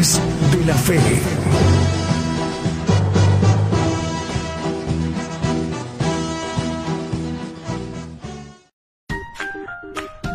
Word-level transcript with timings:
De 0.00 0.64
la 0.64 0.74
Fe. 0.74 0.98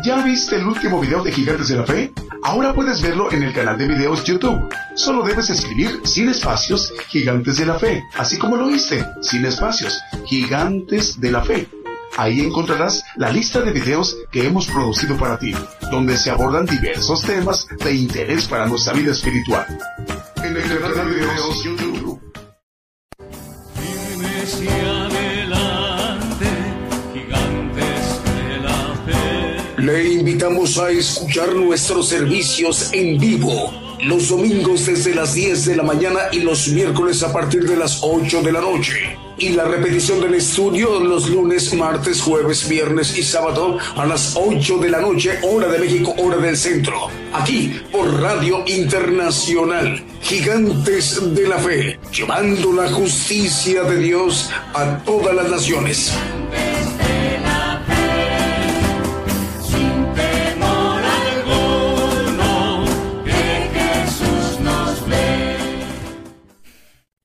¿Ya 0.04 0.22
viste 0.22 0.54
el 0.54 0.68
último 0.68 1.00
video 1.00 1.24
de 1.24 1.32
Gigantes 1.32 1.66
de 1.66 1.76
la 1.78 1.84
Fe? 1.84 2.12
Ahora 2.44 2.72
puedes 2.74 3.02
verlo 3.02 3.32
en 3.32 3.42
el 3.42 3.52
canal 3.52 3.76
de 3.76 3.88
videos 3.88 4.22
YouTube. 4.22 4.72
Solo 4.94 5.24
debes 5.24 5.50
escribir 5.50 6.00
sin 6.04 6.28
espacios 6.28 6.94
Gigantes 7.08 7.56
de 7.56 7.66
la 7.66 7.76
Fe, 7.76 8.04
así 8.16 8.38
como 8.38 8.54
lo 8.54 8.68
viste, 8.68 9.04
sin 9.20 9.44
espacios, 9.46 9.98
Gigantes 10.26 11.20
de 11.20 11.32
la 11.32 11.42
Fe. 11.42 11.66
Ahí 12.16 12.40
encontrarás 12.40 13.04
la 13.16 13.30
lista 13.30 13.60
de 13.60 13.72
videos 13.72 14.16
que 14.32 14.46
hemos 14.46 14.66
producido 14.66 15.16
para 15.16 15.38
ti, 15.38 15.52
donde 15.90 16.16
se 16.16 16.30
abordan 16.30 16.64
diversos 16.64 17.22
temas 17.22 17.66
de 17.84 17.94
interés 17.94 18.48
para 18.48 18.66
nuestra 18.66 18.94
vida 18.94 19.12
espiritual. 19.12 19.66
En 20.42 20.56
el 20.56 20.80
canal 20.80 21.10
de 21.10 21.14
videos 21.14 21.64
YouTube. 21.64 22.20
Le 29.78 30.14
invitamos 30.14 30.78
a 30.78 30.90
escuchar 30.90 31.54
nuestros 31.54 32.08
servicios 32.08 32.90
en 32.92 33.18
vivo 33.18 33.86
los 34.04 34.28
domingos 34.28 34.86
desde 34.86 35.14
las 35.14 35.34
10 35.34 35.64
de 35.64 35.76
la 35.76 35.82
mañana 35.82 36.20
y 36.32 36.40
los 36.40 36.68
miércoles 36.68 37.22
a 37.22 37.32
partir 37.32 37.64
de 37.64 37.76
las 37.76 38.00
8 38.02 38.42
de 38.42 38.52
la 38.52 38.60
noche. 38.60 39.25
Y 39.38 39.50
la 39.50 39.64
repetición 39.64 40.20
del 40.20 40.34
estudio 40.34 40.98
los 40.98 41.28
lunes, 41.28 41.74
martes, 41.74 42.22
jueves, 42.22 42.66
viernes 42.68 43.18
y 43.18 43.22
sábado 43.22 43.76
a 43.94 44.06
las 44.06 44.34
8 44.34 44.78
de 44.78 44.88
la 44.88 45.00
noche, 45.00 45.38
hora 45.42 45.68
de 45.68 45.78
México, 45.78 46.14
hora 46.18 46.38
del 46.38 46.56
centro. 46.56 47.08
Aquí 47.34 47.80
por 47.92 48.20
Radio 48.22 48.64
Internacional, 48.66 50.02
Gigantes 50.22 51.34
de 51.34 51.48
la 51.48 51.58
Fe, 51.58 51.98
llevando 52.10 52.72
la 52.72 52.88
justicia 52.88 53.82
de 53.82 53.98
Dios 53.98 54.48
a 54.72 54.98
todas 55.04 55.34
las 55.34 55.50
naciones. 55.50 56.12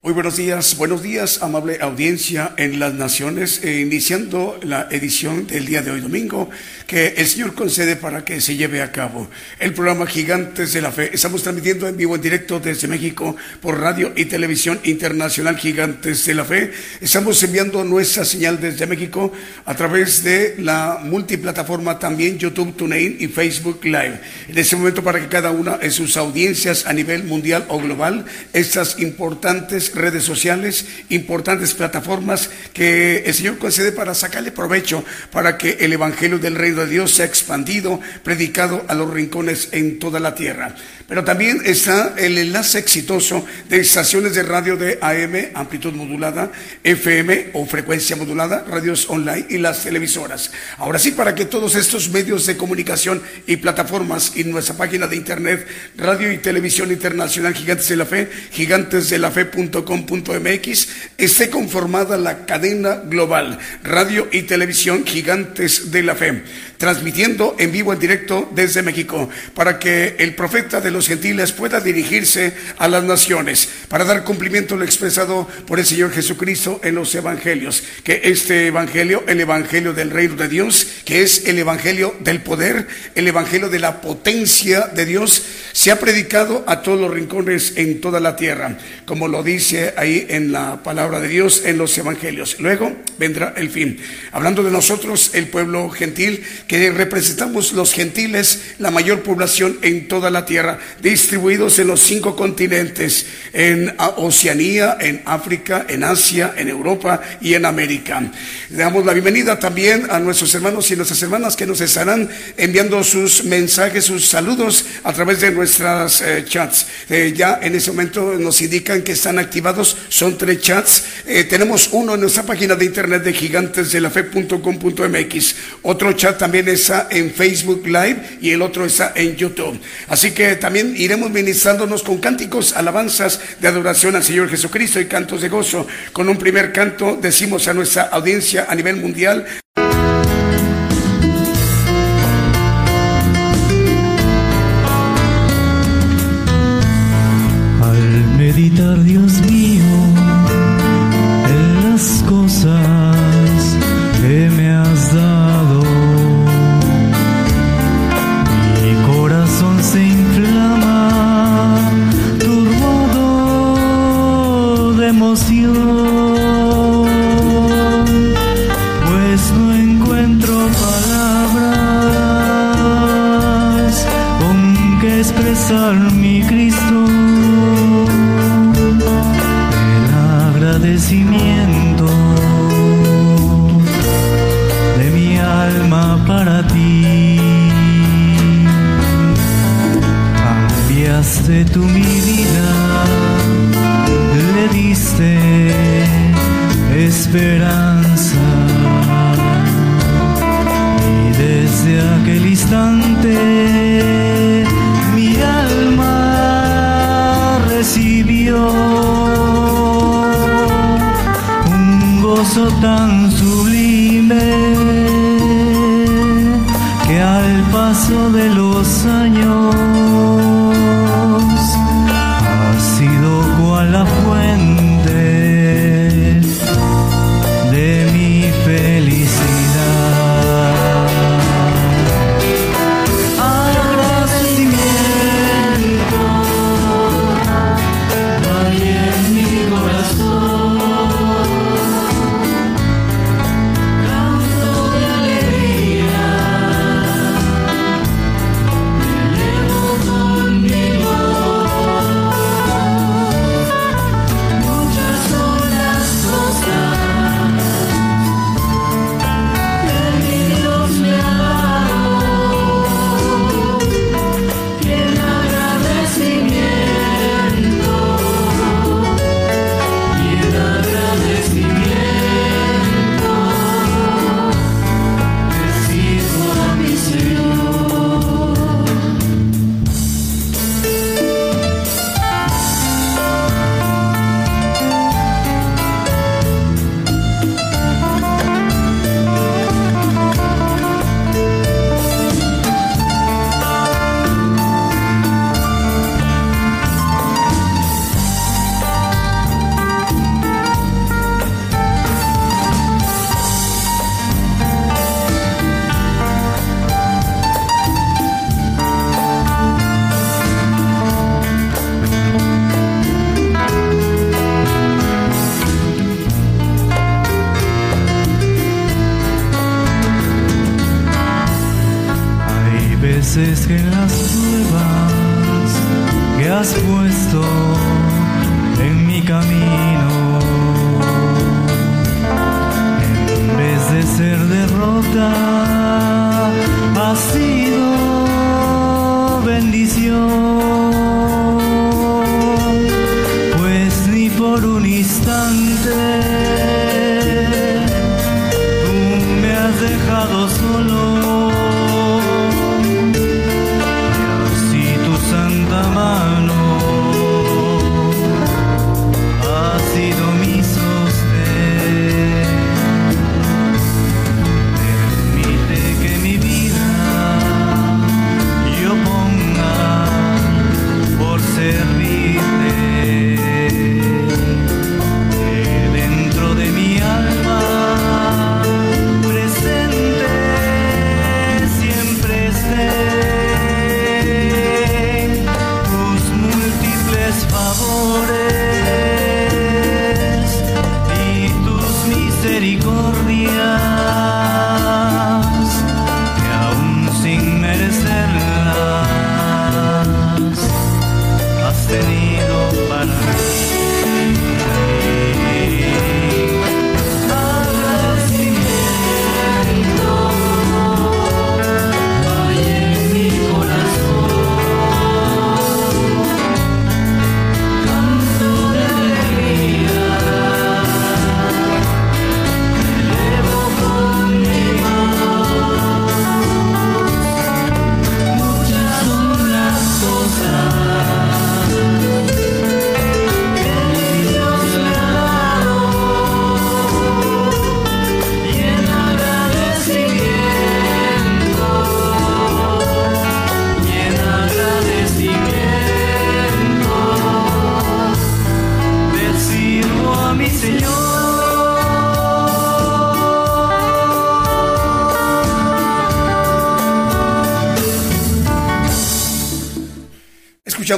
Muy 0.04 0.14
buenos 0.14 0.36
días, 0.36 0.78
buenos 0.78 1.04
días, 1.04 1.44
amable 1.44 1.78
audiencia 1.80 2.56
en 2.58 2.80
las 2.80 2.96
naciones, 2.96 3.64
eh, 3.64 3.82
iniciando 3.82 4.60
la 4.64 4.88
edición 4.90 5.46
del 5.46 5.68
día 5.68 5.84
de 5.84 5.92
hoy 5.92 6.02
domingo, 6.02 6.50
que 6.92 7.14
el 7.16 7.25
Señor 7.25 7.56
concede 7.56 7.95
para 7.95 8.25
que 8.25 8.42
se 8.42 8.58
lleve 8.58 8.81
a 8.81 8.92
cabo 8.92 9.30
el 9.59 9.73
programa 9.73 10.06
Gigantes 10.06 10.73
de 10.73 10.81
la 10.81 10.92
Fe. 10.92 11.09
Estamos 11.14 11.42
transmitiendo 11.42 11.88
en 11.88 11.95
vivo, 11.95 12.16
en 12.16 12.22
directo 12.22 12.59
desde 12.59 12.89
México 12.89 13.33
por 13.61 13.80
radio 13.80 14.11
y 14.14 14.25
televisión 14.25 14.78
internacional 14.83 15.58
Gigantes 15.58 16.25
de 16.25 16.33
la 16.33 16.44
Fe. 16.44 16.73
Estamos 17.00 17.42
enviando 17.44 17.86
nuestra 17.86 18.25
señal 18.25 18.59
desde 18.59 18.88
México 18.88 19.31
a 19.66 19.73
través 19.73 20.22
de 20.25 20.56
la 20.59 21.00
multiplataforma 21.02 21.98
también 21.98 22.38
YouTube, 22.38 22.75
TuneIn 22.75 23.16
y 23.22 23.30
Facebook 23.30 23.86
Live. 23.86 24.20
En 24.50 24.58
este 24.58 24.76
momento 24.76 25.02
para 25.02 25.22
que 25.22 25.30
cada 25.30 25.52
una 25.52 25.78
de 25.78 25.92
sus 25.92 26.17
audiencias 26.17 26.86
a 26.86 26.92
nivel 26.92 27.23
mundial 27.23 27.67
o 27.70 27.80
global, 27.80 28.26
estas 28.52 29.00
importantes 29.00 29.95
redes 29.95 30.26
sociales, 30.26 30.86
importantes 31.08 31.73
plataformas 31.73 32.50
que 32.73 33.20
el 33.20 33.33
Señor 33.33 33.59
concede 33.59 33.94
para 33.94 34.14
sacarle 34.14 34.52
provecho 34.52 35.05
para 35.31 35.58
que 35.58 35.78
el 35.80 35.94
Evangelio 35.94 36.38
del 36.38 36.55
Reino 36.55 36.81
de 36.82 36.92
Dios 36.92 37.12
sea 37.12 37.26
expandido, 37.26 38.00
predicado 38.24 38.83
a 38.88 38.95
los 38.95 39.10
rincones 39.10 39.70
en 39.72 40.00
toda 40.00 40.20
la 40.20 40.36
tierra. 40.36 40.76
Pero 41.11 41.26
también 41.26 41.61
está 41.66 42.16
el 42.17 42.38
enlace 42.38 42.80
exitoso 42.80 43.45
de 43.67 43.82
estaciones 43.82 44.33
de 44.33 44.44
radio 44.44 44.77
de 44.77 44.98
AM, 45.02 45.49
amplitud 45.55 45.92
modulada, 45.92 46.49
FM 46.86 47.49
o 47.52 47.66
frecuencia 47.66 48.16
modulada, 48.16 48.64
radios 48.66 49.10
online 49.10 49.45
y 49.49 49.58
las 49.58 49.83
televisoras. 49.83 50.52
Ahora 50.77 50.99
sí, 50.99 51.11
para 51.11 51.36
que 51.36 51.44
todos 51.44 51.76
estos 51.76 52.11
medios 52.11 52.45
de 52.45 52.55
comunicación 52.55 53.22
y 53.45 53.58
plataformas 53.58 54.38
y 54.38 54.45
nuestra 54.45 54.77
página 54.77 55.08
de 55.08 55.17
internet, 55.17 55.67
radio 55.98 56.32
y 56.32 56.38
televisión 56.38 56.94
internacional 56.94 57.55
Gigantes 57.55 57.89
de 57.89 57.98
la 57.98 58.05
Fe, 58.05 58.30
gigantesdelafe.com.mx, 58.52 60.88
esté 61.17 61.49
conformada 61.49 62.16
la 62.16 62.45
cadena 62.45 63.02
global, 63.04 63.60
radio 63.83 64.30
y 64.32 64.43
televisión 64.43 65.05
Gigantes 65.05 65.92
de 65.92 66.04
la 66.04 66.16
Fe, 66.16 66.43
transmitiendo 66.78 67.58
en 67.60 67.73
vivo, 67.73 67.92
en 67.92 67.99
directo 67.99 68.49
desde 68.55 68.82
México, 68.82 69.30
para 69.54 69.78
que 69.78 70.16
el 70.17 70.36
profeta 70.36 70.80
de 70.80 70.92
los 70.92 71.01
gentiles 71.08 71.52
pueda 71.52 71.80
dirigirse 71.80 72.54
a 72.78 72.88
las 72.88 73.04
naciones 73.04 73.70
para 73.88 74.06
dar 74.06 74.23
cumplimiento 74.23 74.76
a 74.76 74.78
lo 74.78 74.86
expresado 74.86 75.48
por 75.67 75.80
el 75.80 75.86
Señor 75.86 76.12
Jesucristo 76.12 76.80
en 76.84 76.95
los 76.95 77.14
evangelios. 77.16 77.84
Que 78.04 78.22
este 78.26 78.67
evangelio, 78.67 79.23
el 79.28 79.40
evangelio 79.40 79.94
del 79.94 80.10
reino 80.10 80.36
de 80.36 80.48
Dios, 80.48 80.88
que 81.06 81.22
es 81.22 81.45
el 81.48 81.60
evangelio 81.60 82.16
del 82.20 82.42
poder, 82.42 82.88
el 83.16 83.28
evangelio 83.28 83.70
de 83.70 83.80
la 83.80 84.02
potencia 84.02 84.88
de 84.88 85.06
Dios, 85.06 85.44
se 85.73 85.92
ha 85.92 86.00
predicado 86.00 86.64
a 86.67 86.82
todos 86.82 87.00
los 87.00 87.11
rincones 87.11 87.73
en 87.78 88.02
toda 88.02 88.20
la 88.20 88.36
tierra, 88.36 88.78
como 89.06 89.28
lo 89.28 89.44
dice 89.44 89.94
ahí 89.98 90.26
en 90.30 90.52
la 90.52 90.84
palabra 90.84 91.20
de 91.20 91.28
Dios 91.28 91.64
en 91.66 91.78
los 91.78 91.98
evangelios. 91.98 92.60
Luego 92.60 92.95
vendrá 93.17 93.54
el 93.58 93.70
fin. 93.70 94.00
Hablando 94.32 94.64
de 94.64 94.72
nosotros, 94.72 95.32
el 95.34 95.48
pueblo 95.48 95.90
gentil, 95.90 96.44
que 96.67 96.92
representamos 96.92 97.73
los 97.73 97.94
gentiles, 97.94 98.73
la 98.80 98.92
mayor 98.92 99.22
población 99.23 99.78
en 99.82 100.08
toda 100.08 100.30
la 100.30 100.45
tierra, 100.45 100.80
distribuidos 101.02 101.80
en 101.80 101.88
los 101.88 102.02
cinco 102.02 102.36
continentes, 102.36 103.26
en 103.54 103.94
Oceanía, 104.18 104.98
en 105.00 105.22
África, 105.26 105.86
en 105.88 106.04
Asia, 106.04 106.54
en 106.58 106.70
Europa 106.70 107.22
y 107.42 107.54
en 107.54 107.66
América. 107.66 108.22
Le 108.70 108.78
damos 108.78 109.06
la 109.06 109.14
bienvenida 109.14 109.60
también 109.60 110.08
a 110.10 110.20
nuestros 110.20 110.54
hermanos 110.56 110.90
y 110.92 110.96
nuestras 110.96 111.22
hermanas 111.22 111.56
que 111.56 111.66
nos 111.66 111.82
estarán 111.82 112.30
enviando 112.58 113.04
sus 113.04 113.44
mensajes, 113.44 114.06
sus 114.06 114.26
saludos 114.26 114.86
a 115.04 115.14
través 115.14 115.42
de 115.42 115.52
nuestras 115.52 116.22
eh, 116.22 116.46
chats. 116.48 116.88
Eh, 117.10 117.34
ya 117.36 117.60
en 117.62 117.76
ese 117.76 117.92
momento 117.92 118.36
nos 118.40 118.62
indican 118.62 119.02
que 119.02 119.12
están 119.14 119.40
activados, 119.40 119.98
son 120.10 120.38
tres 120.38 120.62
chats. 120.62 121.04
Eh, 121.26 121.44
tenemos 121.44 121.90
uno 121.92 122.14
en 122.16 122.22
nuestra 122.22 122.44
página 122.44 122.76
de 122.76 122.86
internet 122.86 123.23
de 123.23 123.34
gigantesdelafe.com.mx. 123.34 125.56
Otro 125.84 126.14
chat 126.14 126.38
también 126.38 126.70
está 126.70 127.08
en 127.12 127.32
Facebook 127.32 127.86
Live 127.86 128.38
y 128.42 128.52
el 128.52 128.62
otro 128.62 128.86
está 128.86 129.12
en 129.16 129.36
YouTube. 129.36 129.80
Así 130.08 130.31
que 130.31 130.56
también 130.56 130.70
iremos 130.75 131.31
ministrándonos 131.31 132.04
con 132.04 132.18
cánticos, 132.18 132.75
alabanzas 132.75 133.39
de 133.59 133.68
adoración 133.68 134.15
al 134.15 134.24
Señor 134.24 134.50
Jesucristo 134.50 135.00
y 135.00 135.06
cantos 135.06 135.42
de 135.42 135.50
gozo. 135.50 135.88
Con 136.13 136.30
un 136.30 136.38
primer 136.38 136.74
canto 136.74 137.18
decimos 137.21 137.68
a 137.68 137.74
nuestra 137.74 138.04
audiencia 138.04 138.65
a 138.69 138.75
nivel 138.75 138.98
mundial. 138.98 139.45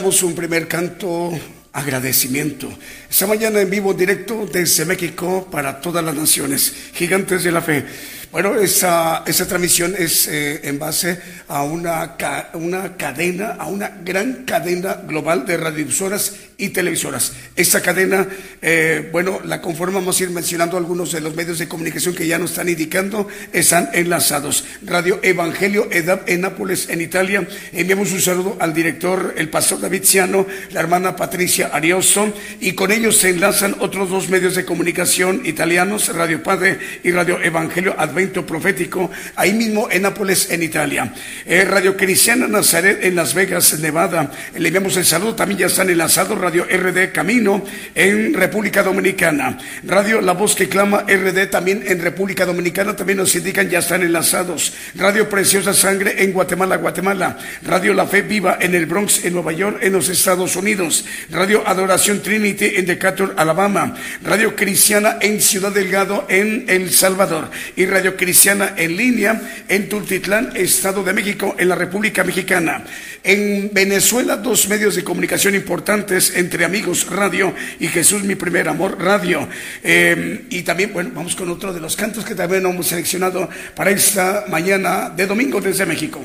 Un 0.03 0.35
primer 0.35 0.67
canto, 0.67 1.31
agradecimiento. 1.71 2.69
Esta 3.09 3.25
mañana 3.25 3.61
en 3.61 3.69
vivo, 3.69 3.93
directo 3.93 4.45
desde 4.51 4.83
México 4.83 5.47
para 5.49 5.79
todas 5.79 6.03
las 6.03 6.13
naciones, 6.13 6.73
gigantes 6.93 7.43
de 7.45 7.51
la 7.53 7.61
fe. 7.61 7.85
Bueno, 8.33 8.55
esa, 8.55 9.23
esa 9.25 9.47
transmisión 9.47 9.95
es 9.97 10.27
eh, 10.27 10.59
en 10.63 10.77
base 10.77 11.21
a 11.47 11.63
una, 11.63 12.17
una 12.53 12.97
cadena, 12.97 13.51
a 13.51 13.67
una 13.67 13.89
gran 14.03 14.43
cadena 14.43 14.95
global 15.07 15.45
de 15.45 15.55
radiodifusoras 15.55 16.33
y 16.57 16.69
televisoras. 16.69 17.31
Esta 17.55 17.81
cadena, 17.81 18.27
eh, 18.65 19.09
bueno, 19.11 19.41
la 19.43 19.61
conformamos 19.61 20.21
ir 20.21 20.29
mencionando 20.29 20.77
algunos 20.77 21.11
de 21.11 21.19
los 21.19 21.35
medios 21.35 21.59
de 21.59 21.67
comunicación 21.67 22.15
que 22.15 22.25
ya 22.25 22.39
nos 22.39 22.51
están 22.51 22.69
indicando, 22.69 23.27
están 23.51 23.89
enlazados. 23.91 24.63
Radio 24.85 25.19
Evangelio 25.21 25.89
en 25.91 26.41
Nápoles, 26.41 26.87
en 26.87 27.01
Italia. 27.01 27.45
Enviamos 27.73 28.13
un 28.13 28.21
saludo 28.21 28.55
al 28.61 28.73
director, 28.73 29.33
el 29.35 29.49
pastor 29.49 29.81
David 29.81 30.05
Ciano, 30.05 30.47
la 30.71 30.79
hermana 30.79 31.17
Patricia 31.17 31.71
Arioso, 31.73 32.31
y 32.61 32.71
con 32.71 32.93
ellos 32.93 33.17
se 33.17 33.31
enlazan 33.31 33.75
otros 33.79 34.09
dos 34.09 34.29
medios 34.29 34.55
de 34.55 34.63
comunicación 34.63 35.41
italianos, 35.45 36.15
Radio 36.15 36.41
Padre 36.41 36.79
y 37.03 37.11
Radio 37.11 37.41
Evangelio 37.43 37.95
Advento 37.97 38.45
Profético, 38.45 39.11
ahí 39.35 39.51
mismo 39.51 39.89
en 39.91 40.03
Nápoles, 40.03 40.49
en 40.51 40.63
Italia. 40.63 41.13
Eh, 41.45 41.65
Radio 41.65 41.97
Cristiana 41.97 42.47
Nazaret 42.47 43.03
en 43.03 43.15
Las 43.15 43.33
Vegas, 43.33 43.77
Nevada. 43.79 44.31
Le 44.57 44.69
enviamos 44.69 44.95
el 44.95 45.03
saludo, 45.03 45.35
también 45.35 45.59
ya 45.59 45.65
están 45.65 45.89
enlazados 45.89 46.39
Radio 46.39 46.63
RD 46.63 47.11
Camino 47.11 47.61
en 47.93 48.33
República 48.33 48.52
Dominicana. 48.53 49.57
Radio 49.83 50.21
La 50.21 50.33
Voz 50.33 50.53
que 50.53 50.69
Clama 50.69 51.05
RD 51.07 51.49
también 51.49 51.83
en 51.87 51.99
República 51.99 52.45
Dominicana, 52.45 52.95
también 52.95 53.17
nos 53.17 53.35
indican 53.35 53.67
ya 53.67 53.79
están 53.79 54.03
enlazados. 54.03 54.73
Radio 54.93 55.27
Preciosa 55.27 55.73
Sangre 55.73 56.23
en 56.23 56.31
Guatemala, 56.31 56.75
Guatemala. 56.75 57.37
Radio 57.63 57.95
La 57.95 58.05
Fe 58.05 58.21
Viva 58.21 58.59
en 58.61 58.75
el 58.75 58.85
Bronx, 58.85 59.25
en 59.25 59.33
Nueva 59.33 59.53
York, 59.53 59.79
en 59.81 59.93
los 59.93 60.07
Estados 60.07 60.55
Unidos. 60.55 61.03
Radio 61.31 61.67
Adoración 61.67 62.21
Trinity 62.21 62.73
en 62.75 62.85
Decatur, 62.85 63.33
Alabama. 63.37 63.95
Radio 64.23 64.55
Cristiana 64.55 65.17
en 65.19 65.41
Ciudad 65.41 65.71
Delgado, 65.71 66.27
en 66.29 66.65
El 66.67 66.91
Salvador. 66.91 67.49
Y 67.75 67.87
Radio 67.87 68.15
Cristiana 68.15 68.75
en 68.77 68.95
línea 68.95 69.41
en 69.67 69.89
Tultitlán, 69.89 70.51
Estado 70.55 71.03
de 71.03 71.13
México, 71.13 71.55
en 71.57 71.69
la 71.69 71.75
República 71.75 72.23
Mexicana. 72.23 72.83
En 73.23 73.71
Venezuela, 73.73 74.37
dos 74.37 74.67
medios 74.69 74.95
de 74.95 75.03
comunicación 75.03 75.55
importantes 75.55 76.33
entre 76.35 76.65
Amigos 76.65 77.07
Radio 77.09 77.55
y 77.79 77.87
Jesús 77.87 78.23
Mi 78.23 78.35
Primer 78.43 78.67
Amor 78.67 79.01
Radio. 79.01 79.47
Eh, 79.81 80.47
y 80.49 80.63
también, 80.63 80.91
bueno, 80.91 81.11
vamos 81.15 81.33
con 81.33 81.49
otro 81.49 81.71
de 81.71 81.79
los 81.79 81.95
cantos 81.95 82.25
que 82.25 82.35
también 82.35 82.65
hemos 82.65 82.87
seleccionado 82.87 83.49
para 83.73 83.91
esta 83.91 84.43
mañana 84.49 85.09
de 85.09 85.25
domingo 85.25 85.61
desde 85.61 85.85
México. 85.85 86.19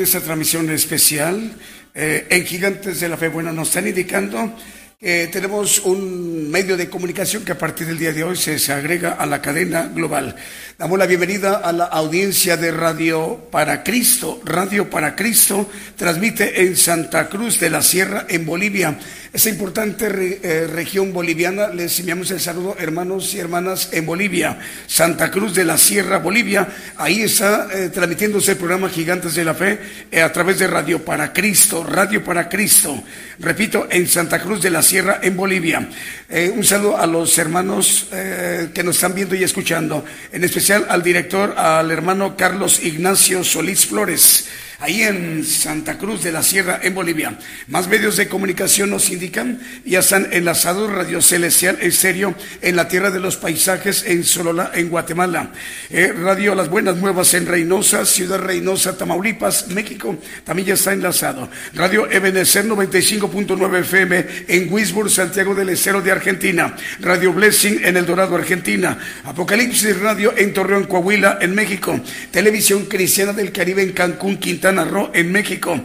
De 0.00 0.04
esta 0.04 0.20
transmisión 0.20 0.70
especial 0.70 1.52
eh, 1.94 2.26
en 2.30 2.46
Gigantes 2.46 3.00
de 3.00 3.08
la 3.10 3.18
Fe. 3.18 3.28
Bueno, 3.28 3.52
nos 3.52 3.68
están 3.68 3.86
indicando 3.86 4.56
eh, 5.02 5.30
tenemos 5.32 5.78
un 5.78 6.50
medio 6.50 6.76
de 6.76 6.90
comunicación 6.90 7.42
que 7.42 7.52
a 7.52 7.58
partir 7.58 7.86
del 7.86 7.98
día 7.98 8.12
de 8.12 8.22
hoy 8.22 8.36
se, 8.36 8.58
se, 8.58 8.70
agrega 8.70 9.12
a 9.12 9.24
la 9.24 9.40
cadena 9.40 9.90
global. 9.94 10.36
Damos 10.76 10.98
la 10.98 11.06
bienvenida 11.06 11.56
a 11.56 11.72
la 11.72 11.86
audiencia 11.86 12.58
de 12.58 12.70
Radio 12.70 13.48
para 13.50 13.82
Cristo. 13.82 14.42
Radio 14.44 14.90
para 14.90 15.16
Cristo 15.16 15.70
transmite 15.96 16.62
en 16.62 16.76
Santa 16.76 17.30
Cruz 17.30 17.58
de 17.58 17.70
la 17.70 17.80
Sierra, 17.80 18.26
en 18.28 18.44
Bolivia. 18.44 18.98
Esa 19.32 19.48
importante 19.48 20.08
eh, 20.42 20.66
región 20.66 21.12
boliviana, 21.12 21.68
les 21.68 22.00
enviamos 22.00 22.32
el 22.32 22.40
saludo, 22.40 22.74
hermanos 22.80 23.32
y 23.32 23.38
hermanas, 23.38 23.90
en 23.92 24.04
Bolivia. 24.04 24.58
Santa 24.88 25.30
Cruz 25.30 25.54
de 25.54 25.64
la 25.64 25.78
Sierra, 25.78 26.18
Bolivia. 26.18 26.66
Ahí 26.96 27.22
está 27.22 27.68
eh, 27.72 27.90
transmitiéndose 27.90 28.52
el 28.52 28.56
programa 28.56 28.88
Gigantes 28.88 29.36
de 29.36 29.44
la 29.44 29.54
Fe 29.54 29.78
a 30.20 30.32
través 30.32 30.58
de 30.58 30.66
Radio 30.66 31.04
para 31.04 31.32
Cristo. 31.32 31.84
Radio 31.84 32.24
para 32.24 32.48
Cristo. 32.48 33.04
Repito, 33.38 33.86
en 33.88 34.08
Santa 34.08 34.40
Cruz 34.40 34.62
de 34.62 34.70
la 34.70 34.82
Sierra, 34.82 35.20
en 35.22 35.36
Bolivia. 35.36 35.88
Eh, 36.28 36.52
un 36.52 36.64
saludo 36.64 36.96
a 36.96 37.06
los 37.06 37.38
hermanos 37.38 38.08
eh, 38.12 38.70
que 38.74 38.82
nos 38.82 38.96
están 38.96 39.14
viendo 39.14 39.36
y 39.36 39.44
escuchando, 39.44 40.04
en 40.32 40.42
especial 40.42 40.86
al 40.88 41.04
director, 41.04 41.54
al 41.56 41.90
hermano 41.92 42.36
Carlos 42.36 42.82
Ignacio 42.82 43.44
Solís 43.44 43.86
Flores 43.86 44.48
ahí 44.80 45.02
en 45.02 45.44
Santa 45.44 45.98
Cruz 45.98 46.22
de 46.22 46.32
la 46.32 46.42
Sierra, 46.42 46.80
en 46.82 46.94
Bolivia. 46.94 47.38
Más 47.68 47.86
medios 47.86 48.16
de 48.16 48.28
comunicación 48.28 48.90
nos 48.90 49.10
indican, 49.10 49.60
ya 49.84 50.00
están 50.00 50.28
enlazados 50.32 50.90
Radio 50.90 51.20
Celestial 51.20 51.78
en 51.80 51.92
serio 51.92 52.34
en 52.62 52.76
la 52.76 52.88
Tierra 52.88 53.10
de 53.10 53.20
los 53.20 53.36
Paisajes, 53.36 54.04
en 54.06 54.24
Solola, 54.24 54.72
en 54.74 54.88
Guatemala. 54.88 55.52
Eh, 55.90 56.12
Radio 56.12 56.54
Las 56.54 56.70
Buenas 56.70 56.96
Nuevas 56.96 57.34
en 57.34 57.46
Reynosa, 57.46 58.06
Ciudad 58.06 58.38
Reynosa, 58.38 58.96
Tamaulipas, 58.96 59.68
México, 59.68 60.16
también 60.44 60.68
ya 60.68 60.74
está 60.74 60.92
enlazado. 60.92 61.48
Radio 61.74 62.10
Ebenezer 62.10 62.64
95.9 62.64 63.80
FM 63.80 64.26
en 64.48 64.72
Wisburg, 64.72 65.10
Santiago 65.10 65.54
del 65.54 65.68
Estero 65.68 66.00
de 66.00 66.10
Argentina. 66.10 66.74
Radio 67.00 67.32
Blessing 67.34 67.84
en 67.84 67.98
El 67.98 68.06
Dorado, 68.06 68.34
Argentina. 68.34 68.98
Apocalipsis 69.24 70.00
Radio 70.00 70.32
en 70.36 70.54
Torreón, 70.54 70.84
Coahuila, 70.84 71.38
en 71.42 71.54
México. 71.54 72.00
Televisión 72.30 72.86
Cristiana 72.86 73.34
del 73.34 73.52
Caribe 73.52 73.82
en 73.82 73.92
Cancún, 73.92 74.38
Quintana 74.38 74.69
en 75.14 75.32
México. 75.32 75.80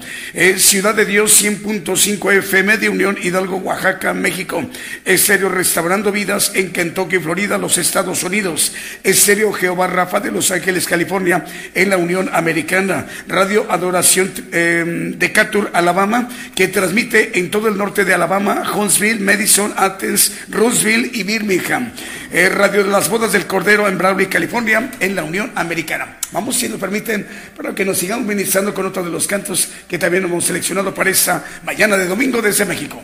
Ciudad 0.58 0.94
de 0.94 1.06
Dios 1.06 1.44
100.5 1.44 2.34
FM 2.34 2.78
de 2.78 2.90
Unión 2.90 3.18
Hidalgo, 3.22 3.58
Oaxaca, 3.58 4.14
México. 4.14 4.64
Estéreo 5.04 5.50
Restaurando 5.50 6.12
Vidas 6.12 6.52
en 6.54 6.72
Kentucky, 6.72 7.18
Florida, 7.18 7.58
los 7.58 7.78
Estados 7.78 8.24
Unidos. 8.24 8.74
Estéreo 9.04 9.52
Jehová 9.54 9.88
Rafa 9.88 10.20
de 10.20 10.32
Los 10.32 10.52
Ángeles, 10.52 10.86
California, 10.86 11.46
en 11.74 11.90
la 11.90 11.98
Unión 11.98 12.30
Americana. 12.32 13.08
Radio 13.28 13.66
Adoración 13.70 14.32
em, 14.52 15.18
de 15.18 15.32
Catur, 15.32 15.72
Alabama, 15.74 16.30
que 16.54 16.68
transmite 16.68 17.40
en 17.40 17.50
todo 17.50 17.68
el 17.68 17.78
norte 17.78 18.06
de 18.06 18.14
Alabama, 18.14 18.72
Huntsville, 18.76 19.20
Madison, 19.20 19.74
Athens, 19.78 20.32
Roseville 20.50 21.10
y 21.14 21.24
Birmingham. 21.24 21.92
Eh, 22.38 22.50
Radio 22.50 22.84
de 22.84 22.90
las 22.90 23.10
Bodas 23.10 23.32
del 23.32 23.48
Cordero 23.48 23.88
en 23.88 23.98
Bradley, 23.98 24.26
California, 24.26 24.92
en 25.00 25.16
la 25.16 25.24
Unión 25.24 25.54
Americana. 25.56 26.18
Vamos, 26.34 26.58
si 26.58 26.68
nos 26.68 26.78
permiten, 26.78 27.26
para 27.56 27.74
que 27.74 27.86
nos 27.86 27.98
sigamos 27.98 28.28
ministrando 28.28 28.74
con 28.74 28.86
otro 28.86 29.06
de 29.06 29.10
los 29.10 29.26
cantos 29.26 29.70
que 29.88 29.98
también 29.98 30.26
hemos 30.26 30.44
seleccionado 30.44 30.94
para 30.94 31.12
esta 31.12 31.46
mañana 31.64 31.96
de 31.96 32.10
domingo 32.10 32.42
desde 32.42 32.66
México. 32.66 33.02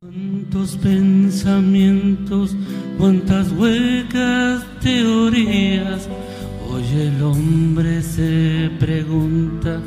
Cuántos 0.00 0.76
pensamientos, 0.76 2.54
cuántas 2.96 3.50
huecas 3.50 4.62
teorías. 4.80 6.08
Hoy 6.68 6.84
el 6.94 7.22
hombre 7.24 8.02
se 8.02 8.70
pregunta, 8.78 9.80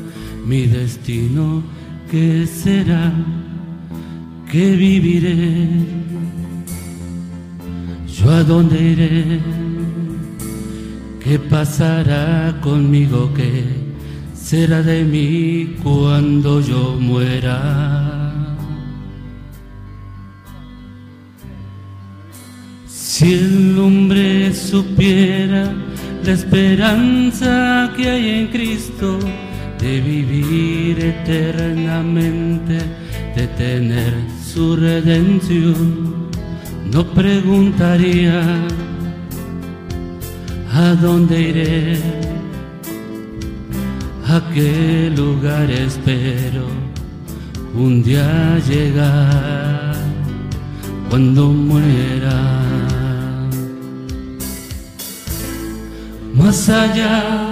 mi 0.44 0.66
destino, 0.66 1.62
¿qué 2.10 2.46
será? 2.46 3.14
¿Qué 4.52 4.72
viviré? 4.72 6.08
¿Yo 8.18 8.30
a 8.30 8.42
dónde 8.42 8.80
iré? 8.80 9.40
¿Qué 11.22 11.38
pasará 11.38 12.58
conmigo? 12.60 13.30
¿Qué 13.34 13.88
será 14.48 14.82
de 14.82 15.04
mí 15.04 15.76
cuando 15.82 16.62
yo 16.62 16.96
muera. 16.98 18.56
Si 22.86 23.34
el 23.34 23.78
hombre 23.78 24.54
supiera 24.54 25.70
la 26.24 26.32
esperanza 26.32 27.92
que 27.94 28.08
hay 28.08 28.30
en 28.40 28.46
Cristo 28.46 29.18
de 29.78 30.00
vivir 30.00 30.98
eternamente, 30.98 32.78
de 33.36 33.46
tener 33.48 34.14
su 34.42 34.76
redención, 34.76 36.27
no 36.92 37.04
preguntaría 37.12 38.42
a 40.72 40.94
dónde 40.94 41.40
iré 41.40 41.98
a 44.26 44.40
qué 44.52 45.12
lugar 45.16 45.70
espero 45.70 46.66
un 47.74 48.02
día 48.02 48.58
llegar 48.68 49.94
cuando 51.08 51.48
muera. 51.48 52.38
Más 56.34 56.68
allá 56.68 57.47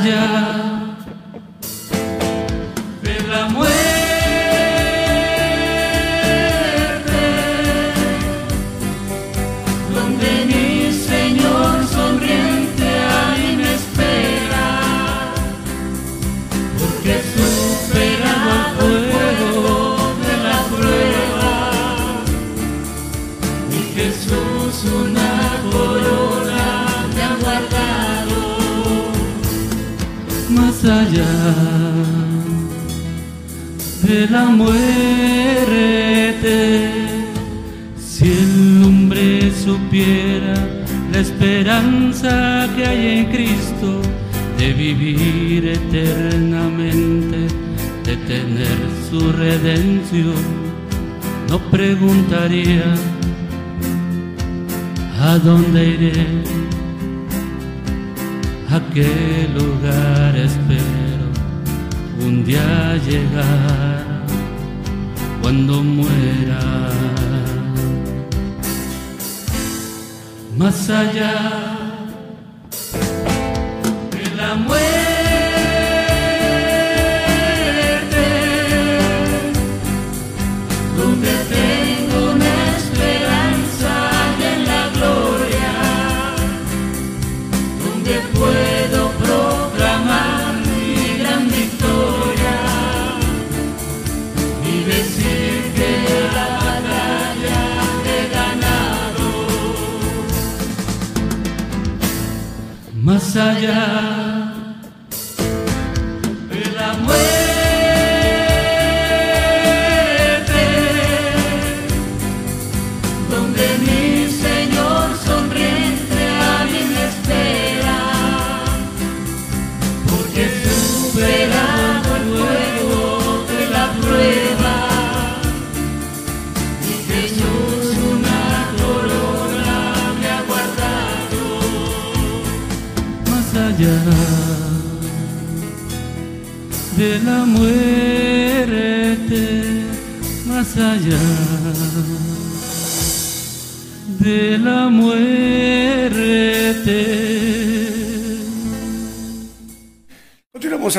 allá 0.00 0.59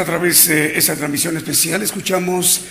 a 0.02 0.06
través 0.06 0.48
de 0.48 0.78
esa 0.78 0.96
transmisión 0.96 1.38
especial, 1.38 1.82
escuchamos 1.82 2.66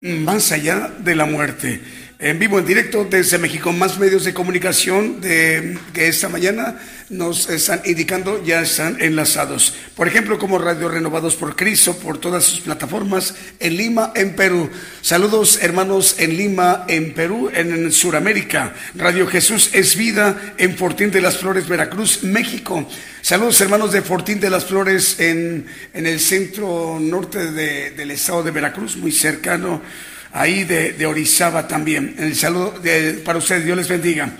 Más 0.00 0.52
allá 0.52 0.92
de 0.98 1.14
la 1.14 1.24
muerte 1.24 1.80
en 2.18 2.38
vivo, 2.38 2.58
en 2.58 2.66
directo 2.66 3.04
desde 3.04 3.38
México. 3.38 3.72
Más 3.72 3.98
medios 3.98 4.24
de 4.24 4.32
comunicación 4.32 5.20
de, 5.20 5.78
que 5.92 6.08
esta 6.08 6.28
mañana 6.28 6.78
nos 7.10 7.50
están 7.50 7.82
indicando 7.84 8.42
ya 8.44 8.62
están 8.62 8.96
enlazados. 9.00 9.74
Por 9.96 10.08
ejemplo, 10.08 10.38
como 10.38 10.58
Radio 10.58 10.88
Renovados 10.88 11.36
por 11.36 11.56
Cristo, 11.56 11.96
por 11.98 12.18
todas 12.18 12.44
sus 12.44 12.60
plataformas 12.60 13.34
en 13.60 13.76
Lima, 13.76 14.12
en 14.14 14.36
Perú. 14.36 14.70
Saludos, 15.02 15.58
hermanos, 15.60 16.16
en 16.18 16.36
Lima, 16.36 16.84
en 16.88 17.14
Perú, 17.14 17.50
en 17.52 17.90
Sudamérica. 17.92 18.74
Radio 18.94 19.26
Jesús 19.26 19.70
es 19.72 19.96
vida 19.96 20.54
en 20.56 20.76
Fortín 20.76 21.10
de 21.10 21.20
las 21.20 21.38
Flores, 21.38 21.68
Veracruz, 21.68 22.22
México. 22.22 22.88
Saludos, 23.24 23.58
hermanos 23.62 23.90
de 23.90 24.02
Fortín 24.02 24.38
de 24.38 24.50
las 24.50 24.66
Flores 24.66 25.18
en, 25.18 25.64
en 25.94 26.06
el 26.06 26.20
centro 26.20 26.98
norte 27.00 27.52
de, 27.52 27.92
del 27.92 28.10
estado 28.10 28.42
de 28.42 28.50
Veracruz, 28.50 28.98
muy 28.98 29.12
cercano 29.12 29.80
ahí 30.30 30.64
de, 30.64 31.06
Orizaba 31.06 31.66
también. 31.66 32.16
El 32.18 32.36
saludo 32.36 32.74
para 33.24 33.38
ustedes, 33.38 33.64
Dios 33.64 33.78
les 33.78 33.88
bendiga. 33.88 34.30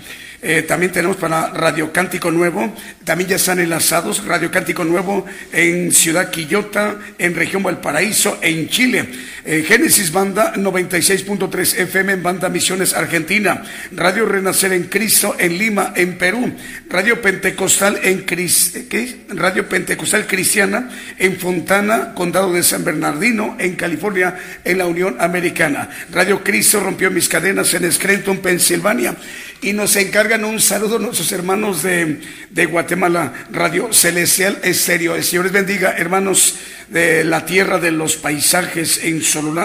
Eh, 0.47 0.61
también 0.61 0.91
tenemos 0.91 1.17
para 1.17 1.47
Radio 1.47 1.91
Cántico 1.91 2.29
Nuevo, 2.29 2.71
también 3.03 3.31
ya 3.31 3.37
están 3.37 3.59
enlazados 3.59 4.23
Radio 4.25 4.51
Cántico 4.51 4.83
Nuevo 4.83 5.25
en 5.51 5.91
Ciudad 5.91 6.29
Quillota, 6.29 6.97
en 7.17 7.33
Región 7.33 7.63
Valparaíso, 7.63 8.37
en 8.43 8.69
Chile. 8.69 9.09
Eh, 9.43 9.65
Génesis 9.67 10.11
Banda 10.11 10.53
96.3 10.53 11.79
FM 11.79 12.13
en 12.13 12.21
Banda 12.21 12.49
Misiones 12.49 12.93
Argentina. 12.93 13.63
Radio 13.91 14.27
Renacer 14.27 14.71
en 14.73 14.83
Cristo 14.83 15.35
en 15.39 15.57
Lima, 15.57 15.93
en 15.95 16.15
Perú. 16.19 16.53
Radio 16.89 17.23
Pentecostal 17.23 17.99
en 18.03 18.23
Radio 19.29 19.67
Pentecostal 19.67 20.27
Cristiana 20.27 20.91
en 21.17 21.39
Fontana, 21.39 22.13
Condado 22.13 22.53
de 22.53 22.61
San 22.61 22.83
Bernardino, 22.83 23.55
en 23.57 23.73
California, 23.73 24.37
en 24.63 24.77
la 24.77 24.85
Unión 24.85 25.15
Americana. 25.19 25.89
Radio 26.11 26.43
Cristo 26.43 26.81
rompió 26.81 27.09
mis 27.09 27.27
cadenas 27.27 27.73
en 27.73 27.91
Scranton, 27.91 28.37
Pensilvania 28.37 29.15
y 29.61 29.73
nos 29.73 29.95
encargan 29.95 30.45
un 30.45 30.59
saludo 30.59 30.97
a 30.97 30.99
nuestros 30.99 31.31
hermanos 31.31 31.81
de, 31.81 32.19
Guatemala, 32.65 33.33
Radio 33.51 33.91
Celestial 33.91 34.59
Estéreo. 34.63 35.15
El 35.15 35.23
Señor 35.23 35.45
les 35.45 35.53
bendiga, 35.53 35.95
hermanos 35.97 36.55
de 36.89 37.23
la 37.23 37.45
tierra 37.45 37.79
de 37.79 37.91
los 37.91 38.15
paisajes 38.15 39.03
en 39.03 39.21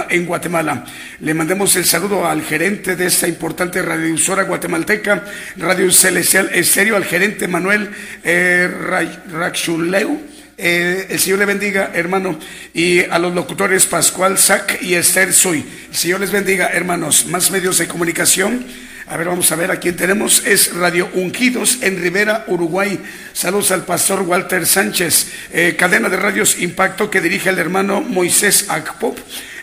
en 0.09 0.27
Guatemala. 0.27 0.85
Le 1.21 1.35
mandemos 1.35 1.77
el 1.77 1.85
saludo 1.85 2.27
al 2.27 2.43
gerente 2.43 2.97
de 2.97 3.07
esta 3.07 3.29
importante 3.29 3.83
radiodifusora 3.83 4.45
guatemalteca, 4.45 5.25
Radio 5.57 5.91
Celestial 5.93 6.51
Estéreo, 6.53 6.97
al 6.97 7.05
gerente 7.05 7.47
Manuel 7.47 7.91
eh, 8.25 8.71
eh, 10.63 11.07
el 11.09 11.19
Señor 11.19 11.39
le 11.39 11.47
bendiga, 11.47 11.91
hermano, 11.95 12.39
y 12.75 13.01
a 13.01 13.19
los 13.19 13.35
locutores 13.35 13.87
Pascual 13.87 14.37
Sac 14.37 14.83
y 14.83 14.95
Esther 14.95 15.33
Soy. 15.33 15.65
El 15.91 15.97
Señor 15.97 16.21
les 16.21 16.31
bendiga, 16.31 16.67
hermanos. 16.67 17.25
Más 17.27 17.51
medios 17.51 17.79
de 17.79 17.89
comunicación 17.89 18.67
a 19.11 19.17
ver, 19.17 19.27
vamos 19.27 19.51
a 19.51 19.57
ver 19.57 19.73
a 19.73 19.81
quién 19.81 19.97
tenemos. 19.97 20.47
Es 20.47 20.73
Radio 20.73 21.09
Ungidos 21.15 21.79
en 21.83 22.01
Rivera, 22.01 22.45
Uruguay. 22.47 23.01
Saludos 23.33 23.73
al 23.73 23.85
pastor 23.85 24.23
Walter 24.23 24.65
Sánchez. 24.65 25.27
Eh, 25.53 25.75
cadena 25.77 26.09
de 26.09 26.17
radios 26.17 26.61
Impacto 26.61 27.11
que 27.11 27.21
dirige 27.21 27.51
el 27.51 27.59
hermano 27.59 28.03
Moisés 28.03 28.67
Akpop. 28.69 29.19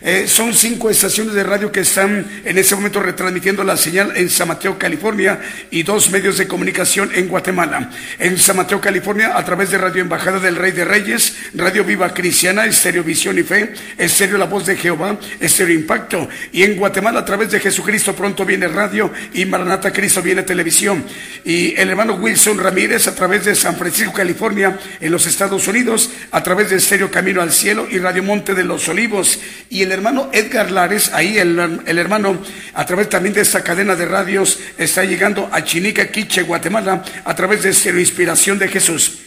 Eh, 0.09 0.25
son 0.25 0.53
cinco 0.53 0.89
estaciones 0.89 1.33
de 1.33 1.43
radio 1.43 1.69
que 1.69 1.81
están 1.81 2.25
en 2.45 2.57
este 2.57 2.75
momento 2.75 3.01
retransmitiendo 3.01 3.61
la 3.65 3.75
señal 3.75 4.13
en 4.15 4.29
San 4.29 4.47
Mateo, 4.47 4.79
California, 4.79 5.37
y 5.69 5.83
dos 5.83 6.11
medios 6.11 6.37
de 6.37 6.47
comunicación 6.47 7.11
en 7.13 7.27
Guatemala. 7.27 7.91
En 8.17 8.37
San 8.37 8.55
Mateo, 8.55 8.79
California, 8.79 9.37
a 9.37 9.43
través 9.43 9.69
de 9.69 9.77
Radio 9.77 10.01
Embajada 10.01 10.39
del 10.39 10.55
Rey 10.55 10.71
de 10.71 10.85
Reyes, 10.85 11.35
Radio 11.55 11.83
Viva 11.83 12.13
Cristiana, 12.13 12.65
Estéreo 12.65 13.03
Visión 13.03 13.37
y 13.37 13.43
Fe, 13.43 13.73
Estéreo 13.97 14.37
La 14.37 14.45
Voz 14.45 14.65
de 14.65 14.77
Jehová, 14.77 15.19
Estéreo 15.41 15.75
Impacto. 15.75 16.29
Y 16.53 16.63
en 16.63 16.77
Guatemala, 16.77 17.19
a 17.19 17.25
través 17.25 17.51
de 17.51 17.59
Jesucristo, 17.59 18.15
pronto 18.15 18.45
viene 18.45 18.69
radio 18.69 19.11
y 19.33 19.43
Maranata 19.43 19.91
Cristo 19.91 20.21
viene 20.21 20.43
televisión. 20.43 21.03
Y 21.43 21.75
el 21.75 21.89
hermano 21.89 22.13
Wilson 22.13 22.59
Ramírez, 22.59 23.09
a 23.09 23.13
través 23.13 23.43
de 23.43 23.55
San 23.55 23.75
Francisco, 23.75 24.13
California, 24.13 24.79
en 25.01 25.11
los 25.11 25.27
Estados 25.27 25.67
Unidos, 25.67 26.11
a 26.31 26.41
través 26.41 26.69
de 26.69 26.77
Estéreo 26.77 27.11
Camino 27.11 27.41
al 27.41 27.51
Cielo 27.51 27.85
y 27.91 27.97
Radio 27.97 28.23
Monte 28.23 28.53
de 28.53 28.63
los 28.63 28.87
Olivos. 28.87 29.41
Y 29.69 29.81
el 29.81 29.96
hermano 29.97 30.29
Edgar 30.31 30.71
Lares, 30.71 31.11
ahí 31.13 31.37
el, 31.37 31.57
hermano, 31.97 32.41
a 32.73 32.85
través 32.85 33.09
también 33.09 33.33
de 33.33 33.41
esta 33.41 33.63
cadena 33.63 33.95
de 33.95 34.05
radios, 34.05 34.59
está 34.77 35.03
llegando 35.03 35.49
a 35.51 35.63
Chinica, 35.63 36.07
Quiche, 36.07 36.43
Guatemala, 36.43 37.03
a 37.25 37.35
través 37.35 37.63
de 37.63 37.69
Estéreo 37.69 37.99
Inspiración 37.99 38.59
de 38.59 38.67
Jesús. 38.67 39.19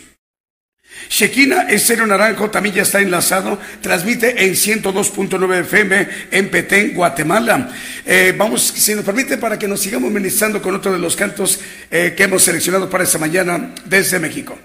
Shekina 1.08 1.62
Estéreo 1.62 2.06
Naranjo 2.06 2.50
también 2.50 2.76
ya 2.76 2.82
está 2.82 3.00
enlazado, 3.00 3.58
transmite 3.80 4.44
en 4.44 4.52
102.9 4.52 5.60
FM 5.60 6.08
en 6.30 6.48
Petén, 6.50 6.94
Guatemala. 6.94 7.68
Eh, 8.06 8.32
vamos, 8.36 8.62
si 8.62 8.94
nos 8.94 9.04
permite, 9.04 9.38
para 9.38 9.58
que 9.58 9.66
nos 9.66 9.80
sigamos 9.80 10.10
ministrando 10.12 10.62
con 10.62 10.74
otro 10.74 10.92
de 10.92 10.98
los 10.98 11.16
cantos 11.16 11.58
eh, 11.90 12.14
que 12.16 12.24
hemos 12.24 12.44
seleccionado 12.44 12.88
para 12.88 13.04
esta 13.04 13.18
mañana 13.18 13.74
desde 13.86 14.20
México. 14.20 14.56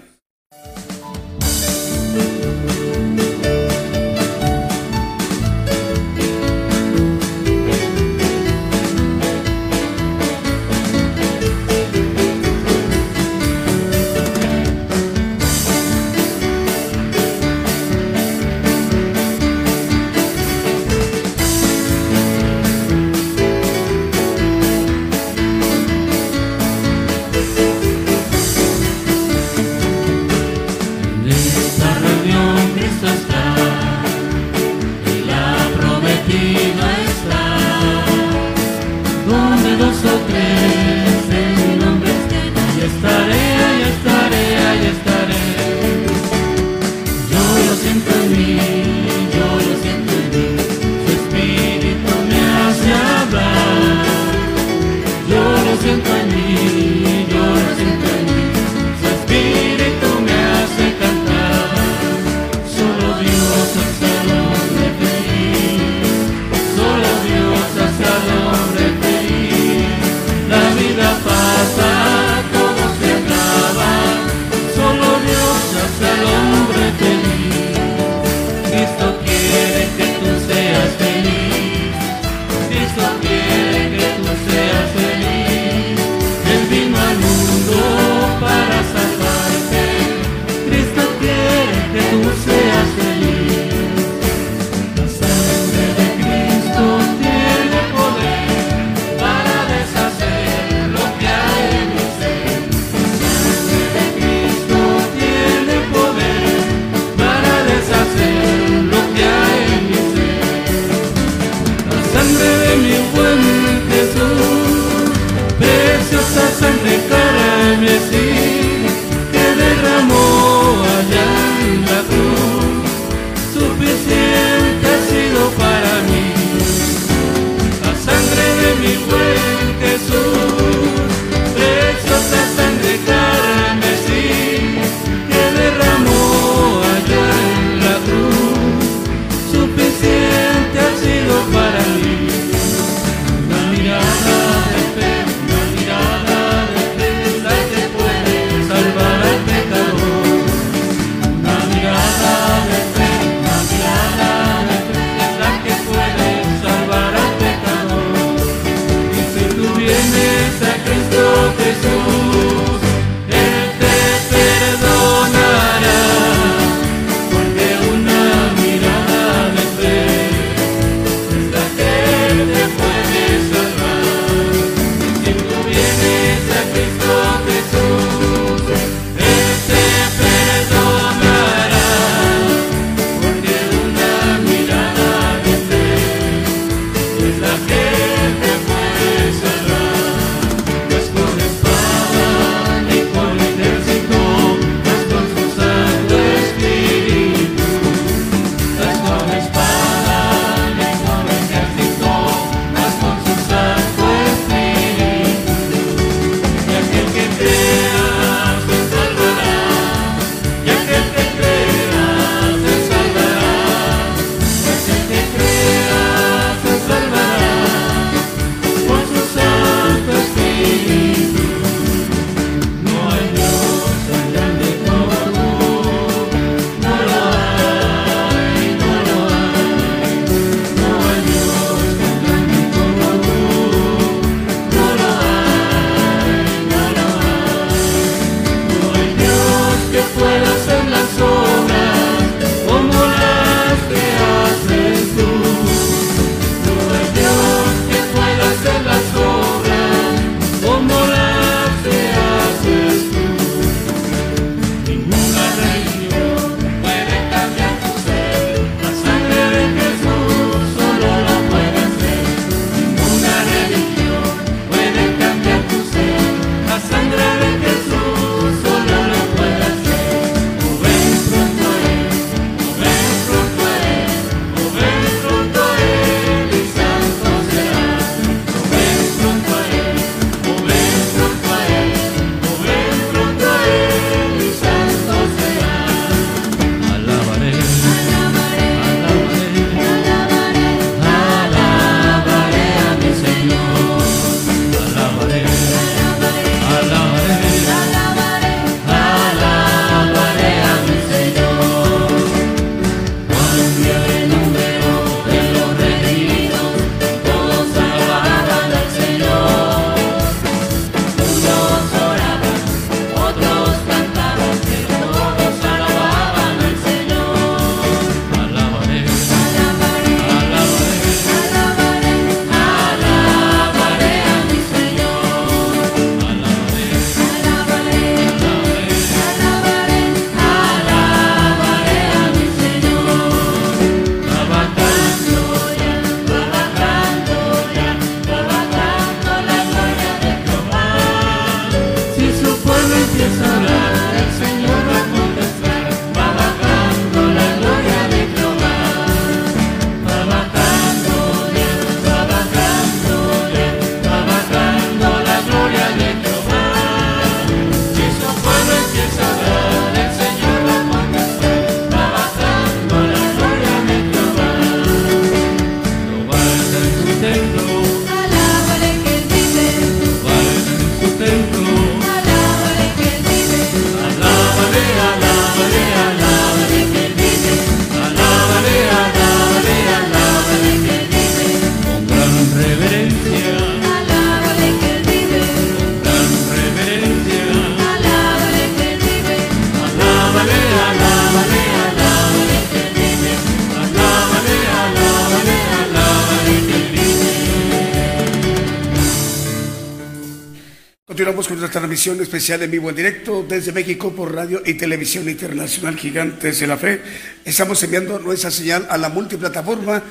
Transmisión 401.76 402.18
especial 402.22 402.62
en 402.62 402.70
vivo 402.70 402.88
en 402.88 402.96
directo 402.96 403.44
desde 403.46 403.70
México 403.70 404.10
por 404.10 404.34
radio 404.34 404.62
y 404.64 404.74
televisión 404.74 405.28
internacional 405.28 405.94
Gigantes 405.94 406.58
de 406.58 406.66
la 406.66 406.78
Fe. 406.78 407.02
Estamos 407.44 407.82
enviando 407.82 408.18
nuestra 408.18 408.50
señal 408.50 408.86
a 408.88 408.96
la 408.96 409.10
multiplataforma 409.10 410.02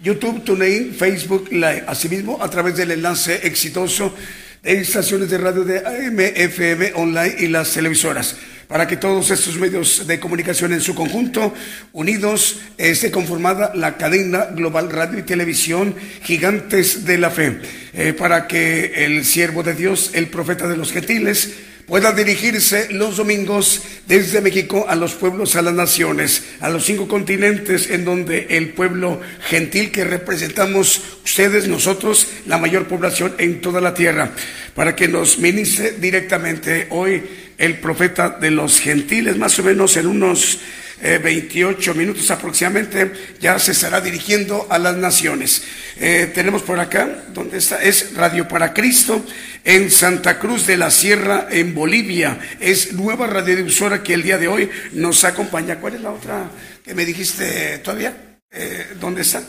YouTube, 0.00 0.44
TuneIn, 0.44 0.94
Facebook 0.94 1.48
Live. 1.50 1.82
Asimismo, 1.88 2.40
a 2.40 2.48
través 2.48 2.76
del 2.76 2.92
enlace 2.92 3.48
exitoso 3.48 4.14
de 4.62 4.74
estaciones 4.74 5.28
de 5.28 5.38
radio 5.38 5.64
de 5.64 5.78
AM, 5.80 6.20
FM, 6.20 6.92
online 6.94 7.34
y 7.40 7.48
las 7.48 7.72
televisoras 7.72 8.36
para 8.68 8.86
que 8.86 8.98
todos 8.98 9.30
estos 9.30 9.56
medios 9.56 10.06
de 10.06 10.20
comunicación 10.20 10.74
en 10.74 10.82
su 10.82 10.94
conjunto, 10.94 11.54
unidos, 11.92 12.60
esté 12.76 13.10
conformada 13.10 13.72
la 13.74 13.96
cadena 13.96 14.44
global 14.54 14.90
radio 14.90 15.18
y 15.18 15.22
televisión 15.22 15.94
Gigantes 16.22 17.06
de 17.06 17.16
la 17.16 17.30
Fe, 17.30 17.60
eh, 17.94 18.12
para 18.12 18.46
que 18.46 19.06
el 19.06 19.24
siervo 19.24 19.62
de 19.62 19.74
Dios, 19.74 20.10
el 20.12 20.26
profeta 20.28 20.68
de 20.68 20.76
los 20.76 20.92
gentiles, 20.92 21.54
pueda 21.86 22.12
dirigirse 22.12 22.92
los 22.92 23.16
domingos 23.16 23.80
desde 24.06 24.42
México 24.42 24.84
a 24.86 24.94
los 24.94 25.14
pueblos, 25.14 25.56
a 25.56 25.62
las 25.62 25.72
naciones, 25.72 26.42
a 26.60 26.68
los 26.68 26.84
cinco 26.84 27.08
continentes 27.08 27.88
en 27.88 28.04
donde 28.04 28.48
el 28.50 28.74
pueblo 28.74 29.22
gentil 29.48 29.90
que 29.90 30.04
representamos 30.04 31.02
ustedes, 31.24 31.66
nosotros, 31.66 32.26
la 32.44 32.58
mayor 32.58 32.86
población 32.86 33.34
en 33.38 33.62
toda 33.62 33.80
la 33.80 33.94
tierra, 33.94 34.32
para 34.74 34.94
que 34.94 35.08
nos 35.08 35.38
ministre 35.38 35.92
directamente 35.92 36.88
hoy 36.90 37.47
el 37.58 37.78
profeta 37.80 38.30
de 38.30 38.50
los 38.50 38.80
gentiles, 38.80 39.36
más 39.36 39.58
o 39.58 39.62
menos 39.62 39.96
en 39.96 40.06
unos 40.06 40.60
28 41.00 41.90
eh, 41.90 41.94
minutos 41.94 42.30
aproximadamente, 42.30 43.12
ya 43.40 43.58
se 43.58 43.72
estará 43.72 44.00
dirigiendo 44.00 44.66
a 44.70 44.78
las 44.78 44.96
naciones. 44.96 45.62
Eh, 46.00 46.30
tenemos 46.34 46.62
por 46.62 46.80
acá, 46.80 47.24
donde 47.32 47.58
está? 47.58 47.82
Es 47.82 48.14
Radio 48.14 48.48
para 48.48 48.72
Cristo 48.72 49.24
en 49.64 49.90
Santa 49.90 50.38
Cruz 50.38 50.66
de 50.66 50.76
la 50.76 50.90
Sierra, 50.90 51.48
en 51.50 51.74
Bolivia. 51.74 52.38
Es 52.60 52.92
nueva 52.92 53.26
radiodifusora 53.26 54.02
que 54.02 54.14
el 54.14 54.22
día 54.22 54.38
de 54.38 54.48
hoy 54.48 54.70
nos 54.92 55.24
acompaña. 55.24 55.76
¿Cuál 55.76 55.94
es 55.94 56.00
la 56.00 56.10
otra 56.10 56.50
que 56.84 56.94
me 56.94 57.04
dijiste 57.04 57.78
todavía? 57.78 58.16
Eh, 58.50 58.94
¿Dónde 58.98 59.22
está? 59.22 59.42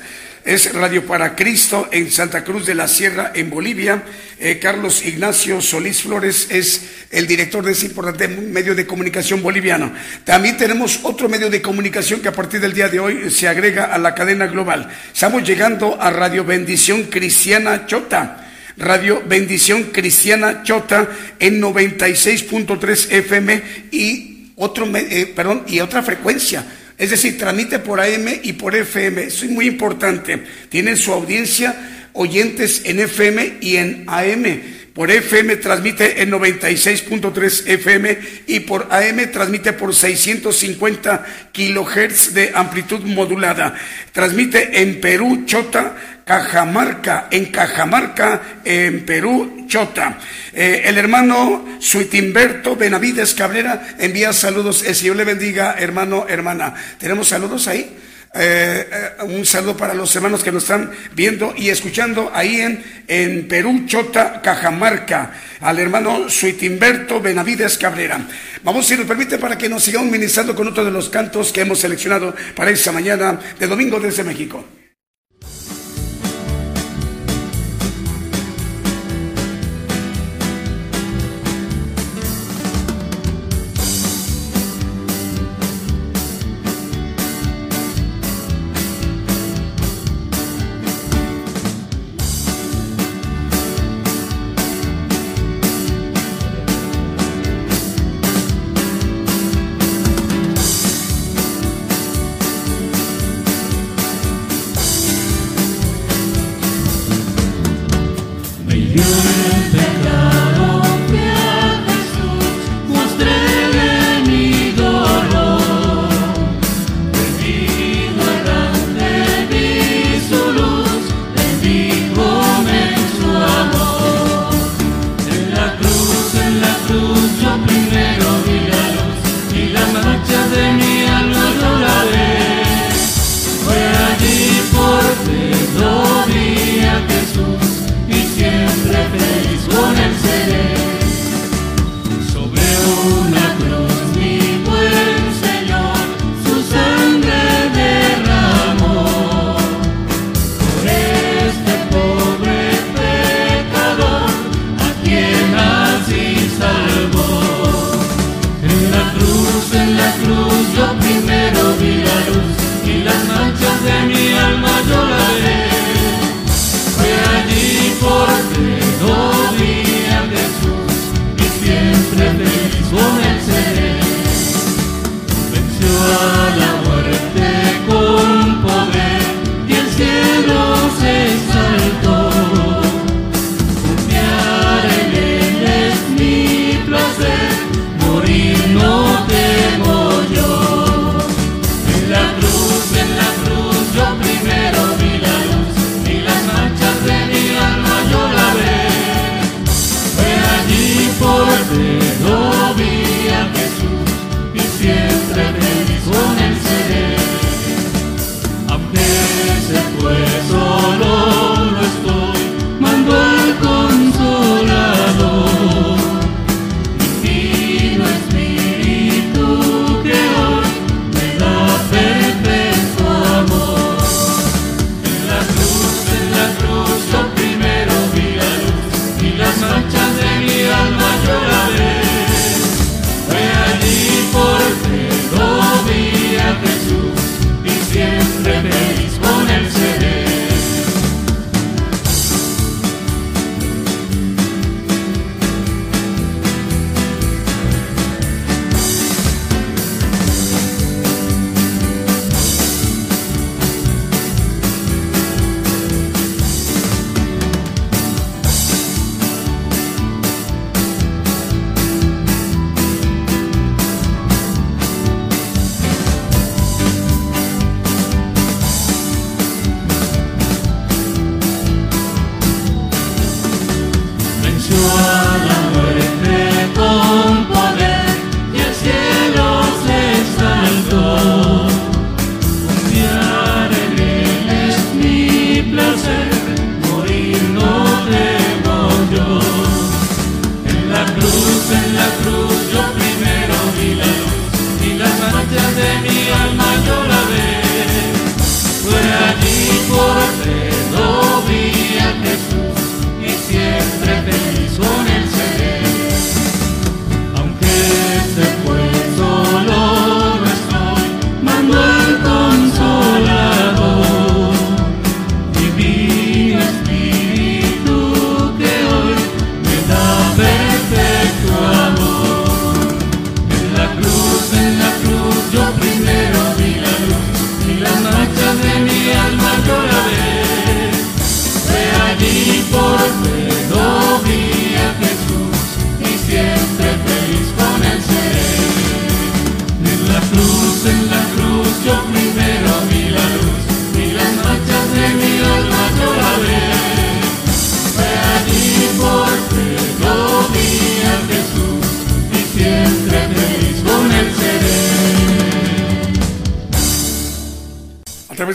Es 0.45 0.73
Radio 0.73 1.05
para 1.05 1.35
Cristo 1.35 1.89
en 1.91 2.11
Santa 2.11 2.43
Cruz 2.43 2.65
de 2.65 2.75
la 2.75 2.87
Sierra, 2.87 3.31
en 3.35 3.49
Bolivia. 3.49 4.03
Eh, 4.39 4.57
Carlos 4.59 5.05
Ignacio 5.05 5.61
Solís 5.61 6.01
Flores 6.01 6.47
es 6.49 6.81
el 7.11 7.27
director 7.27 7.63
de 7.63 7.73
ese 7.73 7.87
importante 7.87 8.27
medio 8.27 8.73
de 8.73 8.87
comunicación 8.87 9.41
boliviano. 9.41 9.91
También 10.23 10.57
tenemos 10.57 11.01
otro 11.03 11.27
medio 11.27 11.49
de 11.49 11.61
comunicación 11.61 12.21
que 12.21 12.29
a 12.29 12.33
partir 12.33 12.61
del 12.61 12.73
día 12.73 12.87
de 12.89 12.99
hoy 12.99 13.29
se 13.31 13.47
agrega 13.47 13.85
a 13.85 13.97
la 13.97 14.15
cadena 14.15 14.47
global. 14.47 14.89
Estamos 15.13 15.43
llegando 15.43 16.01
a 16.01 16.09
Radio 16.09 16.43
Bendición 16.45 17.03
Cristiana 17.03 17.85
Chota. 17.85 18.45
Radio 18.77 19.21
Bendición 19.27 19.83
Cristiana 19.91 20.63
Chota 20.63 21.09
en 21.37 21.61
96.3 21.61 23.11
FM 23.11 23.63
y 23.91 24.51
otro, 24.55 24.85
eh, 24.95 25.33
perdón, 25.35 25.63
y 25.67 25.81
otra 25.81 26.01
frecuencia 26.01 26.65
es 26.99 27.09
decir, 27.09 27.37
transmite 27.37 27.79
por 27.79 28.01
AM 28.01 28.27
y 28.43 28.53
por 28.53 28.75
FM. 28.75 29.23
Eso 29.23 29.45
es 29.45 29.51
muy 29.51 29.67
importante. 29.67 30.43
Tienen 30.67 30.97
su 30.97 31.13
audiencia 31.13 32.09
oyentes 32.13 32.81
en 32.83 32.99
FM 32.99 33.57
y 33.61 33.77
en 33.77 34.03
AM. 34.07 34.78
Por 34.99 35.09
FM 35.09 35.55
transmite 35.55 36.21
en 36.21 36.29
96.3 36.29 37.67
FM 37.67 38.19
y 38.47 38.59
por 38.59 38.89
AM 38.91 39.31
transmite 39.31 39.71
por 39.71 39.95
650 39.95 41.25
kilohertz 41.53 42.33
de 42.33 42.51
amplitud 42.53 43.05
modulada. 43.05 43.75
Transmite 44.11 44.81
en 44.81 44.99
Perú, 44.99 45.43
Chota, 45.45 45.95
Cajamarca, 46.25 47.29
en 47.31 47.45
Cajamarca, 47.45 48.41
en 48.65 49.05
Perú, 49.05 49.63
Chota. 49.69 50.17
Eh, 50.51 50.81
el 50.83 50.97
hermano 50.97 51.77
Suitimberto 51.79 52.75
Benavides 52.75 53.33
Cabrera 53.33 53.95
envía 53.99 54.33
saludos. 54.33 54.83
El 54.83 54.95
Señor 54.95 55.15
le 55.15 55.23
bendiga, 55.23 55.75
hermano, 55.79 56.25
hermana. 56.27 56.73
¿Tenemos 56.97 57.29
saludos 57.29 57.69
ahí? 57.69 57.89
Eh, 58.31 58.87
eh, 58.91 59.23
un 59.23 59.43
saludo 59.43 59.75
para 59.75 59.95
los 59.95 60.15
hermanos 60.15 60.43
que 60.43 60.51
nos 60.51 60.63
están 60.63 60.91
viendo 61.13 61.53
y 61.57 61.69
escuchando 61.69 62.31
ahí 62.33 62.61
en, 62.61 62.83
en 63.07 63.47
Perú, 63.47 63.85
Chota, 63.87 64.39
Cajamarca, 64.41 65.31
al 65.61 65.79
hermano 65.79 66.29
Suitimberto 66.29 67.19
Benavides 67.19 67.77
Cabrera. 67.77 68.19
Vamos, 68.63 68.85
si 68.85 68.95
nos 68.95 69.07
permite, 69.07 69.39
para 69.39 69.57
que 69.57 69.67
nos 69.67 69.83
sigamos 69.83 70.11
ministrando 70.11 70.53
con 70.53 70.67
otro 70.67 70.85
de 70.85 70.91
los 70.91 71.09
cantos 71.09 71.51
que 71.51 71.61
hemos 71.61 71.79
seleccionado 71.79 72.35
para 72.55 72.69
esta 72.69 72.91
mañana 72.91 73.39
de 73.57 73.67
domingo 73.67 73.99
desde 73.99 74.23
México. 74.23 74.78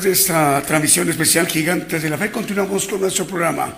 Esta 0.04 0.62
transmisión 0.62 1.08
especial 1.08 1.46
Gigantes 1.46 2.02
de 2.02 2.10
la 2.10 2.18
Fe, 2.18 2.30
continuamos 2.30 2.86
con 2.86 3.00
nuestro 3.00 3.26
programa. 3.26 3.76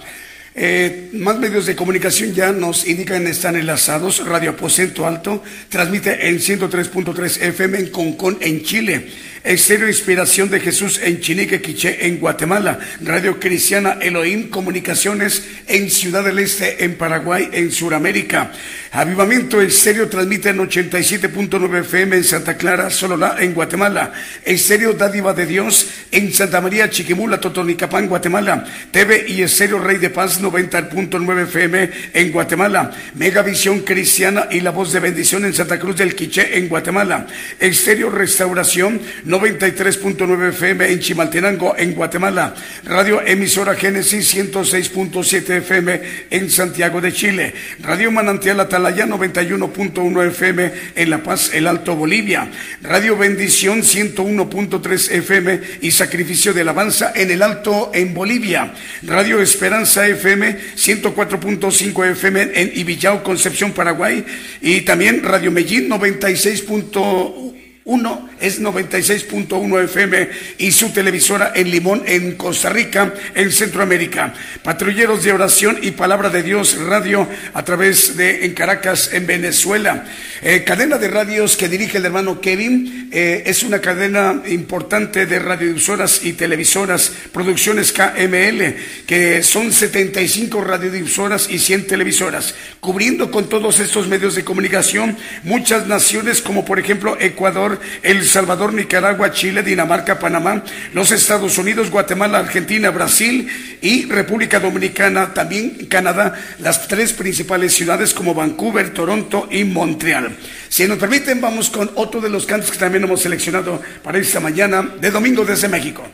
Eh, 0.54 1.10
más 1.12 1.38
medios 1.38 1.66
de 1.66 1.76
comunicación 1.76 2.32
ya 2.32 2.50
nos 2.50 2.86
indican 2.86 3.26
están 3.26 3.56
enlazados. 3.56 4.26
Radio 4.26 4.50
Aposento 4.50 5.06
Alto 5.06 5.42
transmite 5.68 6.28
en 6.28 6.38
103.3 6.38 7.42
FM 7.42 7.78
en 7.78 7.90
Concón, 7.90 8.38
en 8.40 8.62
Chile. 8.62 9.06
Estéreo 9.46 9.86
Inspiración 9.86 10.50
de 10.50 10.58
Jesús 10.58 11.00
en 11.00 11.20
Chinique, 11.20 11.62
Quiché, 11.62 12.08
en 12.08 12.18
Guatemala. 12.18 12.80
Radio 13.00 13.38
Cristiana 13.38 13.96
Elohim 14.00 14.50
Comunicaciones 14.50 15.44
en 15.68 15.88
Ciudad 15.88 16.24
del 16.24 16.40
Este, 16.40 16.82
en 16.82 16.96
Paraguay, 16.96 17.48
en 17.52 17.70
Sudamérica. 17.70 18.50
Avivamiento 18.90 19.60
Estéreo 19.60 20.08
transmite 20.08 20.48
en 20.48 20.58
87.9 20.58 21.80
FM 21.80 22.16
en 22.16 22.24
Santa 22.24 22.56
Clara, 22.56 22.90
Sololá, 22.90 23.36
en 23.38 23.54
Guatemala. 23.54 24.12
Estéreo 24.44 24.94
Dádiva 24.94 25.32
de 25.32 25.46
Dios 25.46 25.90
en 26.10 26.32
Santa 26.32 26.60
María, 26.60 26.90
Chiquimula, 26.90 27.38
Totonicapán, 27.38 28.08
Guatemala. 28.08 28.64
TV 28.90 29.26
y 29.28 29.42
Estéreo 29.42 29.78
Rey 29.78 29.98
de 29.98 30.10
Paz 30.10 30.40
90.9 30.42 31.42
FM 31.42 31.90
en 32.14 32.32
Guatemala. 32.32 32.90
Megavisión 33.14 33.80
Cristiana 33.80 34.48
y 34.50 34.60
La 34.60 34.70
Voz 34.70 34.92
de 34.92 34.98
Bendición 34.98 35.44
en 35.44 35.54
Santa 35.54 35.78
Cruz 35.78 35.96
del 35.96 36.16
Quiché, 36.16 36.58
en 36.58 36.68
Guatemala. 36.68 37.28
Estéreo 37.60 38.10
Restauración 38.10 39.00
93.9 39.38 40.48
FM 40.48 40.90
en 40.90 41.00
Chimaltenango, 41.00 41.76
en 41.76 41.92
Guatemala. 41.94 42.54
Radio 42.84 43.20
Emisora 43.20 43.74
Génesis 43.74 44.34
106.7 44.34 45.58
FM 45.58 46.00
en 46.30 46.50
Santiago 46.50 47.02
de 47.02 47.12
Chile. 47.12 47.52
Radio 47.80 48.10
Manantial 48.10 48.58
Atalaya 48.60 49.06
91.1 49.06 50.26
FM 50.28 50.72
en 50.94 51.10
La 51.10 51.22
Paz, 51.22 51.50
el 51.52 51.66
Alto 51.66 51.94
Bolivia. 51.94 52.48
Radio 52.80 53.16
Bendición 53.18 53.82
101.3 53.82 55.10
FM 55.12 55.60
y 55.82 55.90
Sacrificio 55.90 56.54
de 56.54 56.62
Alabanza 56.62 57.12
en 57.14 57.30
el 57.30 57.42
Alto 57.42 57.90
en 57.92 58.14
Bolivia. 58.14 58.72
Radio 59.02 59.42
Esperanza 59.42 60.06
FM 60.08 60.56
104.5 60.76 62.10
FM 62.12 62.50
en 62.54 62.72
Ibillao, 62.74 63.22
Concepción, 63.22 63.72
Paraguay. 63.72 64.24
Y 64.62 64.80
también 64.80 65.22
Radio 65.22 65.50
Medellín 65.50 65.90
96.1 65.90 67.65
uno 67.86 68.28
es 68.40 68.60
96.1 68.60 69.84
FM 69.84 70.28
y 70.58 70.72
su 70.72 70.92
televisora 70.92 71.52
en 71.54 71.70
Limón, 71.70 72.02
en 72.04 72.34
Costa 72.34 72.68
Rica, 72.68 73.14
en 73.32 73.52
Centroamérica. 73.52 74.34
Patrulleros 74.64 75.22
de 75.22 75.32
oración 75.32 75.78
y 75.80 75.92
palabra 75.92 76.28
de 76.28 76.42
Dios 76.42 76.76
radio 76.78 77.28
a 77.54 77.64
través 77.64 78.16
de 78.16 78.44
en 78.44 78.54
Caracas, 78.54 79.10
en 79.12 79.26
Venezuela. 79.26 80.04
Eh, 80.42 80.64
cadena 80.64 80.98
de 80.98 81.08
radios 81.08 81.56
que 81.56 81.68
dirige 81.68 81.98
el 81.98 82.06
hermano 82.06 82.40
Kevin. 82.40 83.08
Eh, 83.12 83.44
es 83.46 83.62
una 83.62 83.80
cadena 83.80 84.42
importante 84.48 85.26
de 85.26 85.38
radiodifusoras 85.38 86.24
y 86.24 86.32
televisoras, 86.32 87.12
producciones 87.32 87.92
KML, 87.92 88.74
que 89.06 89.44
son 89.44 89.72
75 89.72 90.62
radiodifusoras 90.62 91.48
y 91.48 91.60
100 91.60 91.86
televisoras, 91.86 92.54
cubriendo 92.80 93.30
con 93.30 93.48
todos 93.48 93.78
estos 93.78 94.08
medios 94.08 94.34
de 94.34 94.44
comunicación 94.44 95.16
muchas 95.44 95.86
naciones 95.86 96.42
como 96.42 96.64
por 96.64 96.80
ejemplo 96.80 97.16
Ecuador, 97.20 97.75
el 98.02 98.24
Salvador, 98.24 98.72
Nicaragua, 98.72 99.32
Chile, 99.32 99.62
Dinamarca, 99.62 100.18
Panamá, 100.18 100.62
los 100.92 101.12
Estados 101.12 101.58
Unidos, 101.58 101.90
Guatemala, 101.90 102.38
Argentina, 102.38 102.90
Brasil 102.90 103.48
y 103.80 104.06
República 104.06 104.60
Dominicana, 104.60 105.32
también 105.34 105.86
Canadá, 105.86 106.34
las 106.58 106.88
tres 106.88 107.12
principales 107.12 107.74
ciudades 107.74 108.14
como 108.14 108.34
Vancouver, 108.34 108.92
Toronto 108.92 109.48
y 109.50 109.64
Montreal. 109.64 110.36
Si 110.68 110.86
nos 110.86 110.98
permiten, 110.98 111.40
vamos 111.40 111.70
con 111.70 111.90
otro 111.94 112.20
de 112.20 112.30
los 112.30 112.46
cantos 112.46 112.70
que 112.70 112.78
también 112.78 113.04
hemos 113.04 113.22
seleccionado 113.22 113.80
para 114.02 114.18
esta 114.18 114.40
mañana 114.40 114.82
de 115.00 115.10
domingo 115.10 115.44
desde 115.44 115.68
México. 115.68 116.06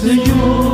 Señor, 0.00 0.73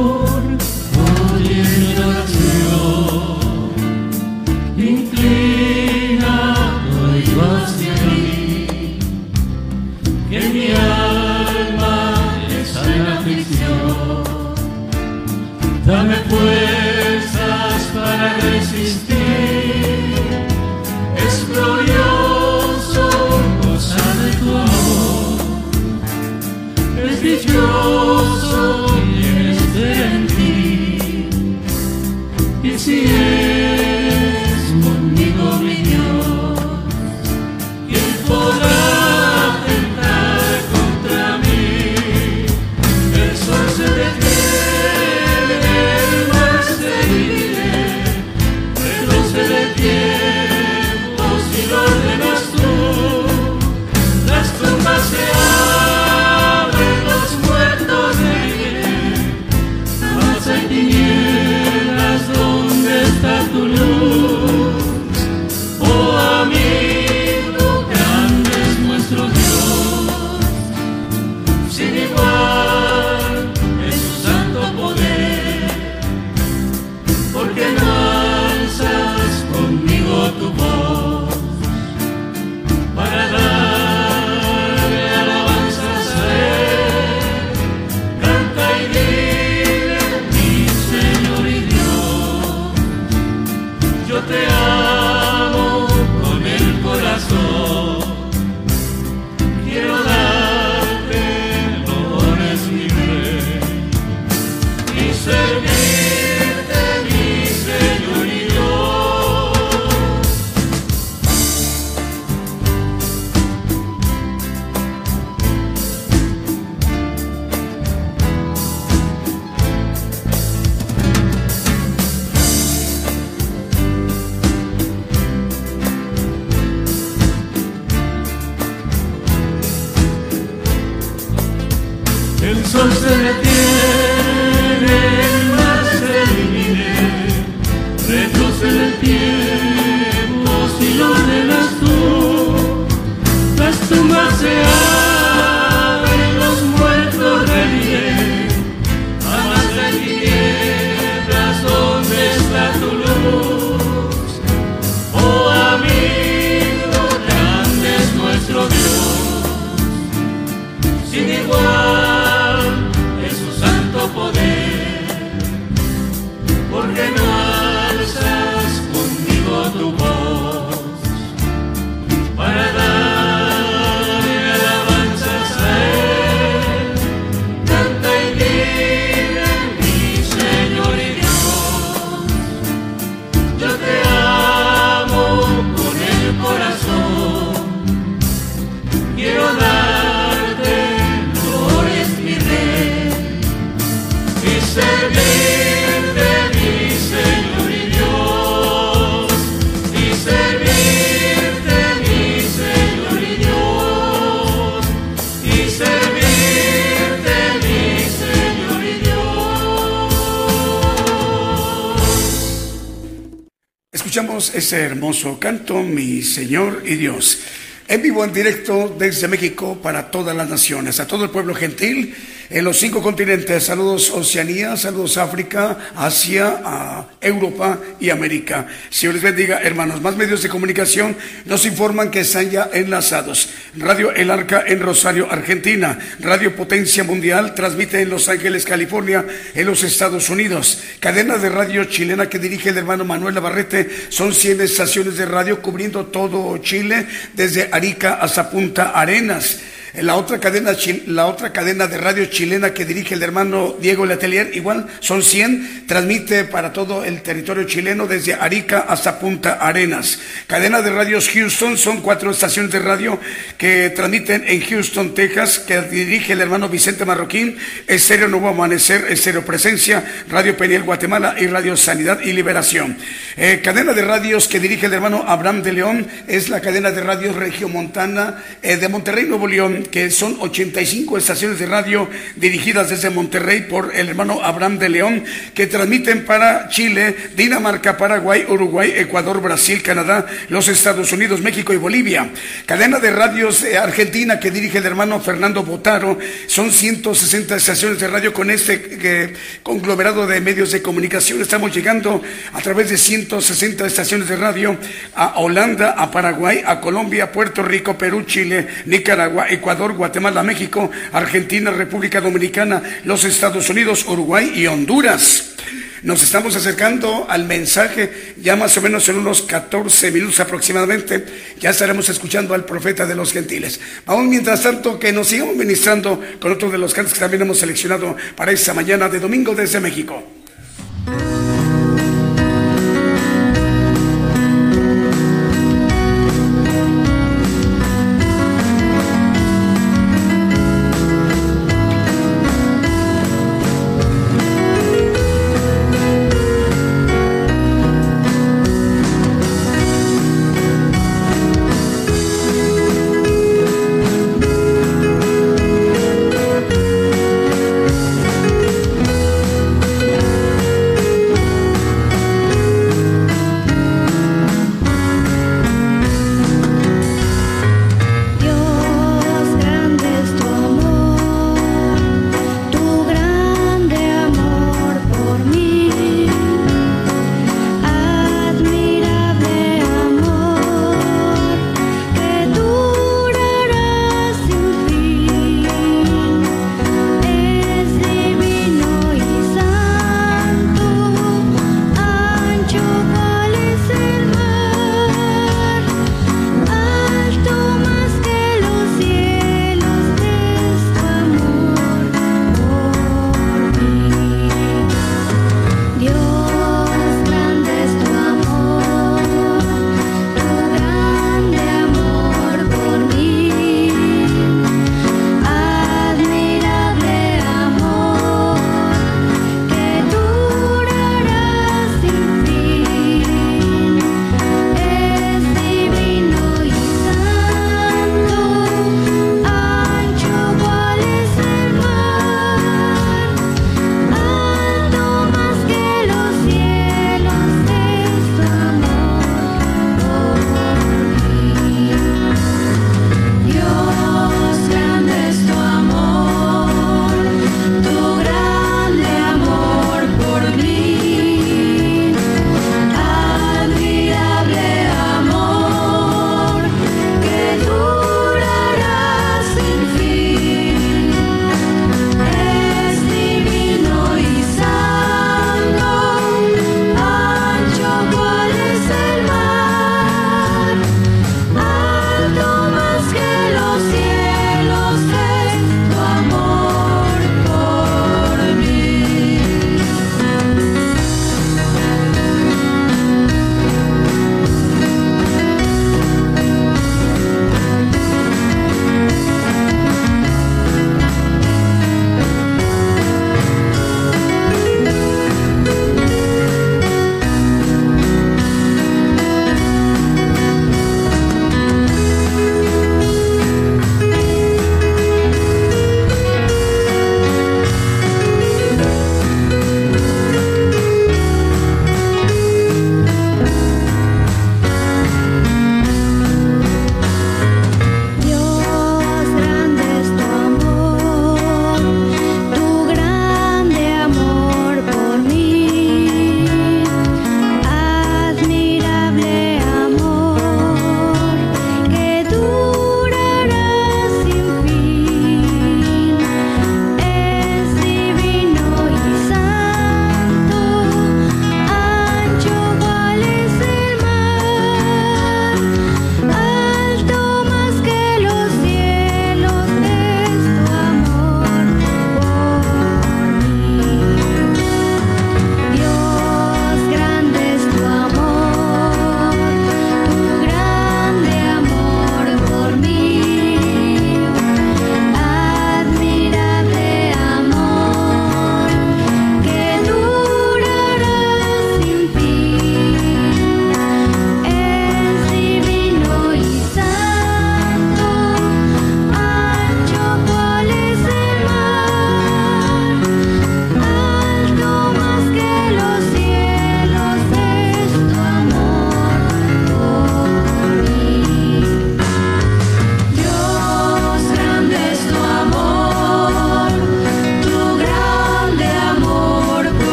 Hermoso 214.73 215.39
canto, 215.39 215.83
mi 215.83 216.23
Señor 216.23 216.83
y 216.87 216.95
Dios. 216.95 217.41
En 217.89 218.03
vivo, 218.03 218.25
en 218.25 218.33
directo 218.33 218.95
desde 218.99 219.27
México 219.27 219.79
para 219.83 220.11
todas 220.11 220.37
las 220.37 220.49
naciones, 220.49 221.01
a 221.01 221.07
todo 221.07 221.25
el 221.25 221.31
pueblo 221.31 221.55
gentil 221.55 222.15
en 222.49 222.65
los 222.65 222.79
cinco 222.79 223.03
continentes. 223.03 223.65
Saludos 223.65 224.11
Oceanía, 224.11 224.77
saludos 224.77 225.17
África, 225.17 225.93
Asia, 225.97 226.61
a 226.65 227.07
Europa 227.21 227.79
y 228.01 228.11
América. 228.11 228.67
Señor 228.89 229.15
les 229.15 229.23
bendiga, 229.23 229.61
hermanos. 229.63 230.01
Más 230.01 230.17
medios 230.17 230.43
de 230.43 230.49
comunicación 230.49 231.17
nos 231.45 231.67
informan 231.67 232.11
que 232.11 232.21
están 232.21 232.51
ya 232.51 232.71
enlazados. 232.73 233.51
Radio 233.77 234.13
El 234.13 234.31
Arca 234.31 234.65
en 234.67 234.81
Rosario, 234.81 235.31
Argentina. 235.31 235.99
Radio 236.21 236.57
Potencia 236.57 237.05
Mundial 237.05 237.55
transmite 237.55 238.01
en 238.01 238.11
Los 238.11 238.29
Ángeles, 238.29 238.65
California, 238.65 239.25
en 239.55 239.67
los 239.67 239.83
Estados 239.83 240.31
Unidos. 240.31 240.83
Cadena 240.99 241.37
de 241.37 241.51
radio 241.51 241.85
chilena 241.85 242.29
que 242.29 242.39
dirige 242.39 242.71
el 242.71 242.79
hermano 242.79 243.05
Manuel 243.05 243.35
Navarrete. 243.35 243.89
Son 244.09 244.35
100 244.35 244.63
estaciones 244.63 245.17
de 245.17 245.27
radio 245.27 245.61
cubriendo 245.61 246.07
todo 246.07 246.57
Chile, 246.59 247.07
desde 247.35 247.69
Arica 247.71 248.15
hasta 248.15 248.51
Punta 248.51 248.91
Arenas. 248.91 249.61
La 249.95 250.15
otra 250.15 250.39
cadena, 250.39 250.71
la 251.07 251.27
otra 251.27 251.53
cadena 251.53 251.89
de 251.89 251.99
radio 251.99 252.25
chilena 252.27 252.73
que 252.73 252.85
dirige 252.85 253.15
el 253.15 253.23
hermano 253.25 253.75
Diego 253.81 254.07
Letelier, 254.07 254.53
igual 254.55 254.87
son 255.01 255.21
100, 255.21 255.87
transmite 255.89 256.45
para 256.45 256.73
todo 256.73 257.05
el 257.05 257.23
territorio 257.23 257.65
chileno 257.65 258.07
desde 258.07 258.35
Arica 258.35 258.87
hasta 258.89 259.19
Punta 259.19 259.55
Arenas. 259.55 260.21
Cadena 260.47 260.81
de 260.81 260.91
radios 260.91 261.29
Houston, 261.29 261.77
son 261.77 262.03
cuatro 262.03 262.31
estaciones 262.31 262.71
de 262.71 262.79
radio 262.79 263.19
que 263.59 263.91
transmiten 263.91 264.45
en 264.47 264.61
Houston, 264.61 265.13
Texas, 265.13 265.59
que 265.59 265.81
dirige 265.83 266.35
el 266.35 266.41
hermano 266.41 266.69
Vicente 266.69 267.05
Marroquín, 267.05 267.57
Estéreo 267.89 268.29
Nuevo 268.29 268.49
Amanecer, 268.49 269.07
Estéreo 269.11 269.45
Presencia, 269.45 270.05
Radio 270.29 270.57
Peniel 270.57 270.85
Guatemala 270.85 271.35
y 271.37 271.49
Radio 271.49 271.77
Sanidad 271.77 272.21
y 272.21 272.33
Liberación. 272.33 272.97
Eh, 273.37 273.61
cadena 273.63 273.93
de 273.93 274.03
radios 274.03 274.47
que 274.47 274.61
dirige 274.61 274.87
el 274.87 274.93
hermano 274.93 275.25
Abraham 275.27 275.65
de 275.65 275.73
León 275.73 276.07
es 276.29 276.49
la 276.49 276.61
cadena 276.61 276.93
de 276.93 277.03
radios 277.03 277.35
Regiomontana 277.35 278.45
eh, 278.63 278.77
de 278.77 278.89
Monterrey, 278.89 279.25
Nuevo 279.25 279.49
León 279.49 279.80
que 279.83 280.11
son 280.11 280.37
85 280.41 281.19
estaciones 281.19 281.59
de 281.59 281.67
radio 281.67 282.09
dirigidas 282.37 282.91
desde 282.91 283.11
Monterrey 283.11 283.63
por 283.63 283.95
el 283.95 284.09
hermano 284.09 284.41
Abraham 284.43 284.79
de 284.79 284.89
León, 284.89 285.25
que 285.55 285.67
transmiten 285.67 286.25
para 286.25 286.69
Chile, 286.69 287.17
Dinamarca, 287.37 287.97
Paraguay, 287.97 288.45
Uruguay, 288.49 288.93
Ecuador, 288.97 289.41
Brasil, 289.41 289.83
Canadá, 289.83 290.27
los 290.49 290.69
Estados 290.69 291.13
Unidos, 291.13 291.41
México 291.41 291.73
y 291.73 291.77
Bolivia. 291.77 292.31
Cadena 292.67 292.99
de 292.99 293.11
radios 293.11 293.65
Argentina 293.81 294.39
que 294.39 294.51
dirige 294.51 294.79
el 294.79 294.87
hermano 294.87 295.21
Fernando 295.21 295.63
Botaro, 295.63 296.19
son 296.47 296.71
160 296.71 297.57
estaciones 297.57 297.99
de 297.99 298.09
radio 298.09 298.33
con 298.33 298.51
este 298.51 298.99
eh, 299.03 299.33
conglomerado 299.63 300.27
de 300.27 300.41
medios 300.41 300.73
de 300.73 300.83
comunicación. 300.83 301.41
Estamos 301.41 301.75
llegando 301.75 302.23
a 302.53 302.61
través 302.61 302.91
de 302.91 302.99
160 302.99 303.87
estaciones 303.87 304.29
de 304.29 304.37
radio 304.37 304.77
a 305.15 305.39
Holanda, 305.41 305.91
a 305.97 306.11
Paraguay, 306.11 306.63
a 306.65 306.81
Colombia, 306.81 307.33
Puerto 307.33 307.63
Rico, 307.63 307.97
Perú, 307.97 308.23
Chile, 308.23 308.67
Nicaragua, 308.87 309.47
Ecuador. 309.49 309.70
Ecuador, 309.71 309.93
Guatemala, 309.93 310.43
México, 310.43 310.91
Argentina, 311.13 311.71
República 311.71 312.21
Dominicana, 312.21 312.83
los 313.05 313.23
Estados 313.23 313.71
Unidos, 313.71 314.05
Uruguay 314.05 314.51
y 314.53 314.67
Honduras. 314.67 315.55
Nos 316.03 316.25
estamos 316.25 316.57
acercando 316.57 317.27
al 317.29 317.45
mensaje 317.45 318.35
ya 318.43 318.57
más 318.57 318.77
o 318.77 318.83
menos 318.83 319.09
en 319.09 319.19
unos 319.19 319.43
14 319.43 320.11
minutos 320.11 320.41
aproximadamente. 320.41 321.25
Ya 321.61 321.71
estaremos 321.71 322.09
escuchando 322.09 322.53
al 322.53 322.65
profeta 322.65 323.07
de 323.07 323.15
los 323.15 323.33
gentiles. 323.33 323.79
Vamos 324.07 324.27
mientras 324.27 324.61
tanto 324.61 324.99
que 324.99 325.13
nos 325.13 325.29
sigamos 325.29 325.55
ministrando 325.55 326.21
con 326.41 326.51
otro 326.51 326.69
de 326.69 326.79
los 326.79 326.93
cantos 326.93 327.15
que 327.15 327.21
también 327.21 327.43
hemos 327.43 327.59
seleccionado 327.59 328.17
para 328.35 328.51
esta 328.51 328.75
mañana 328.75 329.09
de 329.09 329.21
domingo 329.21 329.55
desde 329.55 329.79
México. 329.79 330.40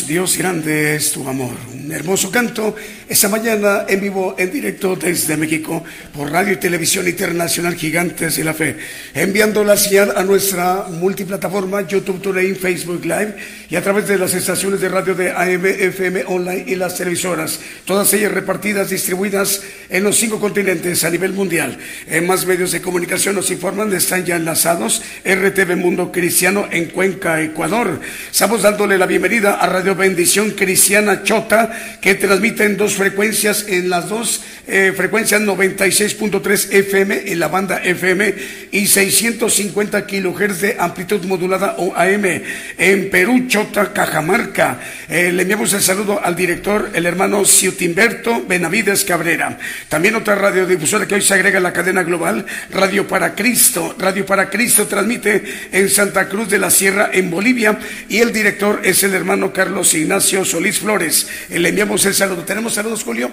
Dios 0.00 0.38
grande 0.38 0.96
es 0.96 1.12
tu 1.12 1.28
amor. 1.28 1.54
Un 1.74 1.92
hermoso 1.92 2.30
canto 2.30 2.74
esta 3.08 3.28
mañana 3.28 3.84
en 3.86 4.00
vivo, 4.00 4.34
en 4.38 4.50
directo 4.50 4.96
desde 4.96 5.36
México, 5.36 5.84
por 6.16 6.30
Radio 6.30 6.54
y 6.54 6.56
Televisión 6.56 7.06
Internacional 7.06 7.74
Gigantes 7.74 8.36
de 8.36 8.44
la 8.44 8.54
Fe, 8.54 8.78
enviando 9.12 9.62
la 9.64 9.76
señal 9.76 10.14
a 10.16 10.24
nuestra 10.24 10.86
multiplataforma 10.88 11.86
YouTube 11.86 12.22
Today, 12.22 12.54
Facebook 12.54 13.04
Live 13.04 13.36
y 13.68 13.76
a 13.76 13.82
través 13.82 14.08
de 14.08 14.18
las 14.18 14.32
estaciones 14.32 14.80
de 14.80 14.88
radio 14.88 15.14
de 15.14 15.30
AM, 15.30 15.66
FM 15.66 16.24
Online 16.26 16.64
y 16.66 16.74
las 16.74 16.96
televisoras, 16.96 17.60
todas 17.84 18.12
ellas 18.14 18.32
repartidas, 18.32 18.88
distribuidas 18.88 19.60
en 19.92 20.02
los 20.04 20.16
cinco 20.16 20.40
continentes 20.40 21.04
a 21.04 21.10
nivel 21.10 21.34
mundial. 21.34 21.76
En 22.08 22.26
más 22.26 22.46
medios 22.46 22.72
de 22.72 22.80
comunicación 22.80 23.34
nos 23.34 23.50
informan, 23.50 23.92
están 23.92 24.24
ya 24.24 24.36
enlazados 24.36 25.02
RTV 25.22 25.76
Mundo 25.76 26.10
Cristiano 26.10 26.66
en 26.70 26.86
Cuenca, 26.86 27.42
Ecuador. 27.42 28.00
Estamos 28.30 28.62
dándole 28.62 28.96
la 28.96 29.04
bienvenida 29.04 29.54
a 29.54 29.66
Radio 29.66 29.94
Bendición 29.94 30.52
Cristiana 30.52 31.22
Chota, 31.24 31.70
que 32.00 32.14
transmite 32.14 32.64
en 32.64 32.78
dos 32.78 32.94
frecuencias, 32.94 33.66
en 33.68 33.90
las 33.90 34.08
dos 34.08 34.42
eh, 34.66 34.92
frecuencias 34.96 35.40
96.3 35.42 36.72
FM 36.72 37.32
en 37.32 37.40
la 37.40 37.48
banda 37.48 37.82
FM 37.82 38.34
y 38.70 38.86
650 38.86 40.06
kilohertz 40.06 40.60
de 40.60 40.76
amplitud 40.78 41.24
modulada 41.24 41.76
o 41.78 41.94
AM. 41.96 42.42
En 42.78 43.10
Perú, 43.10 43.46
Chota, 43.48 43.92
Cajamarca. 43.92 44.78
Eh, 45.08 45.32
le 45.32 45.42
enviamos 45.42 45.72
el 45.72 45.82
saludo 45.82 46.22
al 46.22 46.36
director, 46.36 46.90
el 46.94 47.06
hermano 47.06 47.44
Ciutimberto 47.44 48.44
Benavides 48.46 49.04
Cabrera. 49.04 49.58
También 49.88 50.14
otra 50.14 50.34
radiodifusora 50.34 51.06
que 51.06 51.16
hoy 51.16 51.22
se 51.22 51.34
agrega 51.34 51.58
a 51.58 51.62
la 51.62 51.72
cadena 51.72 52.02
global, 52.02 52.46
Radio 52.70 53.06
para 53.06 53.34
Cristo. 53.34 53.94
Radio 53.98 54.24
para 54.24 54.48
Cristo 54.48 54.86
transmite 54.86 55.42
en 55.72 55.88
Santa 55.88 56.28
Cruz 56.28 56.48
de 56.48 56.58
la 56.58 56.70
Sierra, 56.70 57.10
en 57.12 57.30
Bolivia, 57.30 57.78
y 58.08 58.18
el 58.18 58.32
director 58.32 58.80
es 58.84 59.02
el 59.02 59.14
hermano 59.14 59.52
Carlos 59.52 59.92
Ignacio 59.94 60.44
Solís 60.44 60.78
Flores. 60.78 61.28
Eh, 61.50 61.58
le 61.58 61.70
enviamos 61.70 62.04
el 62.06 62.14
saludo. 62.14 62.44
¿Tenemos 62.44 62.74
saludos, 62.74 63.02
Julio? 63.02 63.32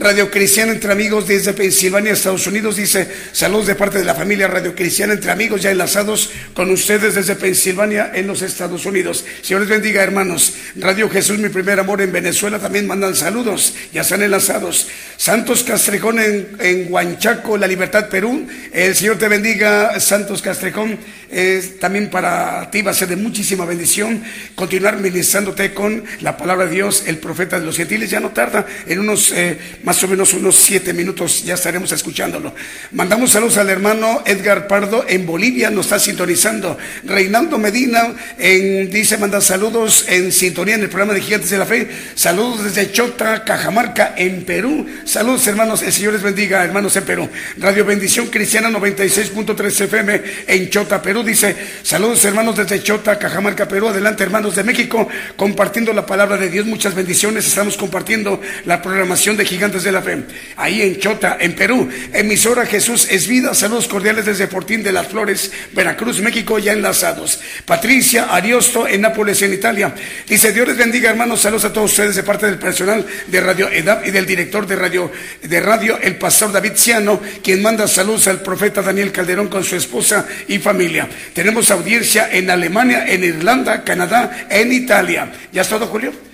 Radio 0.00 0.30
Cristiana 0.30 0.72
entre 0.72 0.90
amigos 0.90 1.28
desde 1.28 1.52
Pensilvania, 1.52 2.12
Estados 2.12 2.46
Unidos, 2.46 2.76
dice 2.76 3.06
saludos 3.32 3.66
de 3.66 3.74
parte 3.74 3.98
de 3.98 4.06
la 4.06 4.14
familia 4.14 4.48
Radio 4.48 4.74
Cristiana 4.74 5.12
entre 5.12 5.30
amigos 5.30 5.60
ya 5.60 5.70
enlazados 5.70 6.30
con 6.54 6.70
ustedes 6.70 7.16
desde 7.16 7.36
Pensilvania 7.36 8.10
en 8.14 8.26
los 8.26 8.40
Estados 8.40 8.86
Unidos. 8.86 9.26
Señor 9.42 9.60
les 9.60 9.68
bendiga, 9.68 10.02
hermanos. 10.02 10.54
Radio 10.76 11.10
Jesús, 11.10 11.38
mi 11.38 11.50
primer 11.50 11.78
amor 11.78 12.00
en 12.00 12.12
Venezuela, 12.12 12.58
también 12.58 12.86
mandan 12.86 13.14
saludos, 13.14 13.74
ya 13.92 14.00
están 14.00 14.22
enlazados. 14.22 14.88
Santos 15.18 15.64
Castrejón 15.64 16.18
en, 16.18 16.48
en 16.60 16.90
Huanchaco, 16.90 17.58
La 17.58 17.66
Libertad, 17.66 18.08
Perú. 18.08 18.46
El 18.72 18.96
Señor 18.96 19.18
te 19.18 19.28
bendiga, 19.28 20.00
Santos 20.00 20.40
Castrejón. 20.40 20.98
también 21.78 22.08
para 22.08 22.70
ti 22.70 22.80
va 22.80 22.92
a 22.92 22.94
ser 22.94 23.08
de 23.08 23.16
muchísima 23.16 23.66
bendición 23.66 24.24
continuar 24.54 24.96
ministrándote 24.96 25.74
con 25.74 26.02
la 26.22 26.38
palabra 26.38 26.64
de 26.64 26.74
Dios, 26.74 27.04
el 27.06 27.18
profeta 27.18 27.60
de 27.60 27.66
los 27.66 27.76
gentiles. 27.76 28.08
Ya 28.08 28.18
no 28.18 28.30
tarda, 28.30 28.64
en 28.86 28.98
unos 28.98 29.30
eh, 29.32 29.58
más 29.90 30.04
o 30.04 30.06
menos 30.06 30.32
unos 30.34 30.54
siete 30.54 30.92
minutos 30.92 31.42
ya 31.42 31.54
estaremos 31.54 31.90
escuchándolo. 31.90 32.54
Mandamos 32.92 33.32
saludos 33.32 33.56
al 33.56 33.70
hermano 33.70 34.22
Edgar 34.24 34.68
Pardo 34.68 35.04
en 35.08 35.26
Bolivia, 35.26 35.68
nos 35.68 35.86
está 35.86 35.98
sintonizando. 35.98 36.78
Reinaldo 37.02 37.58
Medina 37.58 38.14
dice, 38.38 39.18
manda 39.18 39.40
saludos 39.40 40.04
en 40.06 40.30
sintonía 40.30 40.76
en 40.76 40.82
el 40.82 40.90
programa 40.90 41.12
de 41.12 41.20
Gigantes 41.20 41.50
de 41.50 41.58
la 41.58 41.66
Fe. 41.66 41.90
Saludos 42.14 42.62
desde 42.62 42.92
Chota, 42.92 43.42
Cajamarca, 43.42 44.14
en 44.16 44.44
Perú. 44.44 44.86
Saludos 45.04 45.44
hermanos, 45.48 45.82
el 45.82 45.92
Señor 45.92 46.12
les 46.12 46.22
bendiga, 46.22 46.62
hermanos 46.62 46.94
en 46.94 47.04
Perú. 47.04 47.28
Radio 47.58 47.84
Bendición 47.84 48.28
Cristiana 48.28 48.70
96.3 48.70 49.80
FM 49.86 50.22
en 50.46 50.70
Chota, 50.70 51.02
Perú. 51.02 51.24
Dice, 51.24 51.56
saludos 51.82 52.24
hermanos 52.24 52.56
desde 52.56 52.80
Chota, 52.80 53.18
Cajamarca, 53.18 53.66
Perú. 53.66 53.88
Adelante 53.88 54.22
hermanos 54.22 54.54
de 54.54 54.62
México, 54.62 55.08
compartiendo 55.34 55.92
la 55.92 56.06
palabra 56.06 56.36
de 56.36 56.48
Dios. 56.48 56.64
Muchas 56.64 56.94
bendiciones. 56.94 57.44
Estamos 57.44 57.76
compartiendo 57.76 58.40
la 58.66 58.80
programación 58.80 59.36
de 59.36 59.44
Gigantes 59.44 59.69
de 59.78 59.92
la 59.92 60.02
Fe. 60.02 60.24
Ahí 60.56 60.82
en 60.82 60.98
Chota, 60.98 61.36
en 61.40 61.54
Perú. 61.54 61.88
Emisora 62.12 62.66
Jesús 62.66 63.06
es 63.10 63.28
vida. 63.28 63.54
Saludos 63.54 63.86
cordiales 63.86 64.24
desde 64.24 64.48
Fortín 64.48 64.82
de 64.82 64.92
las 64.92 65.06
Flores, 65.06 65.52
Veracruz, 65.72 66.20
México, 66.20 66.58
ya 66.58 66.72
enlazados. 66.72 67.40
Patricia 67.64 68.24
Ariosto 68.24 68.88
en 68.88 69.02
Nápoles, 69.02 69.40
en 69.42 69.54
Italia. 69.54 69.94
Dice, 70.28 70.52
Dios 70.52 70.66
les 70.66 70.76
bendiga 70.76 71.10
hermanos. 71.10 71.40
Saludos 71.40 71.66
a 71.66 71.72
todos 71.72 71.90
ustedes 71.90 72.16
de 72.16 72.22
parte 72.22 72.46
del 72.46 72.58
personal 72.58 73.06
de 73.28 73.40
Radio 73.40 73.68
EDAP 73.68 74.08
y 74.08 74.10
del 74.10 74.26
director 74.26 74.66
de 74.66 74.76
Radio, 74.76 75.10
de 75.42 75.60
radio 75.60 75.98
el 76.02 76.16
pastor 76.16 76.52
David 76.52 76.72
Ciano, 76.74 77.20
quien 77.42 77.62
manda 77.62 77.86
saludos 77.86 78.28
al 78.28 78.40
profeta 78.40 78.82
Daniel 78.82 79.12
Calderón 79.12 79.48
con 79.48 79.64
su 79.64 79.76
esposa 79.76 80.26
y 80.48 80.58
familia. 80.58 81.08
Tenemos 81.32 81.70
audiencia 81.70 82.28
en 82.30 82.50
Alemania, 82.50 83.06
en 83.06 83.24
Irlanda, 83.24 83.84
Canadá, 83.84 84.46
en 84.50 84.72
Italia. 84.72 85.30
¿Ya 85.52 85.62
es 85.62 85.68
todo, 85.68 85.86
Julio? 85.86 86.29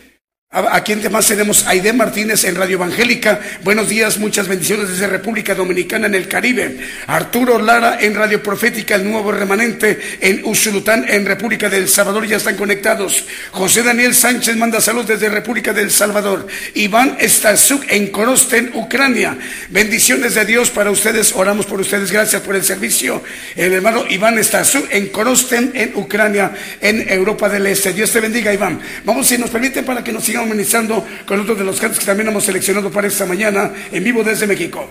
¿A 0.48 0.84
quién 0.84 1.02
más 1.10 1.26
tenemos? 1.26 1.66
Aide 1.66 1.92
Martínez 1.92 2.44
en 2.44 2.54
Radio 2.54 2.76
Evangélica. 2.76 3.40
Buenos 3.64 3.88
días, 3.88 4.16
muchas 4.18 4.46
bendiciones 4.46 4.88
desde 4.88 5.08
República 5.08 5.56
Dominicana 5.56 6.06
en 6.06 6.14
el 6.14 6.28
Caribe. 6.28 6.78
Arturo 7.08 7.58
Lara 7.58 7.98
en 8.00 8.14
Radio 8.14 8.40
Profética, 8.40 8.94
el 8.94 9.10
nuevo 9.10 9.32
remanente 9.32 9.98
en 10.20 10.44
Usulután 10.44 11.04
en 11.08 11.26
República 11.26 11.68
del 11.68 11.88
Salvador. 11.88 12.28
Ya 12.28 12.36
están 12.36 12.56
conectados. 12.56 13.24
José 13.50 13.82
Daniel 13.82 14.14
Sánchez 14.14 14.56
manda 14.56 14.80
salud 14.80 15.04
desde 15.04 15.28
República 15.28 15.72
del 15.72 15.90
Salvador. 15.90 16.46
Iván 16.74 17.18
Stasuk 17.20 17.84
en 17.88 18.06
Korosten, 18.12 18.70
Ucrania. 18.74 19.36
Bendiciones 19.70 20.36
de 20.36 20.44
Dios 20.44 20.70
para 20.70 20.92
ustedes. 20.92 21.32
Oramos 21.34 21.66
por 21.66 21.80
ustedes. 21.80 22.12
Gracias 22.12 22.40
por 22.40 22.54
el 22.54 22.62
servicio. 22.62 23.20
El 23.56 23.72
hermano 23.72 24.04
Iván 24.08 24.42
Stasuk 24.42 24.86
en 24.92 25.08
Korosten, 25.08 25.72
en 25.74 25.96
Ucrania, 25.96 26.52
en 26.80 27.04
Europa 27.10 27.48
del 27.48 27.66
Este. 27.66 27.92
Dios 27.92 28.12
te 28.12 28.20
bendiga, 28.20 28.54
Iván. 28.54 28.80
Vamos, 29.04 29.26
si 29.26 29.36
nos 29.36 29.50
permiten, 29.50 29.84
para 29.84 30.04
que 30.04 30.12
nos 30.12 30.28
sigamos 30.36 30.54
ministrando 30.54 31.02
con 31.26 31.40
otro 31.40 31.54
de 31.54 31.64
los 31.64 31.80
cantos 31.80 31.98
que 31.98 32.04
también 32.04 32.28
hemos 32.28 32.44
seleccionado 32.44 32.90
para 32.90 33.08
esta 33.08 33.24
mañana 33.24 33.72
en 33.90 34.04
vivo 34.04 34.22
desde 34.22 34.46
México. 34.46 34.86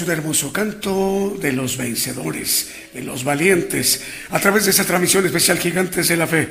Un 0.00 0.10
hermoso 0.10 0.52
canto 0.52 1.36
de 1.40 1.52
los 1.52 1.76
vencedores, 1.76 2.70
de 2.94 3.02
los 3.02 3.24
valientes, 3.24 4.02
a 4.30 4.40
través 4.40 4.64
de 4.64 4.70
esta 4.70 4.84
transmisión 4.84 5.26
especial 5.26 5.58
Gigantes 5.58 6.08
de 6.08 6.16
la 6.16 6.26
Fe. 6.26 6.48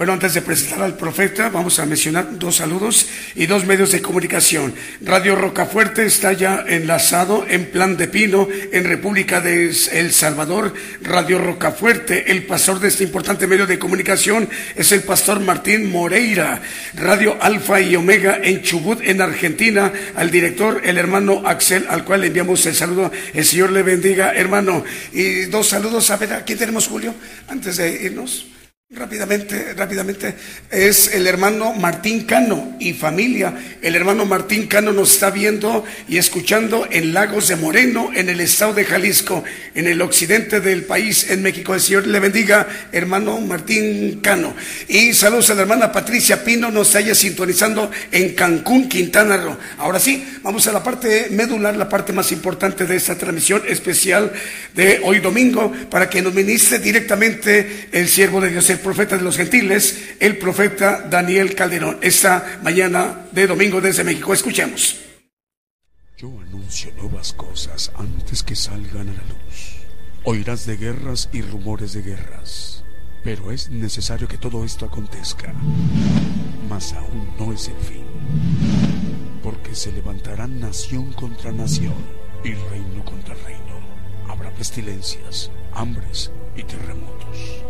Bueno, 0.00 0.14
antes 0.14 0.32
de 0.32 0.40
presentar 0.40 0.80
al 0.80 0.96
profeta, 0.96 1.50
vamos 1.50 1.78
a 1.78 1.84
mencionar 1.84 2.38
dos 2.38 2.56
saludos 2.56 3.06
y 3.34 3.44
dos 3.44 3.66
medios 3.66 3.92
de 3.92 4.00
comunicación. 4.00 4.72
Radio 5.02 5.36
Rocafuerte 5.36 6.06
está 6.06 6.32
ya 6.32 6.64
enlazado 6.66 7.44
en 7.46 7.66
Plan 7.66 7.98
de 7.98 8.08
Pino, 8.08 8.48
en 8.72 8.84
República 8.84 9.42
de 9.42 9.70
El 9.92 10.12
Salvador. 10.14 10.72
Radio 11.02 11.38
Rocafuerte, 11.38 12.32
el 12.32 12.46
pastor 12.46 12.80
de 12.80 12.88
este 12.88 13.04
importante 13.04 13.46
medio 13.46 13.66
de 13.66 13.78
comunicación 13.78 14.48
es 14.74 14.90
el 14.92 15.02
pastor 15.02 15.38
Martín 15.40 15.90
Moreira. 15.90 16.62
Radio 16.94 17.36
Alfa 17.38 17.82
y 17.82 17.94
Omega 17.94 18.40
en 18.42 18.62
Chubut, 18.62 19.02
en 19.02 19.20
Argentina, 19.20 19.92
al 20.16 20.30
director, 20.30 20.80
el 20.82 20.96
hermano 20.96 21.42
Axel, 21.44 21.84
al 21.90 22.06
cual 22.06 22.22
le 22.22 22.28
enviamos 22.28 22.64
el 22.64 22.74
saludo. 22.74 23.12
El 23.34 23.44
Señor 23.44 23.70
le 23.70 23.82
bendiga, 23.82 24.32
hermano. 24.32 24.82
Y 25.12 25.42
dos 25.42 25.68
saludos, 25.68 26.10
a 26.10 26.16
ver, 26.16 26.32
aquí 26.32 26.54
tenemos 26.54 26.88
Julio, 26.88 27.14
antes 27.48 27.76
de 27.76 28.02
irnos. 28.02 28.49
Rápidamente, 29.10 29.74
rápidamente, 29.74 30.34
es 30.70 31.12
el 31.12 31.26
hermano 31.26 31.72
Martín 31.72 32.26
Cano 32.26 32.76
y 32.78 32.92
familia. 32.92 33.52
El 33.82 33.96
hermano 33.96 34.24
Martín 34.24 34.68
Cano 34.68 34.92
nos 34.92 35.14
está 35.14 35.30
viendo 35.30 35.84
y 36.06 36.16
escuchando 36.16 36.86
en 36.88 37.12
Lagos 37.12 37.48
de 37.48 37.56
Moreno, 37.56 38.10
en 38.14 38.28
el 38.28 38.38
estado 38.38 38.72
de 38.72 38.84
Jalisco, 38.84 39.42
en 39.74 39.88
el 39.88 40.00
occidente 40.00 40.60
del 40.60 40.84
país, 40.84 41.28
en 41.28 41.42
México. 41.42 41.74
El 41.74 41.80
Señor 41.80 42.06
le 42.06 42.20
bendiga, 42.20 42.68
hermano 42.92 43.40
Martín 43.40 44.20
Cano. 44.20 44.54
Y 44.86 45.12
saludos 45.12 45.50
a 45.50 45.54
la 45.56 45.62
hermana 45.62 45.90
Patricia 45.90 46.44
Pino, 46.44 46.70
nos 46.70 46.94
haya 46.94 47.16
sintonizando 47.16 47.90
en 48.12 48.36
Cancún, 48.36 48.88
Quintana 48.88 49.38
Roo. 49.38 49.56
Ahora 49.78 49.98
sí, 49.98 50.24
vamos 50.44 50.68
a 50.68 50.72
la 50.72 50.84
parte 50.84 51.30
medular, 51.32 51.74
la 51.76 51.88
parte 51.88 52.12
más 52.12 52.30
importante 52.30 52.86
de 52.86 52.94
esta 52.94 53.18
transmisión 53.18 53.62
especial 53.66 54.30
de 54.76 55.00
hoy 55.02 55.18
domingo, 55.18 55.72
para 55.90 56.08
que 56.08 56.22
nos 56.22 56.32
ministre 56.32 56.78
directamente 56.78 57.88
el 57.90 58.06
siervo 58.06 58.40
de 58.40 58.50
Dios, 58.50 58.70
profeta 58.80 58.99
de 59.08 59.22
los 59.22 59.36
gentiles, 59.36 60.14
el 60.20 60.36
profeta 60.36 61.06
Daniel 61.08 61.54
Calderón, 61.54 61.98
esta 62.02 62.60
mañana 62.62 63.26
de 63.32 63.46
domingo 63.46 63.80
desde 63.80 64.04
México. 64.04 64.34
Escuchemos. 64.34 64.96
Yo 66.18 66.28
anuncio 66.40 66.92
nuevas 66.96 67.32
cosas 67.32 67.90
antes 67.96 68.42
que 68.42 68.54
salgan 68.54 69.08
a 69.08 69.12
la 69.12 69.22
luz. 69.22 69.80
Oirás 70.24 70.66
de 70.66 70.76
guerras 70.76 71.30
y 71.32 71.40
rumores 71.40 71.94
de 71.94 72.02
guerras, 72.02 72.84
pero 73.24 73.52
es 73.52 73.70
necesario 73.70 74.28
que 74.28 74.36
todo 74.36 74.64
esto 74.64 74.84
acontezca. 74.84 75.54
Mas 76.68 76.92
aún 76.92 77.32
no 77.38 77.52
es 77.54 77.68
el 77.68 77.76
fin, 77.76 78.04
porque 79.42 79.74
se 79.74 79.92
levantarán 79.92 80.60
nación 80.60 81.12
contra 81.14 81.52
nación 81.52 81.94
y 82.44 82.52
reino 82.52 83.02
contra 83.04 83.34
reino. 83.34 83.80
Habrá 84.28 84.52
pestilencias, 84.52 85.50
hambres 85.72 86.30
y 86.54 86.62
terremotos 86.64 87.64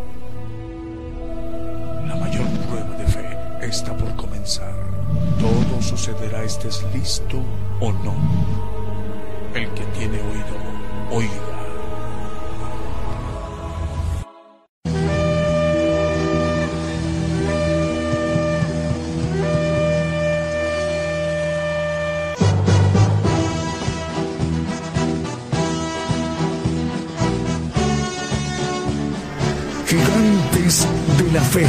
la 2.11 2.16
mayor 2.16 2.48
prueba 2.68 2.96
de 2.96 3.06
fe 3.06 3.38
está 3.62 3.96
por 3.96 4.14
comenzar. 4.16 4.74
Todo 5.38 5.80
sucederá 5.80 6.42
estés 6.42 6.84
listo 6.92 7.38
o 7.78 7.92
no. 7.92 8.14
El 9.54 9.68
que 9.74 9.84
tiene 9.96 10.18
oído, 10.20 10.56
oiga. 11.12 11.59
Muy 31.53 31.62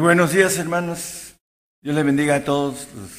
buenos 0.00 0.32
días, 0.32 0.56
hermanos. 0.56 1.34
Dios 1.82 1.94
les 1.94 2.04
bendiga 2.06 2.36
a 2.36 2.44
todos 2.44 2.88
los 2.96 3.10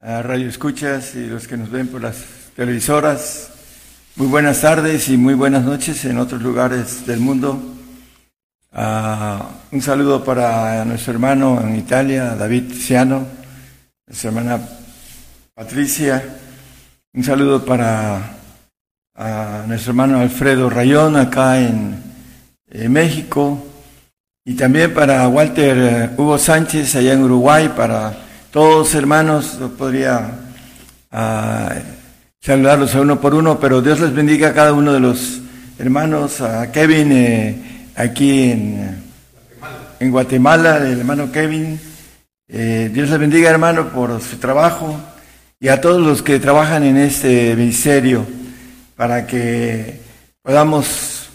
a 0.00 0.22
radio 0.22 0.48
escuchas 0.48 1.16
y 1.16 1.26
los 1.26 1.48
que 1.48 1.56
nos 1.56 1.70
ven 1.70 1.88
por 1.88 2.02
las 2.02 2.24
televisoras. 2.54 3.50
Muy 4.14 4.28
buenas 4.28 4.60
tardes 4.60 5.08
y 5.08 5.16
muy 5.16 5.34
buenas 5.34 5.64
noches 5.64 6.04
en 6.04 6.18
otros 6.18 6.40
lugares 6.40 7.04
del 7.04 7.18
mundo. 7.18 7.77
Ah, 8.70 9.48
un 9.72 9.80
saludo 9.80 10.22
para 10.22 10.84
nuestro 10.84 11.14
hermano 11.14 11.58
en 11.62 11.76
Italia, 11.76 12.34
David 12.34 12.74
Ciano, 12.74 13.26
nuestra 14.06 14.28
hermana 14.28 14.60
Patricia. 15.54 16.22
Un 17.14 17.24
saludo 17.24 17.64
para 17.64 18.20
nuestro 19.66 19.92
hermano 19.92 20.20
Alfredo 20.20 20.68
Rayón 20.68 21.16
acá 21.16 21.58
en, 21.58 22.02
en 22.70 22.92
México. 22.92 23.64
Y 24.44 24.54
también 24.54 24.92
para 24.92 25.26
Walter 25.28 25.76
eh, 25.78 26.10
Hugo 26.16 26.38
Sánchez 26.38 26.94
allá 26.96 27.14
en 27.14 27.22
Uruguay, 27.22 27.70
para 27.74 28.14
todos 28.50 28.94
hermanos, 28.94 29.58
podría 29.76 30.30
ah, 31.10 31.74
saludarlos 32.40 32.94
a 32.94 33.00
uno 33.00 33.20
por 33.20 33.34
uno, 33.34 33.58
pero 33.58 33.80
Dios 33.80 34.00
les 34.00 34.14
bendiga 34.14 34.48
a 34.48 34.54
cada 34.54 34.72
uno 34.72 34.92
de 34.92 35.00
los 35.00 35.40
hermanos, 35.78 36.40
a 36.40 36.70
Kevin 36.70 37.12
eh, 37.12 37.77
aquí 37.98 38.52
en, 38.52 39.02
en 39.98 40.10
Guatemala, 40.12 40.76
el 40.76 41.00
hermano 41.00 41.32
Kevin. 41.32 41.80
Eh, 42.48 42.90
Dios 42.92 43.10
les 43.10 43.18
bendiga 43.18 43.50
hermano 43.50 43.88
por 43.88 44.22
su 44.22 44.36
trabajo 44.36 44.96
y 45.58 45.66
a 45.66 45.80
todos 45.80 46.00
los 46.00 46.22
que 46.22 46.38
trabajan 46.38 46.84
en 46.84 46.96
este 46.96 47.56
ministerio 47.56 48.24
para 48.94 49.26
que 49.26 50.00
podamos 50.42 51.28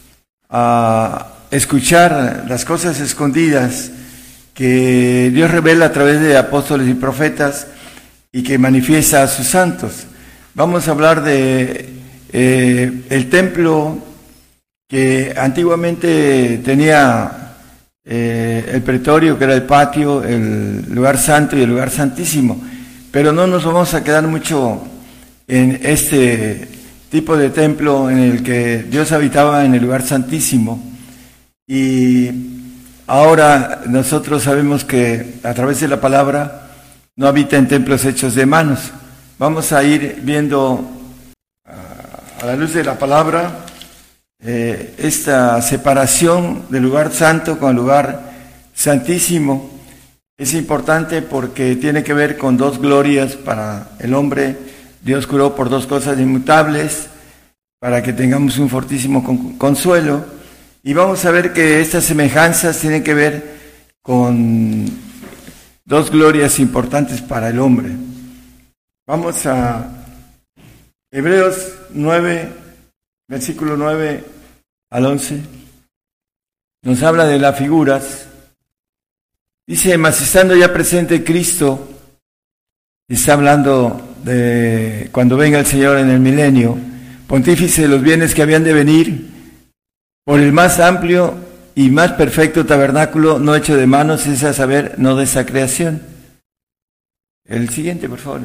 ah, 0.50 1.34
escuchar 1.52 2.46
las 2.48 2.64
cosas 2.64 3.02
escondidas 3.02 3.92
que 4.54 5.32
Dios 5.34 5.52
revela 5.52 5.88
a 5.88 5.92
través 5.92 6.22
de 6.22 6.38
apóstoles 6.38 6.88
y 6.88 6.94
profetas 6.94 7.68
y 8.32 8.42
que 8.42 8.58
manifiesta 8.58 9.22
a 9.22 9.28
sus 9.28 9.48
santos. 9.48 10.06
Vamos 10.54 10.88
a 10.88 10.92
hablar 10.92 11.24
de 11.24 11.90
eh, 12.32 13.04
el 13.10 13.30
templo 13.30 14.13
que 14.94 15.34
antiguamente 15.36 16.62
tenía 16.64 17.56
eh, 18.06 18.70
el 18.74 18.84
pretorio, 18.84 19.40
que 19.40 19.46
era 19.46 19.56
el 19.56 19.64
patio, 19.64 20.24
el 20.24 20.86
lugar 20.94 21.18
santo 21.18 21.58
y 21.58 21.64
el 21.64 21.70
lugar 21.72 21.90
santísimo. 21.90 22.64
Pero 23.10 23.34
no 23.34 23.48
nos 23.48 23.66
vamos 23.66 23.92
a 23.96 24.04
quedar 24.04 24.28
mucho 24.28 24.84
en 25.48 25.80
este 25.82 26.68
tipo 27.10 27.36
de 27.36 27.50
templo 27.50 28.08
en 28.08 28.20
el 28.20 28.44
que 28.44 28.84
Dios 28.84 29.12
habitaba 29.12 29.66
en 29.66 29.74
el 29.74 29.82
lugar 29.82 30.04
santísimo 30.04 30.94
y 31.66 32.30
ahora 33.08 33.82
nosotros 33.88 34.44
sabemos 34.44 34.86
que 34.86 35.40
a 35.42 35.56
través 35.56 35.80
de 35.80 35.88
la 35.88 36.00
palabra 36.00 36.70
no 37.16 37.26
habita 37.26 37.58
en 37.58 37.68
templos 37.68 38.06
hechos 38.06 38.36
de 38.36 38.46
manos. 38.46 38.92
Vamos 39.40 39.72
a 39.72 39.84
ir 39.84 40.20
viendo 40.22 40.88
ah, 41.66 42.44
a 42.44 42.46
la 42.46 42.56
luz 42.56 42.76
de 42.76 42.84
la 42.84 43.00
palabra 43.00 43.63
eh, 44.46 44.96
esta 44.98 45.62
separación 45.62 46.66
del 46.70 46.84
lugar 46.84 47.12
santo 47.12 47.58
con 47.58 47.72
el 47.72 47.76
lugar 47.78 48.32
santísimo. 48.74 49.70
Es 50.38 50.54
importante 50.54 51.22
porque 51.22 51.76
tiene 51.76 52.04
que 52.04 52.14
ver 52.14 52.38
con 52.38 52.58
dos 52.58 52.80
glorias 52.80 53.36
para 53.36 53.92
el 54.00 54.14
hombre. 54.14 54.58
Dios 55.02 55.28
curó 55.28 55.56
por 55.56 55.70
dos 55.70 55.88
cosas 55.88 56.20
inmutables 56.20 57.08
para 57.80 58.02
que 58.02 58.14
tengamos 58.14 58.58
un 58.58 58.70
fortísimo 58.70 59.58
consuelo 59.58 60.26
y 60.84 60.94
vamos 60.94 61.24
a 61.24 61.32
ver 61.32 61.54
que 61.54 61.80
estas 61.80 62.04
semejanzas 62.04 62.78
tienen 62.80 63.04
que 63.04 63.14
ver 63.14 63.54
con 64.02 64.86
dos 65.86 66.12
glorias 66.12 66.60
importantes 66.60 67.22
para 67.22 67.50
el 67.50 67.60
hombre. 67.60 67.90
Vamos 69.08 69.46
a 69.46 70.06
Hebreos 71.12 71.74
9, 71.92 72.63
versículo 73.28 73.78
9 73.78 74.24
al 74.92 75.06
11. 75.06 75.42
Nos 76.84 77.04
habla 77.04 77.26
de 77.26 77.40
las 77.40 77.58
figuras. 77.58 78.28
Dice, 79.66 79.98
mas 79.98 80.22
estando 80.22 80.56
ya 80.56 80.74
presente 80.74 81.24
Cristo, 81.24 81.90
está 83.08 83.34
hablando 83.34 84.16
de 84.24 85.10
cuando 85.12 85.38
venga 85.38 85.60
el 85.60 85.66
Señor 85.66 85.98
en 85.98 86.10
el 86.10 86.20
milenio, 86.20 86.78
pontífice 87.28 87.84
de 87.84 87.88
los 87.88 88.02
bienes 88.02 88.36
que 88.36 88.42
habían 88.42 88.64
de 88.64 88.74
venir, 88.74 89.32
por 90.26 90.40
el 90.40 90.52
más 90.52 90.80
amplio 90.80 91.36
y 91.76 91.90
más 91.90 92.14
perfecto 92.14 92.66
tabernáculo 92.66 93.40
no 93.40 93.56
hecho 93.56 93.78
de 93.78 93.88
manos, 93.88 94.28
es 94.28 94.44
a 94.44 94.54
saber, 94.54 94.96
no 94.98 95.16
de 95.16 95.24
esa 95.24 95.46
creación. 95.46 96.02
El 97.46 97.70
siguiente, 97.70 98.08
por 98.08 98.20
favor. 98.20 98.42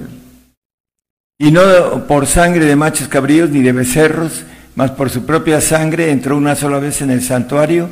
Y 1.38 1.52
no 1.52 2.06
por 2.06 2.26
sangre 2.26 2.64
de 2.64 2.76
machos 2.76 3.08
cabríos 3.08 3.50
ni 3.50 3.62
de 3.62 3.72
becerros, 3.72 4.44
mas 4.78 4.92
por 4.92 5.10
su 5.10 5.26
propia 5.26 5.60
sangre 5.60 6.12
entró 6.12 6.36
una 6.36 6.54
sola 6.54 6.78
vez 6.78 7.02
en 7.02 7.10
el 7.10 7.20
santuario, 7.20 7.90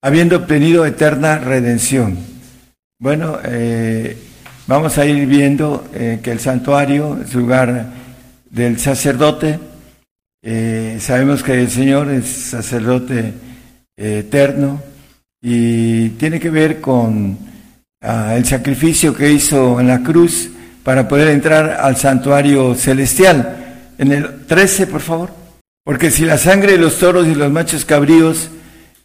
habiendo 0.00 0.36
obtenido 0.36 0.86
eterna 0.86 1.36
redención. 1.36 2.16
Bueno, 2.98 3.38
eh, 3.44 4.16
vamos 4.66 4.96
a 4.96 5.04
ir 5.04 5.26
viendo 5.26 5.86
eh, 5.92 6.20
que 6.22 6.32
el 6.32 6.40
santuario 6.40 7.18
es 7.22 7.34
lugar 7.34 7.88
del 8.48 8.80
sacerdote. 8.80 9.58
Eh, 10.42 10.96
sabemos 10.98 11.42
que 11.42 11.60
el 11.60 11.70
Señor 11.70 12.10
es 12.10 12.24
sacerdote 12.24 13.34
eterno 13.94 14.80
y 15.42 16.08
tiene 16.08 16.40
que 16.40 16.48
ver 16.48 16.80
con 16.80 17.36
ah, 18.00 18.34
el 18.34 18.46
sacrificio 18.46 19.14
que 19.14 19.30
hizo 19.30 19.78
en 19.78 19.88
la 19.88 20.02
cruz 20.02 20.48
para 20.82 21.06
poder 21.06 21.28
entrar 21.28 21.72
al 21.82 21.98
santuario 21.98 22.74
celestial. 22.74 23.92
En 23.98 24.10
el 24.10 24.46
13, 24.46 24.86
por 24.86 25.02
favor. 25.02 25.43
Porque 25.84 26.10
si 26.10 26.24
la 26.24 26.38
sangre 26.38 26.72
de 26.72 26.78
los 26.78 26.98
toros 26.98 27.26
y 27.26 27.34
los 27.34 27.52
machos 27.52 27.84
cabríos 27.84 28.48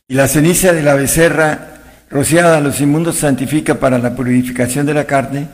y 0.08 0.14
la 0.14 0.30
ceniza 0.30 0.72
de 0.72 0.82
la 0.82 0.96
becerra 0.96 1.82
rociada 2.10 2.58
a 2.58 2.62
los 2.62 2.80
inmundos 2.80 3.18
santifica 3.18 3.76
para 3.76 3.98
la 3.98 4.16
purificación 4.16 4.86
de 4.86 4.94
la 4.94 5.04
carne, 5.04 5.50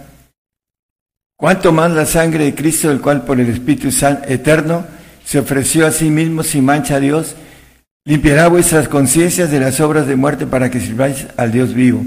cuánto 1.36 1.72
más 1.72 1.92
la 1.92 2.06
sangre 2.06 2.46
de 2.46 2.56
Cristo, 2.56 2.92
el 2.92 3.02
cual 3.02 3.26
por 3.26 3.40
el 3.40 3.50
Espíritu 3.50 3.90
Eterno 4.28 4.86
se 5.26 5.40
ofreció 5.40 5.88
a 5.88 5.92
sí 5.92 6.12
mismo 6.12 6.44
sin 6.44 6.64
mancha 6.64 6.98
a 6.98 7.00
Dios, 7.00 7.36
limpiará 8.06 8.48
vuestras 8.48 8.88
conciencias 8.88 9.50
de 9.50 9.60
las 9.60 9.80
obras 9.80 10.06
de 10.06 10.16
muerte 10.16 10.46
para 10.46 10.70
que 10.70 10.80
sirváis 10.80 11.26
al 11.38 11.52
Dios 11.52 11.74
vivo. 11.74 12.04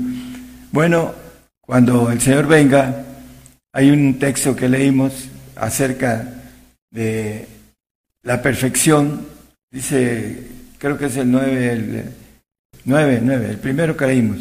Bueno, 0.70 1.12
cuando 1.60 2.12
el 2.12 2.20
Señor 2.20 2.46
venga, 2.46 3.04
hay 3.72 3.90
un 3.90 4.18
texto 4.20 4.54
que 4.54 4.68
leímos 4.68 5.28
acerca 5.56 6.34
de 6.92 7.57
la 8.28 8.42
perfección, 8.42 9.26
dice, 9.70 10.36
creo 10.76 10.98
que 10.98 11.06
es 11.06 11.16
el 11.16 11.30
9, 11.30 11.72
el 11.72 12.04
9, 12.84 13.20
9, 13.22 13.46
el 13.48 13.56
primero 13.56 13.96
que 13.96 14.06
leímos. 14.06 14.36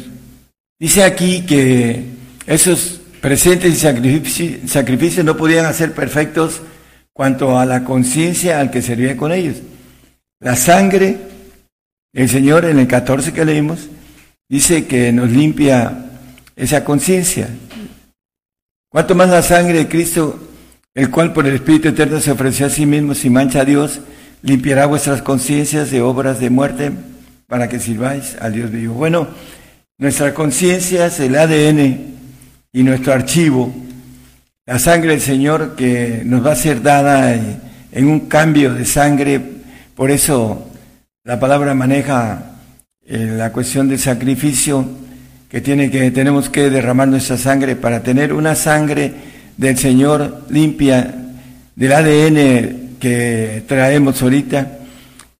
Dice 0.78 1.04
aquí 1.04 1.46
que 1.46 2.04
esos 2.46 3.00
presentes 3.22 3.72
y 3.72 4.68
sacrificios, 4.68 5.24
no 5.24 5.38
podían 5.38 5.64
hacer 5.64 5.94
perfectos 5.94 6.60
cuanto 7.14 7.58
a 7.58 7.64
la 7.64 7.82
conciencia 7.84 8.60
al 8.60 8.70
que 8.70 8.82
servía 8.82 9.16
con 9.16 9.32
ellos. 9.32 9.56
La 10.38 10.54
sangre, 10.54 11.16
el 12.12 12.28
Señor 12.28 12.66
en 12.66 12.78
el 12.78 12.88
14 12.88 13.32
que 13.32 13.46
leímos, 13.46 13.88
dice 14.50 14.86
que 14.86 15.12
nos 15.12 15.30
limpia 15.30 16.10
esa 16.56 16.84
conciencia. 16.84 17.48
Cuanto 18.90 19.14
más 19.14 19.30
la 19.30 19.40
sangre 19.40 19.78
de 19.78 19.88
Cristo, 19.88 20.47
el 20.98 21.10
cual 21.10 21.32
por 21.32 21.46
el 21.46 21.54
Espíritu 21.54 21.86
Eterno 21.86 22.18
se 22.18 22.32
ofreció 22.32 22.66
a 22.66 22.70
sí 22.70 22.84
mismo 22.84 23.14
sin 23.14 23.32
mancha 23.32 23.60
a 23.60 23.64
Dios, 23.64 24.00
limpiará 24.42 24.86
vuestras 24.86 25.22
conciencias 25.22 25.92
de 25.92 26.02
obras 26.02 26.40
de 26.40 26.50
muerte 26.50 26.90
para 27.46 27.68
que 27.68 27.78
sirváis 27.78 28.36
al 28.40 28.52
Dios 28.52 28.72
vivo. 28.72 28.94
Bueno, 28.94 29.28
nuestra 29.96 30.34
conciencia 30.34 31.06
el 31.06 31.36
ADN 31.36 32.16
y 32.72 32.82
nuestro 32.82 33.12
archivo, 33.12 33.72
la 34.66 34.80
sangre 34.80 35.12
del 35.12 35.20
Señor 35.20 35.76
que 35.76 36.22
nos 36.24 36.44
va 36.44 36.50
a 36.50 36.56
ser 36.56 36.82
dada 36.82 37.32
en 37.32 38.06
un 38.08 38.26
cambio 38.26 38.74
de 38.74 38.84
sangre, 38.84 39.40
por 39.94 40.10
eso 40.10 40.68
la 41.22 41.38
palabra 41.38 41.74
maneja 41.74 42.56
eh, 43.06 43.34
la 43.38 43.52
cuestión 43.52 43.88
del 43.88 44.00
sacrificio 44.00 44.84
que 45.48 45.60
tiene 45.60 45.92
que 45.92 46.10
tenemos 46.10 46.48
que 46.50 46.70
derramar 46.70 47.06
nuestra 47.06 47.36
sangre 47.36 47.76
para 47.76 48.02
tener 48.02 48.32
una 48.32 48.56
sangre 48.56 49.37
del 49.58 49.76
Señor 49.76 50.44
limpia 50.48 51.14
del 51.76 51.92
ADN 51.92 52.96
que 52.98 53.62
traemos 53.68 54.22
ahorita 54.22 54.78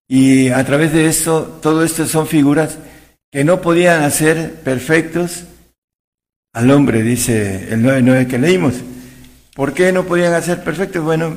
y 0.06 0.48
a 0.50 0.62
través 0.64 0.92
de 0.92 1.06
eso 1.06 1.58
todo 1.62 1.82
esto 1.82 2.06
son 2.06 2.26
figuras 2.26 2.78
que 3.32 3.44
no 3.44 3.60
podían 3.60 4.02
hacer 4.02 4.54
perfectos 4.64 5.44
al 6.52 6.70
hombre, 6.70 7.02
dice 7.02 7.72
el 7.72 7.82
9.9 7.82 8.26
que 8.26 8.38
leímos. 8.38 8.74
¿Por 9.54 9.74
qué 9.74 9.92
no 9.92 10.04
podían 10.04 10.34
hacer 10.34 10.64
perfectos? 10.64 11.04
Bueno, 11.04 11.36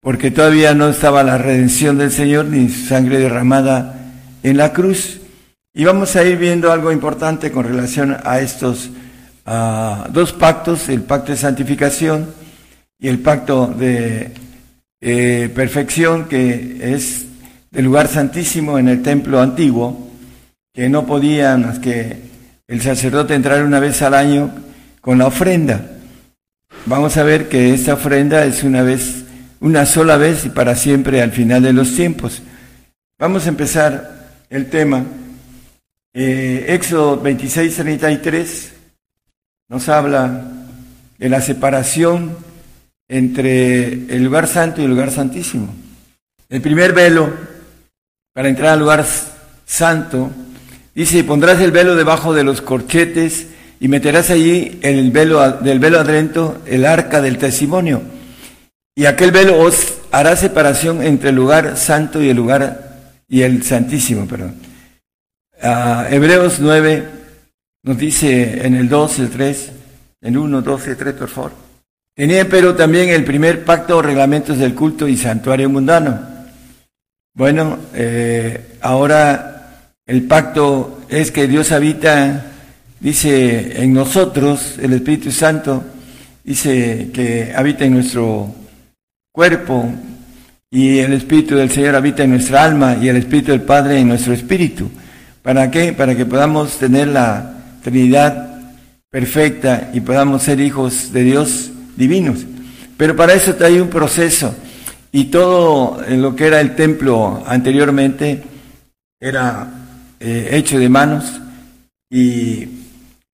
porque 0.00 0.30
todavía 0.30 0.74
no 0.74 0.88
estaba 0.88 1.22
la 1.22 1.38
redención 1.38 1.98
del 1.98 2.12
Señor 2.12 2.46
ni 2.46 2.68
sangre 2.68 3.18
derramada 3.18 4.12
en 4.42 4.56
la 4.56 4.72
cruz. 4.72 5.20
Y 5.74 5.84
vamos 5.84 6.14
a 6.16 6.24
ir 6.24 6.36
viendo 6.36 6.72
algo 6.72 6.92
importante 6.92 7.50
con 7.50 7.64
relación 7.64 8.16
a 8.24 8.40
estos 8.40 8.90
dos 10.10 10.32
pactos, 10.32 10.88
el 10.88 11.02
pacto 11.02 11.32
de 11.32 11.38
santificación 11.38 12.26
y 12.98 13.08
el 13.08 13.20
pacto 13.20 13.66
de 13.66 14.32
eh, 15.00 15.50
perfección, 15.54 16.28
que 16.28 16.94
es 16.94 17.24
del 17.70 17.84
lugar 17.84 18.08
santísimo 18.08 18.78
en 18.78 18.88
el 18.88 19.02
templo 19.02 19.40
antiguo, 19.40 20.10
que 20.74 20.88
no 20.88 21.06
podían 21.06 21.62
más 21.62 21.78
que 21.78 22.28
el 22.66 22.82
sacerdote 22.82 23.34
entrar 23.34 23.64
una 23.64 23.80
vez 23.80 24.02
al 24.02 24.14
año 24.14 24.50
con 25.00 25.18
la 25.18 25.26
ofrenda. 25.26 25.92
Vamos 26.86 27.16
a 27.16 27.22
ver 27.22 27.48
que 27.48 27.72
esta 27.72 27.94
ofrenda 27.94 28.44
es 28.44 28.64
una 28.64 28.82
vez, 28.82 29.24
una 29.60 29.86
sola 29.86 30.16
vez 30.16 30.44
y 30.44 30.50
para 30.50 30.74
siempre 30.74 31.22
al 31.22 31.32
final 31.32 31.62
de 31.62 31.72
los 31.72 31.94
tiempos. 31.94 32.42
Vamos 33.18 33.46
a 33.46 33.48
empezar 33.48 34.28
el 34.50 34.68
tema 34.68 35.04
eh, 36.12 36.66
Éxodo 36.68 37.20
26, 37.20 37.76
33 37.76 38.77
nos 39.68 39.88
habla 39.88 40.44
de 41.18 41.28
la 41.28 41.40
separación 41.42 42.36
entre 43.08 43.84
el 44.14 44.24
lugar 44.24 44.46
santo 44.46 44.80
y 44.80 44.84
el 44.84 44.90
lugar 44.90 45.10
santísimo. 45.10 45.68
El 46.48 46.62
primer 46.62 46.92
velo 46.92 47.30
para 48.32 48.48
entrar 48.48 48.72
al 48.72 48.80
lugar 48.80 49.04
santo 49.66 50.30
dice, 50.94 51.22
pondrás 51.24 51.60
el 51.60 51.70
velo 51.70 51.96
debajo 51.96 52.32
de 52.32 52.44
los 52.44 52.62
corchetes 52.62 53.48
y 53.80 53.88
meterás 53.88 54.30
allí 54.30 54.78
el 54.82 55.10
velo 55.10 55.52
del 55.52 55.78
velo 55.78 56.00
adentro 56.00 56.62
el 56.66 56.86
arca 56.86 57.20
del 57.20 57.36
testimonio. 57.36 58.02
Y 58.94 59.04
aquel 59.04 59.32
velo 59.32 59.60
os 59.60 59.98
hará 60.10 60.34
separación 60.34 61.02
entre 61.02 61.30
el 61.30 61.36
lugar 61.36 61.76
santo 61.76 62.22
y 62.22 62.30
el 62.30 62.36
lugar 62.36 63.12
y 63.28 63.42
el 63.42 63.62
santísimo, 63.62 64.26
perdón. 64.26 64.56
Hebreos 66.10 66.58
9 66.58 67.17
nos 67.88 67.96
dice 67.96 68.66
en 68.66 68.74
el 68.74 68.86
2, 68.86 69.18
el 69.20 69.30
3, 69.30 69.72
en 70.20 70.36
1, 70.36 70.60
12, 70.60 70.94
3, 70.94 71.14
por 71.14 71.28
favor. 71.28 71.52
Tenía 72.14 72.46
pero 72.46 72.74
también 72.74 73.08
el 73.08 73.24
primer 73.24 73.64
pacto 73.64 73.96
o 73.96 74.02
reglamentos 74.02 74.58
del 74.58 74.74
culto 74.74 75.08
y 75.08 75.16
santuario 75.16 75.70
mundano. 75.70 76.20
Bueno, 77.32 77.78
eh, 77.94 78.76
ahora 78.82 79.94
el 80.04 80.24
pacto 80.24 81.00
es 81.08 81.30
que 81.30 81.48
Dios 81.48 81.72
habita, 81.72 82.44
dice, 83.00 83.82
en 83.82 83.94
nosotros, 83.94 84.78
el 84.82 84.92
Espíritu 84.92 85.32
Santo, 85.32 85.82
dice 86.44 87.08
que 87.14 87.54
habita 87.56 87.86
en 87.86 87.94
nuestro 87.94 88.54
cuerpo 89.32 89.90
y 90.70 90.98
el 90.98 91.14
Espíritu 91.14 91.54
del 91.54 91.70
Señor 91.70 91.94
habita 91.94 92.22
en 92.22 92.32
nuestra 92.32 92.64
alma 92.64 92.98
y 93.00 93.08
el 93.08 93.16
Espíritu 93.16 93.52
del 93.52 93.62
Padre 93.62 93.98
en 93.98 94.08
nuestro 94.08 94.34
espíritu. 94.34 94.90
¿Para 95.40 95.70
qué? 95.70 95.94
Para 95.94 96.14
que 96.14 96.26
podamos 96.26 96.78
tener 96.78 97.08
la 97.08 97.54
Trinidad 97.82 98.48
perfecta 99.10 99.90
y 99.92 100.00
podamos 100.00 100.42
ser 100.42 100.60
hijos 100.60 101.12
de 101.12 101.24
Dios 101.24 101.70
divinos. 101.96 102.40
Pero 102.96 103.16
para 103.16 103.34
eso 103.34 103.54
hay 103.60 103.78
un 103.78 103.88
proceso. 103.88 104.54
Y 105.12 105.26
todo 105.26 106.02
lo 106.08 106.36
que 106.36 106.46
era 106.46 106.60
el 106.60 106.74
templo 106.74 107.42
anteriormente 107.46 108.42
era 109.20 109.66
eh, 110.20 110.48
hecho 110.52 110.78
de 110.78 110.88
manos 110.88 111.40
y 112.10 112.68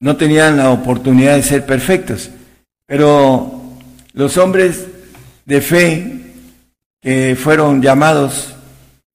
no 0.01 0.17
tenían 0.17 0.57
la 0.57 0.71
oportunidad 0.71 1.37
de 1.37 1.43
ser 1.43 1.67
perfectos. 1.67 2.31
Pero 2.87 3.63
los 4.13 4.37
hombres 4.37 4.87
de 5.45 5.61
fe 5.61 6.21
que 7.01 7.37
fueron 7.37 7.83
llamados 7.83 8.55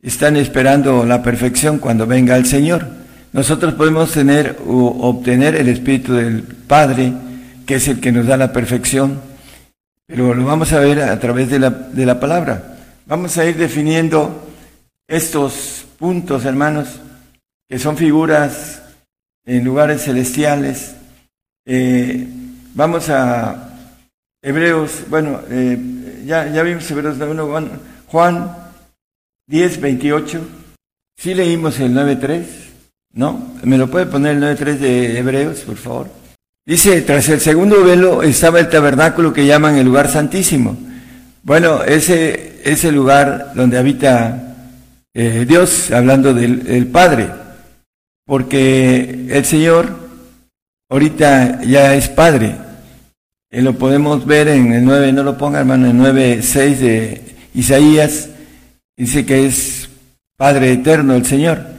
están 0.01 0.38
esperando 0.38 1.05
la 1.05 1.21
perfección 1.21 1.80
cuando 1.80 2.05
venga 2.05 2.38
el 2.38 2.45
Señor. 2.45 2.99
Nosotros 3.32 3.75
podemos 3.75 4.11
tener 4.11 4.57
o 4.67 5.09
obtener 5.09 5.55
el 5.55 5.69
Espíritu 5.69 6.13
del 6.13 6.43
Padre, 6.43 7.13
que 7.65 7.75
es 7.75 7.88
el 7.88 7.99
que 7.99 8.11
nos 8.11 8.25
da 8.25 8.38
la 8.38 8.51
perfección, 8.51 9.21
pero 10.07 10.34
lo 10.34 10.45
vamos 10.45 10.73
a 10.73 10.80
ver 10.80 11.01
a 11.01 11.19
través 11.19 11.49
de 11.49 11.59
la, 11.59 11.69
de 11.69 12.05
la 12.05 12.19
palabra. 12.19 12.77
Vamos 13.05 13.38
a 13.38 13.45
ir 13.45 13.55
definiendo 13.55 14.49
estos 15.07 15.86
puntos, 15.99 16.45
hermanos, 16.45 16.99
que 17.67 17.77
son 17.77 17.97
figuras 17.97 18.82
en 19.45 19.63
lugares 19.63 20.03
celestiales. 20.03 20.95
Eh, 21.65 22.27
vamos 22.73 23.09
a 23.09 23.77
Hebreos, 24.41 25.03
bueno, 25.09 25.41
eh, 25.49 26.23
ya, 26.25 26.47
ya 26.47 26.63
vimos 26.63 26.89
Hebreos 26.89 27.17
1, 27.19 27.69
Juan 28.07 28.55
10, 29.45 29.82
28. 29.82 30.47
¿Sí 31.17 31.34
leímos 31.36 31.80
el 31.80 31.93
9.3? 31.93 32.68
¿No? 33.14 33.53
¿Me 33.64 33.78
lo 33.78 33.89
puede 33.89 34.05
poner 34.05 34.36
el 34.36 34.43
9.3 34.43 34.78
de 34.78 35.20
Hebreos, 35.20 35.60
por 35.62 35.78
favor? 35.78 36.07
Dice, 36.66 37.01
tras 37.01 37.28
el 37.30 37.39
segundo 37.39 37.84
velo 37.84 38.22
estaba 38.22 38.60
el 38.60 38.70
tabernáculo 38.70 39.34
que 39.34 39.45
llaman 39.45 39.78
el 39.78 39.86
lugar 39.86 40.07
santísimo. 40.07 40.78
Bueno, 41.41 41.84
ese 41.84 42.62
es 42.64 42.84
el 42.84 42.93
lugar 42.93 43.53
donde 43.55 43.80
habita 43.80 44.55
eh, 45.16 45.45
Dios, 45.47 45.89
hablando 45.91 46.34
del, 46.34 46.88
Padre, 46.88 47.30
porque 48.26 49.26
el 49.30 49.43
Señor 49.45 49.89
ahorita 50.89 51.64
ya 51.64 51.95
es 51.95 52.10
Padre. 52.10 52.55
Y 53.51 53.62
lo 53.62 53.74
podemos 53.74 54.24
ver 54.28 54.49
en 54.49 54.71
el 54.71 54.86
9, 54.86 55.12
no 55.12 55.24
lo 55.24 55.38
ponga 55.38 55.62
hermano, 55.62 55.86
en 55.86 55.92
el 55.92 55.97
9, 55.97 56.42
6 56.43 56.79
de 56.79 57.21
Isaías, 57.55 58.29
dice 58.96 59.25
que 59.25 59.47
es 59.47 59.89
Padre 60.38 60.74
eterno 60.74 61.16
el 61.16 61.25
Señor. 61.25 61.79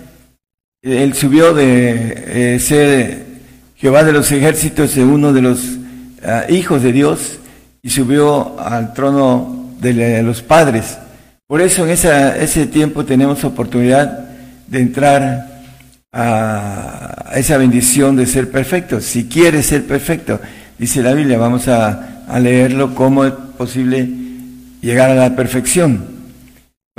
Él 0.83 1.13
subió 1.13 1.53
de 1.53 2.55
eh, 2.55 2.59
ser 2.59 3.27
Jehová 3.77 4.03
de 4.03 4.13
los 4.13 4.33
ejércitos 4.33 4.95
de 4.95 5.05
uno 5.05 5.35
de 5.35 5.43
los 5.43 5.61
ah, 6.25 6.45
hijos 6.49 6.83
de 6.83 6.91
Dios 6.93 7.39
y 7.83 7.91
subió 7.91 8.59
al 8.59 8.95
trono 8.95 9.75
de 9.79 10.23
los 10.23 10.41
padres. 10.41 10.97
Por 11.47 11.61
eso 11.61 11.85
en 11.85 11.91
ese 11.91 12.67
tiempo 12.67 13.05
tenemos 13.05 13.45
oportunidad 13.45 14.31
de 14.69 14.81
entrar 14.81 15.63
a 16.13 17.31
esa 17.35 17.59
bendición 17.59 18.17
de 18.17 18.25
ser 18.25 18.51
perfecto. 18.51 19.03
Si 19.03 19.27
quieres 19.27 19.67
ser 19.67 19.87
perfecto, 19.87 20.41
dice 20.79 21.03
la 21.03 21.13
Biblia, 21.13 21.37
vamos 21.37 21.69
a, 21.69 22.25
a 22.27 22.41
leerlo, 22.41 22.95
cómo 22.95 23.27
es 23.27 23.33
posible 23.33 24.09
llegar 24.81 25.11
a 25.11 25.15
la 25.15 25.37
perfección. 25.37 26.10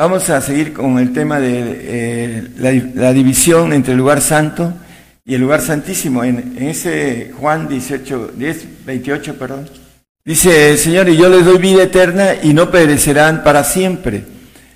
Vamos 0.01 0.31
a 0.31 0.41
seguir 0.41 0.73
con 0.73 0.97
el 0.97 1.13
tema 1.13 1.39
de 1.39 1.77
eh, 1.79 2.47
la, 2.95 3.13
división 3.13 3.71
entre 3.71 3.91
el 3.91 3.99
lugar 3.99 4.19
santo 4.19 4.73
y 5.23 5.35
el 5.35 5.41
lugar 5.41 5.61
santísimo. 5.61 6.23
En, 6.23 6.57
ese 6.57 7.31
Juan 7.39 7.67
18, 7.67 8.31
10, 8.35 8.67
28, 8.83 9.37
perdón. 9.37 9.69
Dice, 10.25 10.75
Señor, 10.77 11.07
y 11.07 11.17
yo 11.17 11.29
les 11.29 11.45
doy 11.45 11.59
vida 11.59 11.83
eterna 11.83 12.33
y 12.41 12.51
no 12.51 12.71
perecerán 12.71 13.43
para 13.43 13.63
siempre, 13.63 14.23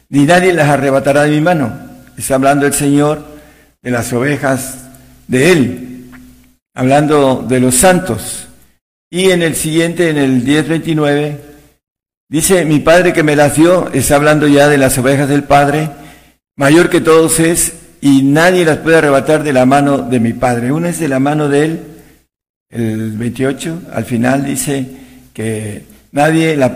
ni 0.09 0.25
nadie 0.25 0.53
las 0.53 0.69
arrebatará 0.69 1.23
de 1.23 1.31
mi 1.31 1.41
mano. 1.41 1.75
Está 2.15 2.35
hablando 2.35 2.67
el 2.67 2.73
Señor 2.73 3.25
de 3.81 3.89
las 3.89 4.13
ovejas 4.13 4.89
de 5.27 5.51
Él, 5.51 6.05
hablando 6.75 7.43
de 7.49 7.61
los 7.61 7.73
santos. 7.73 8.47
Y 9.09 9.31
en 9.31 9.41
el 9.41 9.55
siguiente, 9.55 10.07
en 10.07 10.17
el 10.17 10.45
10.29, 10.45 11.54
dice, 12.35 12.65
mi 12.65 12.81
Padre 12.81 13.13
que 13.13 13.23
me 13.23 13.37
las 13.37 13.55
dio, 13.55 13.89
está 13.93 14.17
hablando 14.17 14.45
ya 14.45 14.67
de 14.67 14.77
las 14.77 14.97
ovejas 14.97 15.29
del 15.29 15.45
Padre, 15.45 15.89
mayor 16.57 16.89
que 16.89 16.99
todos 16.99 17.39
es, 17.39 17.75
y 18.01 18.23
nadie 18.23 18.65
las 18.65 18.79
puede 18.79 18.97
arrebatar 18.97 19.41
de 19.41 19.53
la 19.53 19.65
mano 19.65 19.99
de 19.99 20.19
mi 20.19 20.33
Padre. 20.33 20.73
Una 20.73 20.89
es 20.89 20.99
de 20.99 21.07
la 21.07 21.19
mano 21.19 21.47
de 21.47 21.63
Él, 21.63 21.79
el 22.69 23.11
28, 23.13 23.83
al 23.93 24.03
final 24.03 24.43
dice 24.43 24.85
que 25.33 25.83
nadie 26.11 26.57
la, 26.57 26.75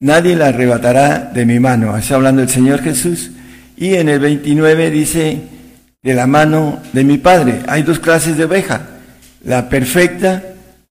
nadie 0.00 0.42
arrebatará 0.42 1.30
de 1.32 1.46
mi 1.46 1.60
mano. 1.60 1.96
Está 1.96 2.16
hablando 2.16 2.42
el 2.42 2.48
Señor 2.48 2.82
Jesús. 2.82 3.30
Y 3.76 3.94
en 3.94 4.08
el 4.08 4.18
29 4.18 4.90
dice, 4.90 5.42
de 6.02 6.14
la 6.14 6.26
mano 6.26 6.80
de 6.92 7.04
mi 7.04 7.18
Padre. 7.18 7.60
Hay 7.68 7.84
dos 7.84 8.00
clases 8.00 8.36
de 8.36 8.46
oveja, 8.46 8.80
la 9.44 9.68
perfecta 9.68 10.42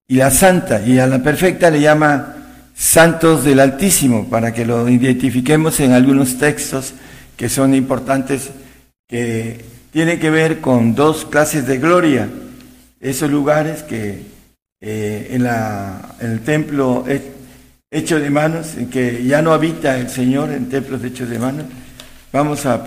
y 0.08 0.16
la 0.16 0.32
santa. 0.32 0.82
Y 0.82 0.98
a 0.98 1.08
la 1.08 1.20
perfecta 1.20 1.70
le 1.70 1.82
llama 1.82 2.39
santos 2.80 3.44
del 3.44 3.60
Altísimo, 3.60 4.30
para 4.30 4.54
que 4.54 4.66
lo 4.66 4.88
identifiquemos 4.88 5.82
en 5.82 5.92
algunos 5.92 6.38
textos 6.38 6.94
que 7.36 7.50
son 7.50 7.76
importantes, 7.76 8.52
que 9.06 9.60
tienen 9.92 10.18
que 10.18 10.30
ver 10.30 10.62
con 10.62 10.96
dos 10.96 11.26
clases 11.26 11.68
de 11.68 11.78
gloria. 11.78 12.30
Esos 13.02 13.30
lugares 13.30 13.84
que 13.84 14.24
eh, 14.80 15.28
en, 15.32 15.44
la, 15.44 16.16
en 16.22 16.32
el 16.32 16.40
templo 16.40 17.04
hecho 17.92 18.18
de 18.18 18.30
manos, 18.30 18.76
en 18.78 18.90
que 18.90 19.26
ya 19.26 19.42
no 19.42 19.52
habita 19.52 20.00
el 20.00 20.10
Señor 20.10 20.50
en 20.52 20.70
templos 20.70 21.04
hechos 21.04 21.30
de 21.30 21.38
manos, 21.38 21.66
vamos 22.32 22.66
a 22.66 22.82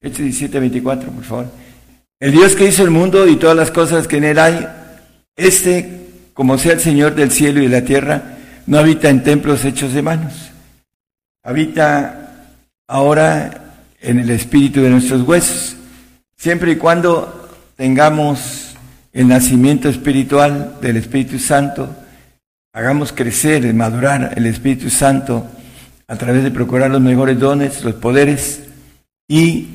Hechos 0.00 0.18
17, 0.18 0.60
24, 0.60 1.10
por 1.10 1.24
favor. 1.24 1.46
El 2.20 2.30
Dios 2.30 2.54
que 2.54 2.68
hizo 2.68 2.84
el 2.84 2.90
mundo 2.90 3.26
y 3.26 3.34
todas 3.34 3.56
las 3.56 3.72
cosas 3.72 4.06
que 4.06 4.18
en 4.18 4.24
él 4.24 4.38
hay, 4.38 4.68
este, 5.34 6.06
como 6.32 6.58
sea 6.58 6.74
el 6.74 6.80
Señor 6.80 7.16
del 7.16 7.32
cielo 7.32 7.60
y 7.60 7.64
de 7.66 7.80
la 7.80 7.84
tierra, 7.84 8.37
no 8.68 8.78
habita 8.78 9.08
en 9.08 9.22
templos 9.22 9.64
hechos 9.64 9.94
de 9.94 10.02
manos. 10.02 10.34
Habita 11.42 12.34
ahora 12.86 13.74
en 13.98 14.18
el 14.18 14.28
espíritu 14.28 14.82
de 14.82 14.90
nuestros 14.90 15.26
huesos. 15.26 15.74
Siempre 16.36 16.72
y 16.72 16.76
cuando 16.76 17.48
tengamos 17.76 18.74
el 19.14 19.26
nacimiento 19.26 19.88
espiritual 19.88 20.76
del 20.82 20.98
Espíritu 20.98 21.38
Santo, 21.38 21.96
hagamos 22.74 23.12
crecer, 23.12 23.72
madurar 23.72 24.34
el 24.36 24.44
Espíritu 24.44 24.90
Santo 24.90 25.46
a 26.06 26.16
través 26.16 26.44
de 26.44 26.50
procurar 26.50 26.90
los 26.90 27.00
mejores 27.00 27.38
dones, 27.38 27.82
los 27.82 27.94
poderes 27.94 28.64
y 29.26 29.66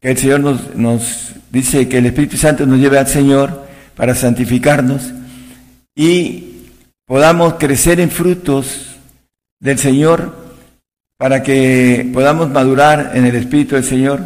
que 0.00 0.10
el 0.10 0.18
Señor 0.18 0.40
nos, 0.40 0.74
nos 0.74 1.32
dice 1.52 1.88
que 1.88 1.98
el 1.98 2.06
Espíritu 2.06 2.36
Santo 2.36 2.66
nos 2.66 2.80
lleve 2.80 2.98
al 2.98 3.06
Señor 3.06 3.68
para 3.94 4.16
santificarnos 4.16 5.12
y 5.94 6.50
podamos 7.10 7.54
crecer 7.54 7.98
en 7.98 8.08
frutos 8.08 8.86
del 9.58 9.80
Señor 9.80 10.32
para 11.16 11.42
que 11.42 12.08
podamos 12.14 12.50
madurar 12.50 13.10
en 13.14 13.26
el 13.26 13.34
Espíritu 13.34 13.74
del 13.74 13.82
Señor, 13.82 14.20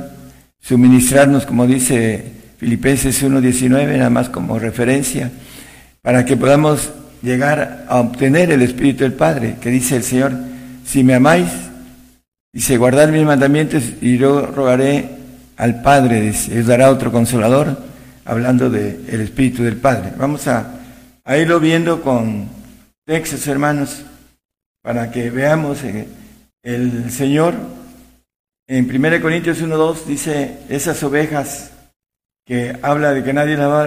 suministrarnos, 0.61 1.47
como 1.47 1.67
dice 1.67 2.31
Filipenses 2.59 3.25
1.19, 3.25 3.97
nada 3.97 4.11
más 4.11 4.29
como 4.29 4.59
referencia, 4.59 5.31
para 6.03 6.27
que 6.27 6.37
podamos 6.37 6.91
llegar 7.23 7.87
a 7.89 8.01
obtener 8.01 8.51
el 8.51 8.61
Espíritu 8.61 9.05
del 9.05 9.15
Padre, 9.15 9.57
que 9.63 9.71
dice 9.71 9.97
el 9.97 10.05
Señor, 10.05 10.35
si 10.85 11.03
me 11.03 11.15
amáis, 11.15 11.49
dice, 12.53 12.77
guardar 12.77 13.11
mis 13.11 13.25
mandamientos 13.25 13.83
y 14.03 14.19
yo 14.19 14.45
rogaré 14.45 15.09
al 15.57 15.81
Padre, 15.81 16.21
dice, 16.21 16.63
dará 16.65 16.91
otro 16.91 17.11
consolador, 17.11 17.79
hablando 18.27 18.69
del 18.69 19.07
el 19.09 19.23
Espíritu 19.23 19.63
del 19.63 19.77
Padre. 19.77 20.13
Vamos 20.19 20.47
a, 20.49 20.83
a, 21.25 21.39
irlo 21.39 21.61
viendo 21.61 22.03
con 22.03 22.63
textos, 23.05 23.47
hermanos, 23.47 24.03
para 24.83 25.11
que 25.11 25.31
veamos 25.31 25.83
eh, 25.85 26.09
el 26.63 27.11
Señor. 27.11 27.55
En 28.67 28.89
1 28.89 29.21
Corintios 29.21 29.61
1.2 29.61 30.05
dice, 30.07 30.61
esas 30.71 31.03
ovejas 31.03 31.71
que 32.47 32.79
habla 32.81 33.13
de 33.13 33.23
que 33.23 33.35
nadie 33.35 33.57
las 33.57 33.69
va 33.69 33.85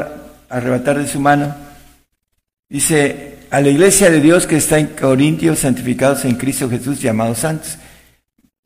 a 0.49 0.57
arrebatar 0.57 0.99
de 0.99 1.07
su 1.07 1.19
mano, 1.19 1.55
dice, 2.69 3.39
a 3.49 3.59
la 3.59 3.69
iglesia 3.69 4.11
de 4.11 4.21
Dios 4.21 4.45
que 4.45 4.57
está 4.57 4.77
en 4.77 4.87
Corintios, 4.87 5.59
santificados 5.59 6.23
en 6.25 6.35
Cristo 6.35 6.69
Jesús, 6.69 7.01
llamados 7.01 7.39
santos. 7.39 7.77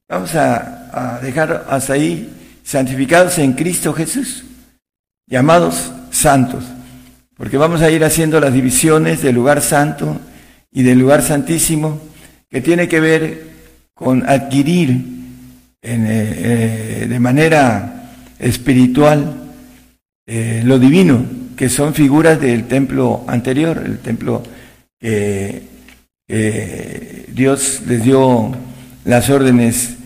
Vamos 0.10 0.36
a, 0.36 1.15
a 1.15 1.19
dejar 1.22 1.65
hasta 1.69 1.94
ahí 1.94 2.30
santificados 2.64 3.38
en 3.38 3.53
Cristo 3.53 3.94
Jesús, 3.94 4.44
llamados 5.28 5.94
santos, 6.10 6.65
porque 7.38 7.56
vamos 7.56 7.82
a 7.82 7.90
ir 7.90 8.03
haciendo 8.03 8.38
las 8.41 8.53
divisiones 8.53 9.22
del 9.22 9.36
lugar 9.36 9.61
santo 9.61 10.19
y 10.72 10.84
del 10.84 10.99
lugar 10.99 11.22
santísimo, 11.22 11.99
que 12.49 12.61
tiene 12.61 12.88
que 12.88 12.99
ver 12.99 13.52
con 13.93 14.27
adquirir 14.27 15.03
eh, 15.81 17.07
de 17.10 17.19
manera 17.19 18.11
espiritual 18.39 19.52
eh, 20.26 20.61
lo 20.64 20.80
divino, 20.80 21.26
que 21.56 21.69
son 21.69 21.93
figuras 21.93 22.39
del 22.39 22.68
templo 22.68 23.23
anterior, 23.27 23.81
el 23.85 23.99
templo 23.99 24.43
que 24.99 25.64
Dios 27.34 27.81
les 27.88 28.03
dio 28.03 28.56
las 29.03 29.30
órdenes 29.30 29.98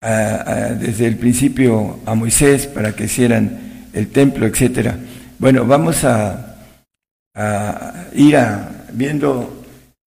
desde 0.00 1.06
el 1.06 1.16
principio 1.16 1.98
a 2.06 2.14
Moisés 2.14 2.68
para 2.68 2.94
que 2.94 3.04
hicieran 3.04 3.88
el 3.94 4.08
templo, 4.08 4.46
etcétera. 4.46 4.96
Bueno, 5.38 5.64
vamos 5.64 6.04
a, 6.04 6.56
ir 8.14 8.36
a, 8.36 8.86
viendo 8.92 9.53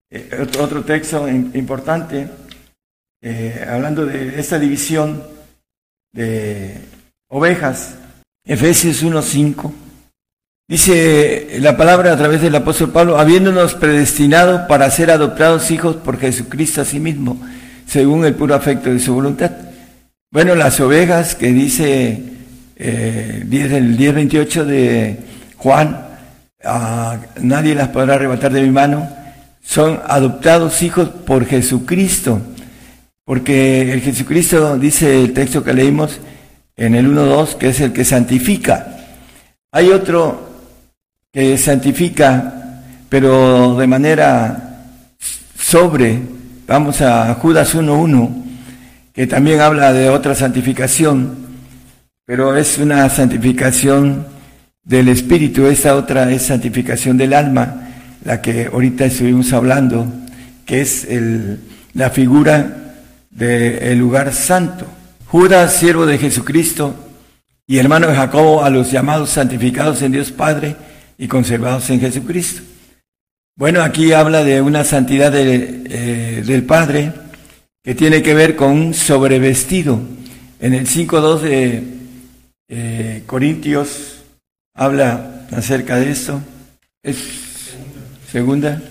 eh, 0.09 0.47
otro 0.59 0.83
texto 0.83 1.27
importante, 1.27 2.27
eh, 3.21 3.65
hablando 3.69 4.05
de 4.05 4.39
esta 4.39 4.59
división 4.59 5.23
de 6.11 6.77
ovejas, 7.29 7.95
Efesios 8.45 9.03
1.5. 9.03 9.73
Dice 10.69 11.57
la 11.59 11.77
palabra 11.77 12.13
a 12.13 12.17
través 12.17 12.41
del 12.41 12.55
apóstol 12.55 12.91
Pablo, 12.91 13.17
habiéndonos 13.17 13.75
predestinado 13.75 14.67
para 14.67 14.91
ser 14.91 15.11
adoptados 15.11 15.71
hijos 15.71 15.95
por 15.95 16.19
Jesucristo 16.19 16.81
a 16.81 16.85
sí 16.85 16.99
mismo, 16.99 17.39
según 17.85 18.25
el 18.25 18.35
puro 18.35 18.53
afecto 18.53 18.89
de 18.89 18.99
su 18.99 19.13
voluntad 19.13 19.67
bueno, 20.29 20.55
las 20.55 20.79
ovejas 20.81 21.35
que 21.35 21.53
dice 21.53 22.21
eh, 22.75 23.39
el 23.41 23.97
10.28 23.97 24.65
de 24.65 25.19
Juan, 25.55 26.05
nadie 27.41 27.73
las 27.73 27.87
podrá 27.87 28.15
arrebatar 28.15 28.51
de 28.51 28.61
mi 28.61 28.69
mano, 28.69 29.09
son 29.67 29.99
adoptados 30.07 30.81
hijos 30.81 31.09
por 31.09 31.45
Jesucristo, 31.45 32.41
porque 33.25 33.91
el 33.91 33.99
Jesucristo 33.99 34.77
dice 34.77 35.25
el 35.25 35.33
texto 35.33 35.61
que 35.61 35.73
leímos 35.73 36.21
en 36.77 36.95
el 36.95 37.05
1.2 37.05 37.55
que 37.55 37.69
es 37.69 37.81
el 37.81 37.91
que 37.91 38.05
santifica. 38.05 38.95
Hay 39.73 39.89
otro 39.89 40.51
que 41.33 41.57
santifica, 41.57 42.81
pero 43.09 43.75
de 43.75 43.87
manera 43.87 44.85
sobre 45.59 46.21
vamos 46.65 47.01
a 47.01 47.33
Judas 47.33 47.75
1.1, 47.75 48.43
que 49.11 49.27
también 49.27 49.59
habla 49.59 49.91
de 49.91 50.07
otra 50.07 50.33
santificación, 50.33 51.35
pero 52.25 52.55
es 52.55 52.77
una 52.77 53.09
santificación 53.09 54.27
del 54.81 55.09
espíritu, 55.09 55.67
esta 55.67 55.93
otra 55.97 56.31
es 56.31 56.43
santificación 56.43 57.17
del 57.17 57.33
alma, 57.33 57.86
la 58.27 58.41
que 58.41 58.65
ahorita 58.65 59.05
estuvimos 59.05 59.53
hablando, 59.53 60.05
que 60.65 60.81
es 60.81 61.07
la 61.93 62.09
figura 62.09 62.93
del 63.29 63.97
lugar 63.97 64.33
santo. 64.33 64.85
Judas, 65.27 65.73
siervo 65.73 66.05
de 66.05 66.17
Jesucristo, 66.17 66.93
y 67.65 67.77
hermano 67.77 68.07
de 68.07 68.15
Jacobo, 68.15 68.65
a 68.65 68.69
los 68.69 68.91
llamados 68.91 69.29
santificados 69.29 70.01
en 70.01 70.11
Dios 70.11 70.31
Padre 70.31 70.75
y 71.17 71.29
conservados 71.29 71.89
en 71.89 72.01
Jesucristo. 72.01 72.63
Bueno, 73.55 73.81
aquí 73.81 74.11
habla 74.11 74.43
de 74.43 74.61
una 74.61 74.83
santidad 74.83 75.33
eh, 75.33 76.43
del 76.45 76.63
Padre 76.63 77.13
que 77.81 77.95
tiene 77.95 78.21
que 78.21 78.33
ver 78.33 78.57
con 78.57 78.71
un 78.71 78.93
sobrevestido. 78.93 80.01
En 80.59 80.73
el 80.73 80.85
5.2 80.85 81.39
de 81.39 81.83
eh, 82.67 83.23
Corintios 83.25 84.17
habla 84.75 85.47
acerca 85.53 85.95
de 85.95 86.11
esto. 86.11 86.41
Es 87.01 87.46
segunda. 88.31 88.81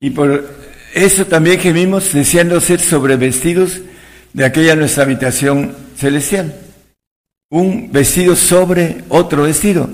Y 0.00 0.10
por 0.10 0.48
eso 0.94 1.26
también 1.26 1.60
gemimos 1.60 2.12
deseando 2.12 2.60
ser 2.60 2.80
sobrevestidos 2.80 3.80
de 4.32 4.44
aquella 4.44 4.76
nuestra 4.76 5.04
habitación 5.04 5.74
celestial. 5.96 6.54
Un 7.50 7.90
vestido 7.92 8.36
sobre 8.36 9.04
otro 9.08 9.42
vestido. 9.42 9.88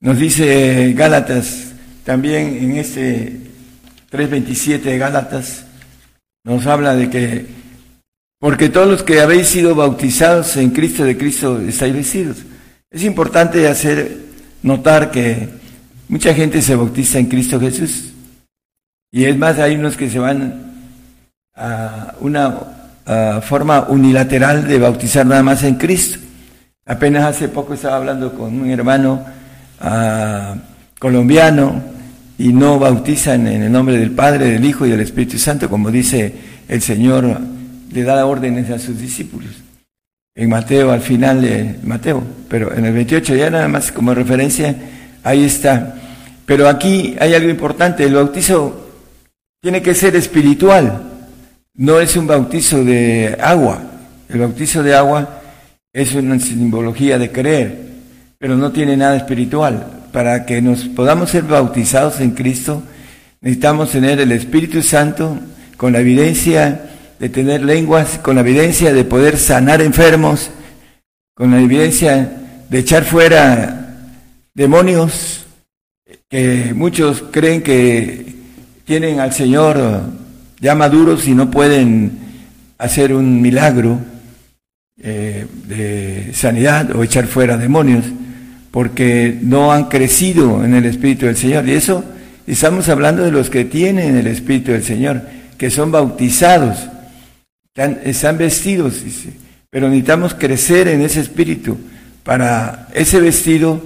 Nos 0.00 0.18
dice 0.18 0.92
Gálatas 0.94 1.72
también 2.04 2.56
en 2.56 2.76
este 2.76 3.36
3.27 4.10 4.80
de 4.80 4.98
Gálatas 4.98 5.64
nos 6.44 6.66
habla 6.66 6.96
de 6.96 7.08
que, 7.08 7.46
porque 8.40 8.68
todos 8.68 8.88
los 8.88 9.02
que 9.04 9.20
habéis 9.20 9.46
sido 9.46 9.76
bautizados 9.76 10.56
en 10.56 10.70
Cristo 10.70 11.04
de 11.04 11.16
Cristo 11.16 11.60
estáis 11.60 11.94
vestidos. 11.94 12.38
Es 12.90 13.04
importante 13.04 13.68
hacer 13.68 14.18
notar 14.62 15.12
que 15.12 15.48
mucha 16.12 16.34
gente 16.34 16.60
se 16.60 16.76
bautiza 16.76 17.18
en 17.18 17.24
Cristo 17.24 17.58
Jesús. 17.58 18.12
Y 19.10 19.24
es 19.24 19.34
más, 19.38 19.58
hay 19.58 19.76
unos 19.76 19.96
que 19.96 20.10
se 20.10 20.18
van 20.18 20.74
a 21.54 22.14
una 22.20 23.40
forma 23.40 23.86
unilateral 23.88 24.68
de 24.68 24.78
bautizar 24.78 25.24
nada 25.24 25.42
más 25.42 25.62
en 25.62 25.76
Cristo. 25.76 26.18
Apenas 26.84 27.24
hace 27.24 27.48
poco 27.48 27.72
estaba 27.72 27.96
hablando 27.96 28.34
con 28.34 28.60
un 28.60 28.68
hermano 28.68 29.24
ah, 29.80 30.54
colombiano 30.98 31.82
y 32.36 32.52
no 32.52 32.78
bautizan 32.78 33.46
en 33.46 33.62
el 33.62 33.72
nombre 33.72 33.96
del 33.96 34.10
Padre, 34.10 34.50
del 34.50 34.64
Hijo 34.66 34.84
y 34.84 34.90
del 34.90 35.00
Espíritu 35.00 35.38
Santo, 35.38 35.70
como 35.70 35.90
dice 35.90 36.34
el 36.68 36.82
Señor, 36.82 37.40
le 37.90 38.02
da 38.02 38.26
órdenes 38.26 38.68
a 38.68 38.78
sus 38.78 38.98
discípulos. 38.98 39.50
En 40.34 40.50
Mateo, 40.50 40.92
al 40.92 41.00
final 41.00 41.40
de 41.40 41.78
Mateo, 41.82 42.22
pero 42.50 42.74
en 42.74 42.84
el 42.84 42.92
28 42.92 43.34
ya 43.34 43.48
nada 43.48 43.68
más 43.68 43.90
como 43.90 44.12
referencia, 44.12 44.76
ahí 45.24 45.44
está. 45.44 46.00
Pero 46.46 46.68
aquí 46.68 47.16
hay 47.20 47.34
algo 47.34 47.50
importante, 47.50 48.04
el 48.04 48.14
bautizo 48.14 48.88
tiene 49.60 49.82
que 49.82 49.94
ser 49.94 50.16
espiritual, 50.16 51.02
no 51.74 52.00
es 52.00 52.16
un 52.16 52.26
bautizo 52.26 52.84
de 52.84 53.36
agua. 53.40 53.80
El 54.28 54.40
bautizo 54.40 54.82
de 54.82 54.94
agua 54.94 55.40
es 55.92 56.14
una 56.14 56.38
simbología 56.38 57.18
de 57.18 57.30
creer, 57.30 57.78
pero 58.38 58.56
no 58.56 58.72
tiene 58.72 58.96
nada 58.96 59.16
espiritual 59.16 60.02
para 60.12 60.44
que 60.44 60.60
nos 60.60 60.84
podamos 60.84 61.30
ser 61.30 61.44
bautizados 61.44 62.20
en 62.20 62.32
Cristo, 62.32 62.82
necesitamos 63.40 63.90
tener 63.90 64.20
el 64.20 64.30
Espíritu 64.30 64.82
Santo 64.82 65.38
con 65.76 65.92
la 65.92 66.00
evidencia 66.00 66.90
de 67.18 67.28
tener 67.28 67.62
lenguas, 67.62 68.18
con 68.18 68.36
la 68.36 68.42
evidencia 68.42 68.92
de 68.92 69.04
poder 69.04 69.38
sanar 69.38 69.80
enfermos, 69.80 70.50
con 71.34 71.50
la 71.50 71.60
evidencia 71.60 72.30
de 72.68 72.78
echar 72.78 73.04
fuera 73.04 73.96
demonios 74.54 75.46
que 76.32 76.72
muchos 76.74 77.24
creen 77.30 77.60
que 77.60 78.24
tienen 78.86 79.20
al 79.20 79.34
Señor 79.34 80.00
ya 80.60 80.74
maduros 80.74 81.28
y 81.28 81.34
no 81.34 81.50
pueden 81.50 82.10
hacer 82.78 83.12
un 83.12 83.42
milagro 83.42 83.98
eh, 85.02 85.46
de 85.68 86.30
sanidad 86.32 86.96
o 86.96 87.04
echar 87.04 87.26
fuera 87.26 87.58
demonios 87.58 88.06
porque 88.70 89.36
no 89.42 89.72
han 89.72 89.90
crecido 89.90 90.64
en 90.64 90.72
el 90.72 90.86
Espíritu 90.86 91.26
del 91.26 91.36
Señor. 91.36 91.68
Y 91.68 91.72
eso 91.72 92.02
estamos 92.46 92.88
hablando 92.88 93.24
de 93.24 93.30
los 93.30 93.50
que 93.50 93.66
tienen 93.66 94.16
el 94.16 94.26
Espíritu 94.26 94.72
del 94.72 94.84
Señor, 94.84 95.20
que 95.58 95.68
son 95.68 95.92
bautizados, 95.92 96.78
están, 97.74 98.38
vestidos, 98.38 99.04
pero 99.68 99.86
necesitamos 99.90 100.32
crecer 100.32 100.88
en 100.88 101.02
ese 101.02 101.20
Espíritu 101.20 101.76
para 102.22 102.88
ese 102.94 103.20
vestido 103.20 103.82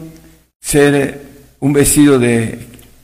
ser 0.60 1.26
un 1.60 1.72
vestido 1.72 2.18
de 2.18 2.58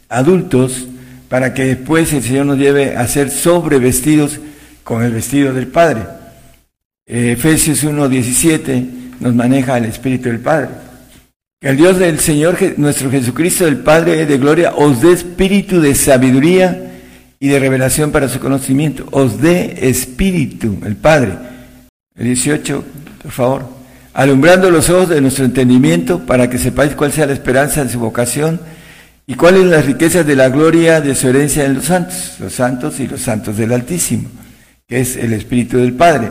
adultos, 0.08 0.86
para 1.28 1.54
que 1.54 1.64
después 1.64 2.12
el 2.12 2.22
Señor 2.22 2.46
nos 2.46 2.58
lleve 2.58 2.96
a 2.96 3.06
ser 3.06 3.30
sobrevestidos 3.30 4.38
con 4.84 5.02
el 5.02 5.12
vestido 5.12 5.54
del 5.54 5.68
Padre. 5.68 6.02
Efesios 7.06 7.84
1.17 7.84 8.86
nos 9.20 9.34
maneja 9.34 9.78
el 9.78 9.86
Espíritu 9.86 10.28
del 10.28 10.40
Padre. 10.40 10.68
Que 11.60 11.68
el 11.68 11.76
Dios 11.76 11.98
del 11.98 12.18
Señor, 12.18 12.58
nuestro 12.76 13.10
Jesucristo, 13.10 13.66
el 13.66 13.78
Padre 13.78 14.26
de 14.26 14.38
gloria, 14.38 14.74
os 14.74 15.00
dé 15.00 15.12
espíritu 15.12 15.80
de 15.80 15.94
sabiduría 15.94 16.90
y 17.38 17.48
de 17.48 17.58
revelación 17.58 18.12
para 18.12 18.28
su 18.28 18.40
conocimiento. 18.40 19.06
Os 19.12 19.40
dé 19.40 19.88
espíritu, 19.88 20.78
el 20.84 20.96
Padre. 20.96 21.34
El 22.14 22.26
18, 22.26 22.84
por 23.22 23.32
favor. 23.32 23.81
Alumbrando 24.14 24.70
los 24.70 24.90
ojos 24.90 25.08
de 25.08 25.20
nuestro 25.22 25.44
entendimiento 25.44 26.26
para 26.26 26.50
que 26.50 26.58
sepáis 26.58 26.94
cuál 26.94 27.12
sea 27.12 27.26
la 27.26 27.32
esperanza 27.32 27.82
de 27.82 27.90
su 27.90 27.98
vocación 27.98 28.60
y 29.26 29.34
cuáles 29.34 29.64
las 29.64 29.86
riquezas 29.86 30.26
de 30.26 30.36
la 30.36 30.50
gloria 30.50 31.00
de 31.00 31.14
su 31.14 31.28
herencia 31.28 31.64
en 31.64 31.74
los 31.74 31.86
santos, 31.86 32.36
los 32.38 32.52
santos 32.52 33.00
y 33.00 33.08
los 33.08 33.22
santos 33.22 33.56
del 33.56 33.72
Altísimo, 33.72 34.28
que 34.86 35.00
es 35.00 35.16
el 35.16 35.32
Espíritu 35.32 35.78
del 35.78 35.94
Padre. 35.94 36.30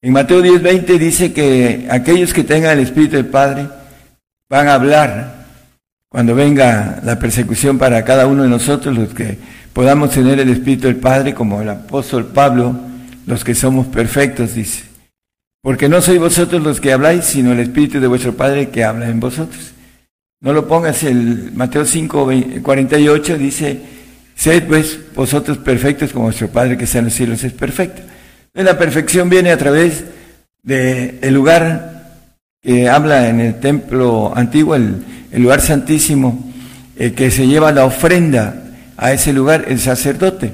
En 0.00 0.12
Mateo 0.12 0.40
10:20 0.40 0.98
dice 0.98 1.32
que 1.34 1.86
aquellos 1.90 2.32
que 2.32 2.44
tengan 2.44 2.78
el 2.78 2.84
Espíritu 2.84 3.16
del 3.16 3.26
Padre, 3.26 3.68
van 4.48 4.68
a 4.68 4.74
hablar 4.74 5.34
cuando 6.08 6.34
venga 6.34 7.00
la 7.04 7.18
persecución 7.18 7.76
para 7.76 8.04
cada 8.04 8.26
uno 8.26 8.44
de 8.44 8.48
nosotros, 8.48 8.96
los 8.96 9.12
que 9.12 9.36
podamos 9.74 10.12
tener 10.12 10.40
el 10.40 10.48
Espíritu 10.48 10.86
del 10.86 10.96
Padre, 10.96 11.34
como 11.34 11.60
el 11.60 11.68
apóstol 11.68 12.26
Pablo, 12.26 12.74
los 13.26 13.44
que 13.44 13.54
somos 13.54 13.86
perfectos, 13.88 14.54
dice. 14.54 14.85
Porque 15.66 15.88
no 15.88 16.00
sois 16.00 16.20
vosotros 16.20 16.62
los 16.62 16.80
que 16.80 16.92
habláis, 16.92 17.24
sino 17.24 17.50
el 17.50 17.58
Espíritu 17.58 17.98
de 17.98 18.06
vuestro 18.06 18.36
Padre 18.36 18.68
que 18.68 18.84
habla 18.84 19.08
en 19.08 19.18
vosotros. 19.18 19.72
No 20.40 20.52
lo 20.52 20.68
pongas 20.68 21.02
el 21.02 21.50
Mateo 21.54 21.84
5, 21.84 22.30
48, 22.62 23.36
dice, 23.36 23.80
sed 24.36 24.62
pues 24.68 24.96
vosotros 25.12 25.58
perfectos 25.58 26.12
como 26.12 26.26
vuestro 26.26 26.46
Padre 26.46 26.78
que 26.78 26.84
está 26.84 27.00
en 27.00 27.06
los 27.06 27.14
cielos 27.14 27.42
es 27.42 27.52
perfecto. 27.52 28.02
la 28.54 28.78
perfección 28.78 29.28
viene 29.28 29.50
a 29.50 29.58
través 29.58 30.04
del 30.62 31.18
el 31.20 31.34
lugar 31.34 32.12
que 32.62 32.88
habla 32.88 33.28
en 33.28 33.40
el 33.40 33.58
templo 33.58 34.32
antiguo, 34.36 34.76
el, 34.76 35.02
lugar 35.32 35.60
santísimo, 35.60 36.48
eh, 36.96 37.10
que 37.10 37.32
se 37.32 37.48
lleva 37.48 37.72
la 37.72 37.86
ofrenda 37.86 38.66
a 38.96 39.12
ese 39.12 39.32
lugar, 39.32 39.64
el 39.66 39.80
sacerdote. 39.80 40.52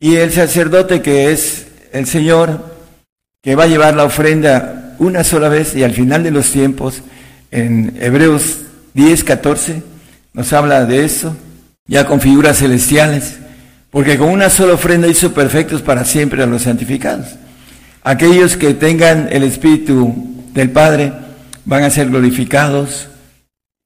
Y 0.00 0.16
el 0.16 0.32
sacerdote 0.32 1.00
que 1.00 1.30
es 1.30 1.68
el 1.92 2.06
Señor, 2.06 2.71
que 3.42 3.56
va 3.56 3.64
a 3.64 3.66
llevar 3.66 3.94
la 3.94 4.04
ofrenda 4.04 4.94
una 4.98 5.24
sola 5.24 5.48
vez 5.48 5.74
y 5.74 5.82
al 5.82 5.92
final 5.92 6.22
de 6.22 6.30
los 6.30 6.50
tiempos, 6.50 7.02
en 7.50 7.98
Hebreos 8.00 8.58
10, 8.94 9.24
14, 9.24 9.82
nos 10.32 10.52
habla 10.52 10.84
de 10.84 11.04
eso, 11.04 11.36
ya 11.86 12.06
con 12.06 12.20
figuras 12.20 12.58
celestiales, 12.58 13.38
porque 13.90 14.16
con 14.16 14.28
una 14.30 14.48
sola 14.48 14.74
ofrenda 14.74 15.08
hizo 15.08 15.34
perfectos 15.34 15.82
para 15.82 16.04
siempre 16.04 16.42
a 16.42 16.46
los 16.46 16.62
santificados. 16.62 17.26
Aquellos 18.04 18.56
que 18.56 18.74
tengan 18.74 19.28
el 19.30 19.42
Espíritu 19.42 20.14
del 20.52 20.70
Padre, 20.70 21.12
van 21.64 21.84
a 21.84 21.90
ser 21.90 22.08
glorificados, 22.08 23.08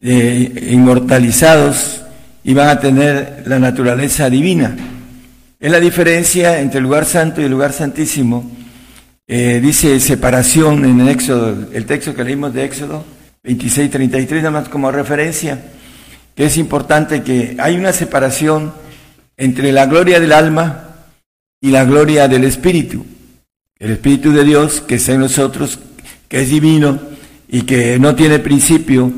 eh, 0.01 0.69
inmortalizados 0.71 2.03
y 2.45 2.55
van 2.55 2.69
a 2.69 2.81
tener 2.81 3.43
la 3.47 3.59
naturaleza 3.59 4.31
divina. 4.31 4.77
Es 5.59 5.71
la 5.71 5.81
diferencia 5.81 6.61
entre 6.61 6.79
el 6.79 6.85
lugar 6.85 7.07
santo 7.07 7.41
y 7.41 7.45
el 7.45 7.51
lugar 7.51 7.73
santísimo. 7.73 8.51
Eh, 9.29 9.61
dice 9.61 9.99
separación 9.99 10.85
en 10.85 11.01
el 11.01 11.09
Éxodo, 11.09 11.69
el 11.73 11.85
texto 11.85 12.15
que 12.15 12.23
leímos 12.23 12.55
de 12.55 12.65
Éxodo 12.65 13.05
26, 13.43 13.91
33, 13.91 14.43
nada 14.43 14.61
más 14.61 14.69
como 14.69 14.91
referencia, 14.91 15.63
que 16.35 16.47
es 16.47 16.57
importante 16.57 17.23
que 17.23 17.57
hay 17.59 17.77
una 17.77 17.93
separación 17.93 18.73
entre 19.37 19.73
la 19.73 19.87
gloria 19.87 20.21
del 20.21 20.33
alma 20.33 20.97
y 21.61 21.71
la 21.71 21.85
gloria 21.85 22.29
del 22.29 22.45
Espíritu. 22.45 23.07
El 23.79 23.93
Espíritu 23.93 24.33
de 24.33 24.45
Dios 24.45 24.81
que 24.81 24.97
está 24.97 25.13
en 25.13 25.21
nosotros, 25.21 25.79
que 26.29 26.43
es 26.43 26.51
divino, 26.51 27.01
y 27.49 27.63
que 27.63 27.99
no 27.99 28.15
tiene 28.15 28.39
principio 28.39 29.13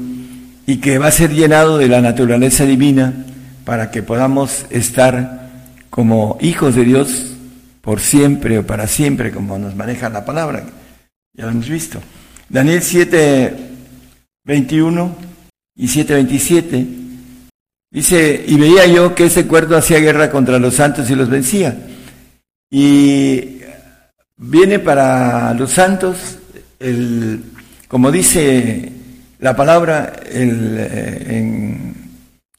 y 0.66 0.76
que 0.76 0.98
va 0.98 1.06
a 1.06 1.12
ser 1.12 1.32
llenado 1.32 1.78
de 1.78 1.89
la 1.89 2.01
naturaleza 2.01 2.64
divina 2.64 3.24
para 3.64 3.90
que 3.90 4.02
podamos 4.02 4.66
estar 4.70 5.48
como 5.90 6.36
hijos 6.40 6.74
de 6.74 6.85
Dios 6.85 7.35
por 7.89 8.01
siempre 8.01 8.59
o 8.59 8.66
para 8.66 8.86
siempre, 8.86 9.31
como 9.31 9.59
nos 9.59 9.74
maneja 9.74 10.10
la 10.10 10.23
palabra. 10.23 10.62
Ya 11.32 11.47
lo 11.47 11.52
hemos 11.52 11.70
visto. 11.70 11.98
Daniel 12.47 12.82
7, 12.82 13.56
21 14.44 15.16
y 15.74 15.89
7, 15.89 16.12
27. 16.12 16.86
Dice, 17.90 18.44
y 18.47 18.56
veía 18.59 18.85
yo 18.89 19.15
que 19.15 19.24
ese 19.24 19.47
cuerdo 19.47 19.74
hacía 19.74 20.01
guerra 20.01 20.31
contra 20.31 20.59
los 20.59 20.74
santos 20.74 21.09
y 21.09 21.15
los 21.15 21.31
vencía. 21.31 21.78
Y 22.70 23.60
viene 24.36 24.81
para 24.81 25.55
los 25.55 25.70
santos, 25.70 26.39
el, 26.78 27.43
como 27.89 28.12
dice 28.12 28.93
la 29.39 29.56
palabra 29.56 30.12
el, 30.31 30.77
eh, 30.78 31.27
en 31.39 31.94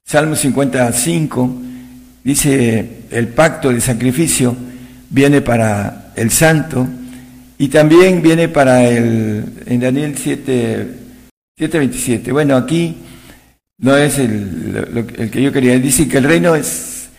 Salmo 0.04 0.36
55, 0.36 1.56
dice 2.24 3.04
el 3.12 3.28
pacto 3.28 3.72
de 3.72 3.80
sacrificio 3.80 4.58
viene 5.10 5.42
para 5.42 6.12
el 6.16 6.32
santo 6.32 6.88
y 7.58 7.68
también 7.68 8.22
viene 8.22 8.48
para 8.48 8.88
el, 8.88 9.44
en 9.66 9.80
Daniel 9.80 10.16
7, 10.18 10.88
7.27. 11.60 12.32
Bueno, 12.32 12.56
aquí 12.56 12.98
no 13.80 13.98
es 13.98 14.18
el, 14.18 15.06
el 15.18 15.30
que 15.30 15.42
yo 15.42 15.52
quería, 15.52 15.78
dice 15.78 16.08
que 16.08 16.18
el 16.18 16.24
reino 16.24 16.56
es, 16.56 17.10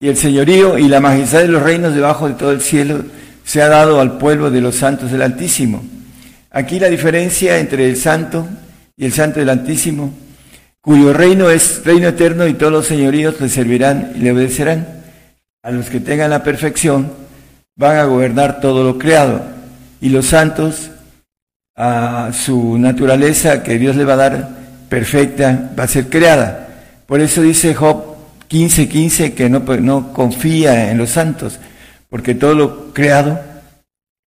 y 0.00 0.08
el 0.08 0.16
señorío 0.16 0.78
y 0.78 0.88
la 0.88 1.00
majestad 1.00 1.40
de 1.40 1.48
los 1.48 1.62
reinos 1.62 1.94
debajo 1.94 2.28
de 2.28 2.34
todo 2.34 2.52
el 2.52 2.60
cielo 2.60 3.04
se 3.44 3.62
ha 3.62 3.68
dado 3.68 4.00
al 4.00 4.18
pueblo 4.18 4.50
de 4.50 4.60
los 4.60 4.76
santos 4.76 5.10
del 5.10 5.22
Altísimo. 5.22 5.82
Aquí 6.50 6.78
la 6.78 6.88
diferencia 6.88 7.58
entre 7.58 7.88
el 7.88 7.96
santo 7.96 8.46
y 8.96 9.06
el 9.06 9.12
santo 9.12 9.40
del 9.40 9.48
Altísimo, 9.48 10.12
cuyo 10.80 11.12
reino 11.12 11.48
es 11.48 11.82
reino 11.84 12.08
eterno 12.08 12.46
y 12.46 12.54
todos 12.54 12.72
los 12.72 12.86
señoríos 12.86 13.40
le 13.40 13.48
servirán 13.48 14.12
y 14.16 14.18
le 14.18 14.32
obedecerán. 14.32 14.86
A 15.62 15.70
los 15.70 15.86
que 15.86 16.00
tengan 16.00 16.30
la 16.30 16.42
perfección 16.42 17.10
van 17.78 17.96
a 17.96 18.04
gobernar 18.04 18.60
todo 18.60 18.84
lo 18.84 18.98
creado 18.98 19.40
y 20.00 20.10
los 20.10 20.26
santos 20.26 20.90
a 21.74 22.32
su 22.32 22.76
naturaleza 22.76 23.62
que 23.62 23.78
Dios 23.78 23.96
le 23.96 24.04
va 24.04 24.14
a 24.14 24.16
dar 24.16 24.48
perfecta 24.88 25.70
va 25.78 25.84
a 25.84 25.88
ser 25.88 26.08
creada. 26.08 26.68
Por 27.06 27.20
eso 27.20 27.40
dice 27.40 27.74
Job 27.74 28.16
15:15 28.50 28.88
15, 28.88 29.32
que 29.34 29.48
no, 29.48 29.60
no 29.60 30.12
confía 30.12 30.90
en 30.90 30.98
los 30.98 31.10
santos, 31.10 31.58
porque 32.10 32.34
todo 32.34 32.54
lo 32.54 32.92
creado 32.92 33.40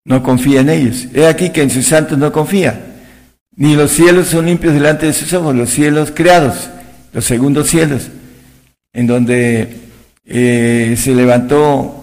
no 0.05 0.23
confía 0.23 0.61
en 0.61 0.69
ellos. 0.69 1.07
He 1.13 1.27
aquí 1.27 1.49
que 1.49 1.61
en 1.61 1.69
sus 1.69 1.85
santos 1.85 2.17
no 2.17 2.31
confía. 2.31 2.79
Ni 3.53 3.75
los 3.75 3.91
cielos 3.91 4.27
son 4.27 4.45
limpios 4.45 4.73
delante 4.73 5.07
de 5.07 5.13
sus 5.13 5.33
ojos, 5.33 5.53
los 5.53 5.69
cielos 5.69 6.11
creados, 6.15 6.69
los 7.11 7.25
segundos 7.25 7.67
cielos, 7.67 8.07
en 8.93 9.07
donde 9.07 9.77
eh, 10.25 10.95
se 10.97 11.13
levantó 11.13 12.00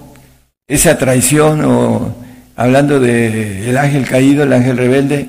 esa 0.68 0.98
traición 0.98 1.64
o 1.64 2.14
hablando 2.54 3.00
del 3.00 3.76
ángel 3.78 4.04
caído, 4.04 4.44
el 4.44 4.52
ángel 4.52 4.76
rebelde, 4.76 5.26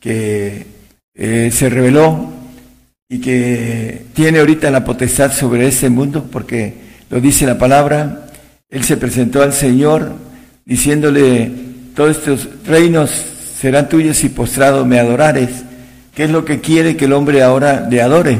que 0.00 0.66
eh, 1.14 1.50
se 1.52 1.68
rebeló 1.68 2.30
y 3.08 3.18
que 3.20 4.04
tiene 4.14 4.38
ahorita 4.38 4.70
la 4.70 4.84
potestad 4.84 5.32
sobre 5.32 5.66
ese 5.66 5.88
mundo, 5.90 6.28
porque 6.30 6.74
lo 7.10 7.20
dice 7.20 7.44
la 7.44 7.58
palabra, 7.58 8.26
él 8.70 8.84
se 8.84 8.96
presentó 8.96 9.42
al 9.42 9.52
Señor 9.52 10.12
diciéndole, 10.64 11.50
todos 11.96 12.18
estos 12.18 12.48
reinos 12.64 13.10
serán 13.58 13.88
tuyos 13.88 14.22
y 14.22 14.28
postrado 14.28 14.84
me 14.86 15.00
adorares. 15.00 15.48
¿Qué 16.14 16.24
es 16.24 16.30
lo 16.30 16.44
que 16.44 16.60
quiere 16.60 16.96
que 16.96 17.06
el 17.06 17.14
hombre 17.14 17.42
ahora 17.42 17.88
le 17.90 18.00
adore? 18.00 18.38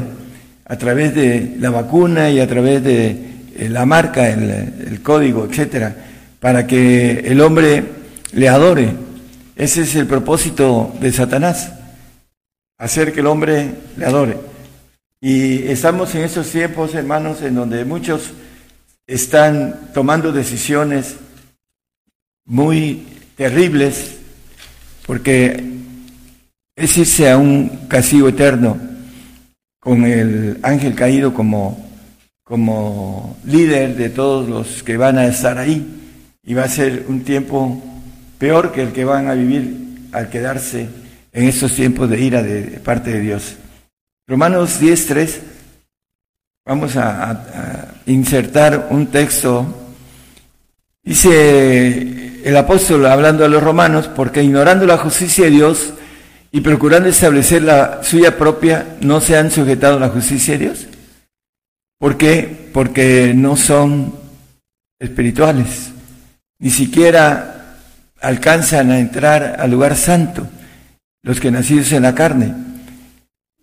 A 0.66 0.76
través 0.76 1.14
de 1.14 1.56
la 1.58 1.70
vacuna 1.70 2.30
y 2.30 2.38
a 2.38 2.46
través 2.46 2.84
de 2.84 3.06
eh, 3.56 3.68
la 3.70 3.86
marca, 3.86 4.28
el, 4.28 4.50
el 4.86 5.00
código, 5.02 5.48
etcétera, 5.50 5.96
para 6.40 6.66
que 6.66 7.20
el 7.20 7.40
hombre 7.40 7.84
le 8.32 8.48
adore. 8.48 8.94
Ese 9.56 9.82
es 9.82 9.94
el 9.96 10.06
propósito 10.06 10.94
de 11.00 11.12
Satanás, 11.12 11.72
hacer 12.78 13.12
que 13.12 13.20
el 13.20 13.26
hombre 13.26 13.72
le 13.96 14.04
adore. 14.04 14.36
Y 15.20 15.66
estamos 15.66 16.14
en 16.14 16.22
esos 16.22 16.48
tiempos, 16.48 16.94
hermanos, 16.94 17.42
en 17.42 17.56
donde 17.56 17.84
muchos 17.84 18.30
están 19.06 19.90
tomando 19.92 20.30
decisiones 20.30 21.16
muy 22.44 23.04
terribles, 23.36 24.18
porque 25.06 25.64
es 26.76 26.96
irse 26.96 27.28
a 27.28 27.36
un 27.36 27.86
castigo 27.88 28.28
eterno 28.28 28.78
con 29.80 30.04
el 30.04 30.58
ángel 30.62 30.94
caído 30.94 31.34
como, 31.34 31.88
como 32.44 33.36
líder 33.44 33.96
de 33.96 34.10
todos 34.10 34.48
los 34.48 34.82
que 34.84 34.96
van 34.96 35.18
a 35.18 35.26
estar 35.26 35.58
ahí. 35.58 35.97
Y 36.48 36.54
va 36.54 36.64
a 36.64 36.68
ser 36.68 37.04
un 37.08 37.24
tiempo 37.24 37.80
peor 38.38 38.72
que 38.72 38.80
el 38.80 38.92
que 38.92 39.04
van 39.04 39.28
a 39.28 39.34
vivir 39.34 40.08
al 40.12 40.30
quedarse 40.30 40.88
en 41.30 41.46
estos 41.46 41.74
tiempos 41.74 42.08
de 42.08 42.18
ira 42.18 42.42
de 42.42 42.80
parte 42.80 43.12
de 43.12 43.20
Dios. 43.20 43.56
Romanos 44.26 44.80
10.3, 44.80 45.40
vamos 46.64 46.96
a, 46.96 47.94
insertar 48.06 48.88
un 48.88 49.08
texto. 49.08 49.92
Dice 51.02 52.40
el 52.42 52.56
apóstol 52.56 53.04
hablando 53.04 53.44
a 53.44 53.48
los 53.48 53.62
romanos, 53.62 54.08
porque 54.08 54.42
ignorando 54.42 54.86
la 54.86 54.96
justicia 54.96 55.44
de 55.44 55.50
Dios 55.50 55.92
y 56.50 56.62
procurando 56.62 57.10
establecer 57.10 57.60
la 57.60 58.02
suya 58.02 58.38
propia, 58.38 58.96
no 59.02 59.20
se 59.20 59.36
han 59.36 59.50
sujetado 59.50 59.98
a 59.98 60.00
la 60.00 60.08
justicia 60.08 60.54
de 60.54 60.64
Dios. 60.64 60.86
¿Por 61.98 62.16
qué? 62.16 62.70
Porque 62.72 63.34
no 63.34 63.54
son 63.54 64.14
espirituales, 64.98 65.92
ni 66.58 66.70
siquiera 66.70 67.76
alcanzan 68.20 68.90
a 68.90 68.98
entrar 68.98 69.56
al 69.58 69.70
lugar 69.70 69.96
santo, 69.96 70.46
los 71.22 71.40
que 71.40 71.50
nacidos 71.50 71.92
en 71.92 72.02
la 72.02 72.14
carne 72.14 72.54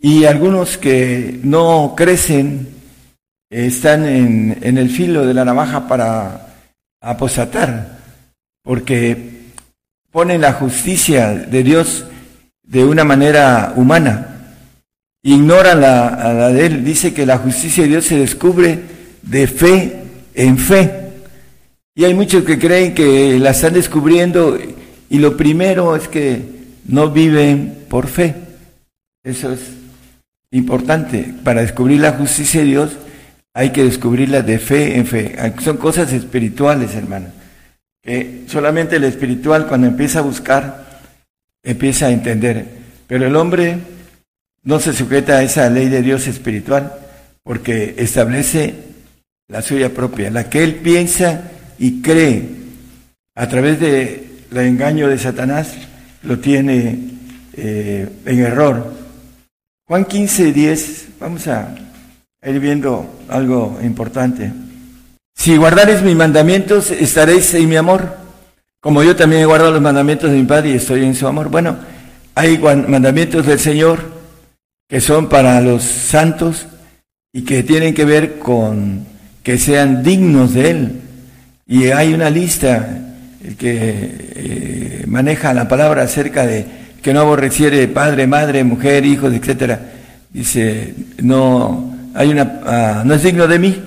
y 0.08 0.26
algunos 0.26 0.78
que 0.78 1.40
no 1.42 1.96
crecen 1.98 2.68
están 3.50 4.06
en, 4.06 4.78
el 4.78 4.90
filo 4.90 5.26
de 5.26 5.34
la 5.34 5.44
navaja 5.46 5.88
para 5.88 6.48
aposatar, 7.02 7.98
porque 8.62 9.46
ponen 10.12 10.42
la 10.42 10.54
justicia 10.54 11.34
de 11.34 11.64
Dios 11.64 12.06
de 12.62 12.84
una 12.84 13.04
manera 13.04 13.74
humana, 13.76 14.54
ignoran 15.24 15.82
la, 15.82 16.34
la 16.34 16.50
de 16.50 16.66
Él. 16.68 16.86
Dice 16.86 17.12
que 17.12 17.26
la 17.26 17.40
justicia 17.40 17.84
de 17.84 17.90
Dios 17.90 18.06
se 18.06 18.20
descubre 18.20 18.80
de 19.24 19.48
fe 19.48 20.04
en 20.36 20.58
fe. 20.58 21.05
Y 21.98 22.04
hay 22.04 22.14
muchos 22.14 22.44
que 22.44 22.60
creen 22.60 22.94
que 22.94 23.40
la 23.40 23.52
están 23.52 23.74
descubriendo 23.74 24.60
y 25.10 25.20
lo 25.20 25.38
primero 25.38 25.96
es 25.96 26.10
que 26.10 26.42
no 26.86 27.10
viven 27.10 27.86
por 27.90 28.08
fe. 28.08 28.36
Eso 29.24 29.54
es 29.54 29.62
importante. 30.52 31.34
Para 31.42 31.62
descubrir 31.62 32.02
la 32.02 32.12
justicia 32.12 32.60
de 32.60 32.68
Dios 32.68 32.92
hay 33.54 33.70
que 33.70 33.86
descubrirla 33.86 34.42
de 34.42 34.60
fe 34.60 34.98
en 34.98 35.08
fe. 35.08 35.38
Son 35.64 35.78
cosas 35.78 36.12
espirituales, 36.12 36.94
hermano. 36.96 37.28
Que 38.04 38.44
solamente 38.48 38.98
el 38.98 39.06
espiritual 39.06 39.66
cuando 39.66 39.88
empieza 39.88 40.20
a 40.20 40.24
buscar, 40.24 41.00
empieza 41.64 42.08
a 42.08 42.12
entender. 42.12 42.66
Pero 43.08 43.26
el 43.26 43.38
hombre 43.38 43.78
no 44.64 44.82
se 44.82 44.92
sujeta 44.92 45.38
a 45.38 45.44
esa 45.44 45.70
ley 45.70 45.88
de 45.88 46.02
Dios 46.02 46.28
espiritual 46.28 46.92
porque 47.42 47.96
establece 47.98 48.74
la 49.48 49.62
suya 49.62 49.94
propia, 49.94 50.30
la 50.30 50.50
que 50.50 50.62
él 50.62 50.76
piensa 50.76 51.52
y 51.78 52.02
cree 52.02 52.50
a 53.36 53.48
través 53.48 53.80
del 53.80 54.30
engaño 54.52 55.08
de 55.08 55.18
Satanás, 55.18 55.74
lo 56.24 56.40
tiene 56.40 57.00
eh, 57.54 58.10
en 58.26 58.40
error 58.40 59.06
Juan 59.88 60.06
15, 60.06 60.52
10, 60.52 61.08
vamos 61.20 61.48
a 61.48 61.76
ir 62.44 62.60
viendo 62.60 63.20
algo 63.30 63.78
importante. 63.84 64.52
Si 65.36 65.56
guardaréis 65.58 66.02
mis 66.02 66.16
mandamientos, 66.16 66.90
estaréis 66.90 67.54
en 67.54 67.70
mi 67.70 67.76
amor, 67.76 68.18
como 68.82 69.04
yo 69.04 69.16
también 69.16 69.44
he 69.44 69.46
guardado 69.46 69.74
los 69.74 69.84
mandamientos 69.84 70.32
de 70.32 70.38
mi 70.38 70.44
Padre 70.44 70.72
y 70.72 70.74
estoy 70.78 71.06
en 71.06 71.14
su 71.14 71.28
amor. 71.28 71.50
Bueno, 71.50 71.78
hay 72.34 72.58
mandamientos 72.58 73.46
del 73.46 73.60
Señor 73.60 74.00
que 74.90 75.00
son 75.00 75.30
para 75.30 75.62
los 75.62 75.84
santos 75.84 76.66
y 77.32 77.44
que 77.44 77.62
tienen 77.62 77.94
que 77.94 78.06
ver 78.06 78.40
con 78.40 79.06
que 79.44 79.60
sean 79.60 80.02
dignos 80.02 80.56
de 80.56 80.72
Él. 80.72 81.02
Y 81.68 81.86
hay 81.88 82.14
una 82.14 82.30
lista 82.30 82.88
que 83.58 84.18
eh, 84.36 85.04
maneja 85.08 85.54
la 85.54 85.68
palabra 85.68 86.04
acerca 86.04 86.46
de 86.46 86.64
que 87.02 87.12
no 87.14 87.22
aborreciere 87.22 87.88
padre, 87.88 88.28
madre, 88.28 88.64
mujer, 88.64 89.04
hijos, 89.06 89.34
etcétera. 89.34 89.80
Dice, 90.32 90.94
no, 91.24 91.96
hay 92.14 92.30
una, 92.30 92.62
ah, 92.66 93.04
no 93.04 93.16
es 93.16 93.24
digno 93.24 93.48
de 93.48 93.60
mí. 93.60 93.82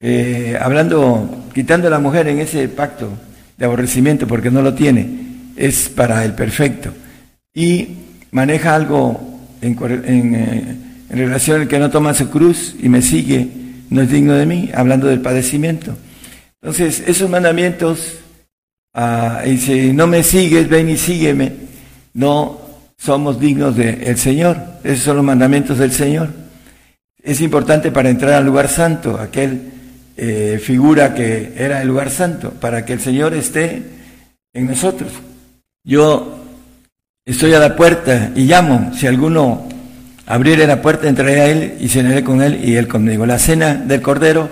Eh, 0.00 0.56
hablando, 0.60 1.46
quitando 1.54 1.88
a 1.88 1.90
la 1.90 1.98
mujer 1.98 2.28
en 2.28 2.38
ese 2.38 2.68
pacto 2.68 3.10
de 3.56 3.64
aborrecimiento 3.64 4.28
porque 4.28 4.50
no 4.50 4.62
lo 4.62 4.74
tiene, 4.74 5.08
es 5.56 5.88
para 5.88 6.24
el 6.24 6.34
perfecto. 6.34 6.92
Y 7.52 7.96
maneja 8.30 8.76
algo 8.76 9.40
en, 9.60 9.76
en, 10.04 10.34
eh, 10.34 10.76
en 11.10 11.18
relación 11.18 11.62
al 11.62 11.68
que 11.68 11.80
no 11.80 11.90
toma 11.90 12.14
su 12.14 12.30
cruz 12.30 12.76
y 12.80 12.88
me 12.88 13.02
sigue, 13.02 13.48
no 13.90 14.02
es 14.02 14.10
digno 14.10 14.34
de 14.34 14.46
mí, 14.46 14.70
hablando 14.72 15.08
del 15.08 15.20
padecimiento. 15.20 15.96
Entonces, 16.66 17.04
esos 17.06 17.30
mandamientos 17.30 18.14
ah, 18.92 19.44
si 19.56 19.92
no 19.92 20.08
me 20.08 20.24
sigues, 20.24 20.68
ven 20.68 20.90
y 20.90 20.96
sígueme, 20.96 21.52
no 22.12 22.60
somos 22.98 23.38
dignos 23.38 23.76
del 23.76 24.18
Señor. 24.18 24.56
Esos 24.82 25.04
son 25.04 25.18
los 25.18 25.24
mandamientos 25.24 25.78
del 25.78 25.92
Señor. 25.92 26.28
Es 27.22 27.40
importante 27.40 27.92
para 27.92 28.10
entrar 28.10 28.32
al 28.32 28.46
lugar 28.46 28.66
santo, 28.66 29.16
aquel 29.16 29.60
eh, 30.16 30.60
figura 30.60 31.14
que 31.14 31.52
era 31.56 31.82
el 31.82 31.86
lugar 31.86 32.10
santo, 32.10 32.50
para 32.50 32.84
que 32.84 32.94
el 32.94 33.00
Señor 33.00 33.32
esté 33.34 33.84
en 34.52 34.66
nosotros. 34.66 35.12
Yo 35.84 36.36
estoy 37.24 37.54
a 37.54 37.60
la 37.60 37.76
puerta 37.76 38.32
y 38.34 38.46
llamo, 38.46 38.92
si 38.92 39.06
alguno 39.06 39.68
abriere 40.26 40.66
la 40.66 40.82
puerta, 40.82 41.08
entraré 41.08 41.40
a 41.42 41.48
Él 41.48 41.74
y 41.78 41.88
cenaré 41.88 42.24
con 42.24 42.42
Él 42.42 42.58
y 42.64 42.74
Él 42.74 42.88
conmigo. 42.88 43.24
La 43.24 43.38
cena 43.38 43.76
del 43.76 44.02
Cordero, 44.02 44.48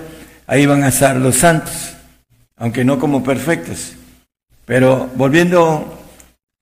ahí 0.46 0.64
van 0.64 0.84
a 0.84 0.90
estar 0.90 1.16
los 1.16 1.34
santos, 1.34 1.93
aunque 2.56 2.84
no 2.84 2.98
como 2.98 3.22
perfectos. 3.22 3.92
Pero 4.66 5.10
volviendo 5.14 5.98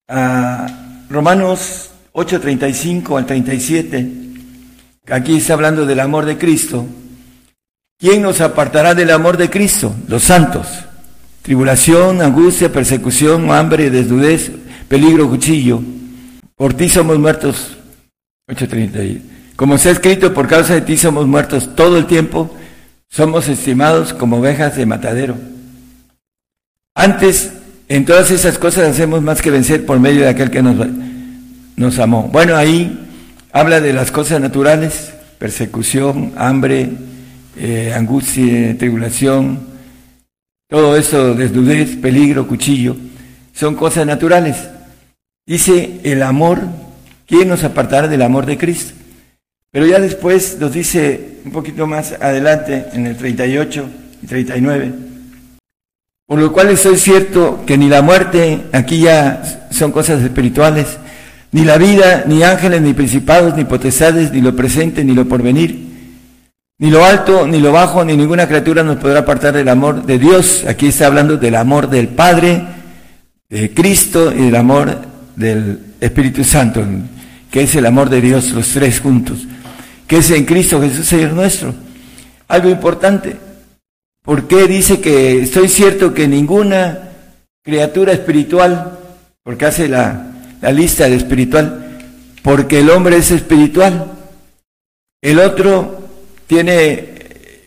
a 0.08 1.04
Romanos 1.08 1.90
8:35 2.12 3.16
al 3.16 3.26
37, 3.26 4.12
aquí 5.10 5.36
está 5.36 5.54
hablando 5.54 5.86
del 5.86 6.00
amor 6.00 6.24
de 6.24 6.38
Cristo. 6.38 6.86
¿Quién 7.98 8.22
nos 8.22 8.40
apartará 8.40 8.94
del 8.94 9.10
amor 9.10 9.36
de 9.36 9.48
Cristo? 9.48 9.94
Los 10.08 10.24
santos. 10.24 10.66
Tribulación, 11.42 12.20
angustia, 12.20 12.72
persecución, 12.72 13.50
hambre, 13.50 13.90
desnudez, 13.90 14.50
peligro, 14.88 15.28
cuchillo. 15.28 15.80
Por 16.56 16.74
ti 16.74 16.88
somos 16.88 17.18
muertos. 17.18 17.76
8.30. 18.48 19.20
Como 19.54 19.78
se 19.78 19.88
ha 19.88 19.92
escrito, 19.92 20.34
por 20.34 20.48
causa 20.48 20.74
de 20.74 20.80
ti 20.80 20.96
somos 20.96 21.26
muertos 21.26 21.76
todo 21.76 21.96
el 21.96 22.06
tiempo. 22.06 22.56
Somos 23.08 23.48
estimados 23.48 24.12
como 24.12 24.38
ovejas 24.38 24.76
de 24.76 24.86
matadero. 24.86 25.36
Antes, 26.94 27.52
en 27.88 28.04
todas 28.04 28.30
esas 28.30 28.58
cosas 28.58 28.88
hacemos 28.88 29.22
más 29.22 29.40
que 29.40 29.50
vencer 29.50 29.86
por 29.86 29.98
medio 29.98 30.22
de 30.22 30.28
aquel 30.28 30.50
que 30.50 30.62
nos, 30.62 30.76
nos 31.76 31.98
amó. 31.98 32.28
Bueno, 32.32 32.56
ahí 32.56 33.08
habla 33.52 33.80
de 33.80 33.92
las 33.92 34.10
cosas 34.10 34.40
naturales, 34.40 35.12
persecución, 35.38 36.32
hambre, 36.36 36.90
eh, 37.56 37.92
angustia, 37.94 38.76
tribulación, 38.76 39.60
todo 40.68 40.96
eso, 40.96 41.34
desnudez, 41.34 41.96
peligro, 41.96 42.46
cuchillo, 42.46 42.96
son 43.52 43.74
cosas 43.74 44.06
naturales. 44.06 44.56
Dice 45.46 46.00
el 46.04 46.22
amor, 46.22 46.60
¿quién 47.26 47.48
nos 47.48 47.64
apartará 47.64 48.08
del 48.08 48.22
amor 48.22 48.46
de 48.46 48.58
Cristo? 48.58 48.94
Pero 49.70 49.86
ya 49.86 49.98
después 49.98 50.58
nos 50.60 50.72
dice 50.72 51.38
un 51.44 51.52
poquito 51.52 51.86
más 51.86 52.12
adelante, 52.12 52.86
en 52.92 53.06
el 53.06 53.16
38 53.16 53.88
y 54.22 54.26
39, 54.26 54.92
por 56.26 56.38
lo 56.38 56.52
cual 56.52 56.70
estoy 56.70 56.96
cierto 56.96 57.64
que 57.66 57.76
ni 57.76 57.88
la 57.88 58.02
muerte, 58.02 58.64
aquí 58.72 59.00
ya 59.00 59.66
son 59.70 59.92
cosas 59.92 60.22
espirituales, 60.22 60.98
ni 61.50 61.64
la 61.64 61.76
vida, 61.76 62.24
ni 62.26 62.42
ángeles, 62.42 62.80
ni 62.80 62.94
principados, 62.94 63.54
ni 63.56 63.64
potestades, 63.64 64.32
ni 64.32 64.40
lo 64.40 64.56
presente, 64.56 65.04
ni 65.04 65.14
lo 65.14 65.26
porvenir, 65.26 65.92
ni 66.78 66.90
lo 66.90 67.04
alto, 67.04 67.46
ni 67.46 67.60
lo 67.60 67.72
bajo, 67.72 68.04
ni 68.04 68.16
ninguna 68.16 68.48
criatura 68.48 68.82
nos 68.82 68.96
podrá 68.96 69.20
apartar 69.20 69.54
del 69.54 69.68
amor 69.68 70.04
de 70.06 70.18
Dios. 70.18 70.64
Aquí 70.66 70.86
está 70.88 71.06
hablando 71.06 71.36
del 71.36 71.54
amor 71.54 71.90
del 71.90 72.08
Padre, 72.08 72.64
de 73.48 73.74
Cristo 73.74 74.32
y 74.32 74.46
del 74.46 74.56
amor 74.56 74.98
del 75.36 75.78
Espíritu 76.00 76.42
Santo, 76.42 76.82
que 77.50 77.62
es 77.62 77.74
el 77.74 77.84
amor 77.84 78.08
de 78.08 78.20
Dios, 78.22 78.50
los 78.52 78.68
tres 78.68 79.00
juntos, 79.00 79.46
que 80.06 80.16
es 80.16 80.30
en 80.30 80.44
Cristo 80.44 80.80
Jesús, 80.80 81.06
Señor 81.06 81.34
nuestro. 81.34 81.74
Algo 82.48 82.70
importante. 82.70 83.36
¿Por 84.22 84.46
qué 84.46 84.68
dice 84.68 85.00
que 85.00 85.42
estoy 85.42 85.68
cierto 85.68 86.14
que 86.14 86.28
ninguna 86.28 87.10
criatura 87.62 88.12
espiritual, 88.12 88.98
porque 89.42 89.66
hace 89.66 89.88
la, 89.88 90.32
la 90.60 90.72
lista 90.72 91.08
de 91.08 91.16
espiritual, 91.16 91.98
porque 92.42 92.80
el 92.80 92.90
hombre 92.90 93.16
es 93.16 93.30
espiritual, 93.30 94.12
el 95.20 95.38
otro 95.38 96.08
tiene 96.46 97.12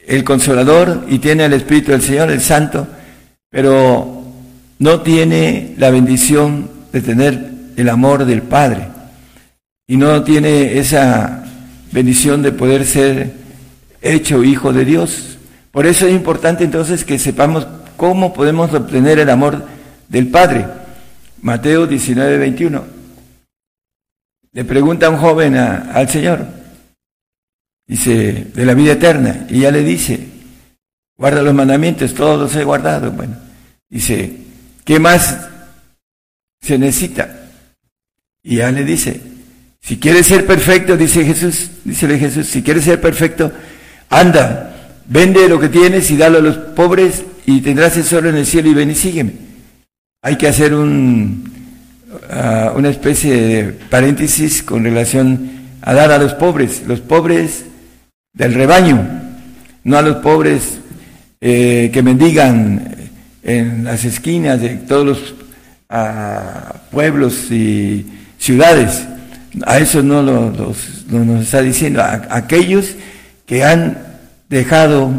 el 0.08 0.24
consolador 0.24 1.06
y 1.10 1.20
tiene 1.20 1.46
el 1.46 1.54
Espíritu 1.54 1.92
del 1.92 2.02
Señor, 2.02 2.30
el 2.30 2.42
Santo, 2.42 2.88
pero 3.50 4.24
no 4.80 5.02
tiene 5.02 5.74
la 5.78 5.90
bendición 5.90 6.70
de 6.92 7.02
tener 7.02 7.52
el 7.76 7.90
amor 7.90 8.26
del 8.26 8.42
Padre 8.42 8.88
y 9.88 9.98
no 9.98 10.24
tiene 10.24 10.78
esa 10.78 11.44
bendición 11.92 12.42
de 12.42 12.52
poder 12.52 12.86
ser 12.86 13.34
hecho 14.02 14.44
hijo 14.44 14.74
de 14.74 14.86
Dios. 14.86 15.35
Por 15.76 15.86
eso 15.86 16.08
es 16.08 16.14
importante 16.14 16.64
entonces 16.64 17.04
que 17.04 17.20
sepamos 17.20 17.68
cómo 17.98 18.34
podemos 18.34 18.74
obtener 18.74 19.20
el 19.20 19.30
amor 19.30 19.68
del 20.08 20.30
Padre. 20.30 20.66
Mateo 21.42 21.86
19, 21.86 22.38
21. 22.38 22.86
Le 24.54 24.64
pregunta 24.64 25.10
un 25.10 25.18
joven 25.18 25.58
al 25.58 26.08
Señor, 26.08 26.48
dice, 27.86 28.48
de 28.56 28.66
la 28.66 28.74
vida 28.74 28.94
eterna. 28.94 29.48
Y 29.50 29.60
ya 29.60 29.72
le 29.72 29.84
dice, 29.84 30.26
guarda 31.18 31.42
los 31.42 31.54
mandamientos, 31.54 32.14
todos 32.14 32.40
los 32.40 32.56
he 32.56 32.64
guardado. 32.64 33.12
Bueno, 33.12 33.36
dice, 33.90 34.32
¿qué 34.86 34.98
más 34.98 35.50
se 36.62 36.78
necesita? 36.78 37.50
Y 38.44 38.56
ya 38.56 38.72
le 38.72 38.86
dice, 38.86 39.20
si 39.82 40.00
quieres 40.00 40.26
ser 40.26 40.46
perfecto, 40.46 40.96
dice 40.96 41.26
Jesús, 41.26 41.70
dícele 41.84 42.18
Jesús, 42.18 42.48
si 42.48 42.64
quieres 42.64 42.86
ser 42.86 43.02
perfecto, 43.02 43.52
anda, 44.10 44.72
vende 45.08 45.48
lo 45.50 45.60
que 45.60 45.70
tienes 45.70 46.10
y 46.12 46.18
dalo 46.18 46.40
a 46.40 46.42
los 46.42 46.58
pobres 46.58 47.24
y 47.46 47.62
tendrás 47.62 47.94
tesoro 47.94 48.30
en 48.30 48.38
el 48.38 48.46
cielo 48.46 48.70
y 48.70 48.74
ven 48.74 48.92
y 48.92 48.96
sígueme. 48.96 49.34
Hay 50.22 50.38
que 50.38 50.48
hacer 50.48 50.74
un, 50.74 51.52
ah, 52.30 52.74
una 52.76 52.90
especie 52.90 53.34
de 53.34 53.64
paréntesis 53.74 54.64
con 54.64 54.84
relación 54.84 55.52
a 55.82 55.94
dar 55.94 56.12
a 56.12 56.18
los 56.18 56.34
pobres. 56.34 56.84
Los 56.88 57.02
pobres 57.02 57.66
del 58.34 58.54
rebaño, 58.54 59.08
no 59.84 59.98
a 59.98 60.02
los 60.02 60.18
pobres 60.18 60.80
eh, 61.40 61.92
que 61.94 62.02
mendigan 62.02 62.96
en 63.44 63.84
las 63.84 64.04
esquinas 64.04 64.60
de 64.60 64.70
todos 64.70 65.06
los 65.06 65.36
pueblos 66.92 67.52
y 67.52 68.06
ciudades. 68.40 69.06
A 69.66 69.78
eso 69.78 70.04
no 70.04 70.22
lo, 70.22 70.52
nos 70.52 71.42
está 71.42 71.62
diciendo, 71.62 72.02
a, 72.02 72.28
aquellos 72.32 72.96
que 73.46 73.64
han 73.64 74.05
dejado 74.56 75.12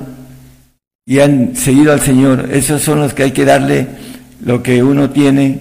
y 1.05 1.21
han 1.21 1.55
seguido 1.55 1.93
al 1.93 2.01
Señor, 2.01 2.49
esos 2.53 2.83
son 2.83 3.01
los 3.01 3.15
que 3.15 3.25
hay 3.25 3.33
que 3.33 3.45
darle 3.45 3.87
lo 4.45 4.63
que 4.63 4.83
uno 4.83 5.11
tiene 5.11 5.61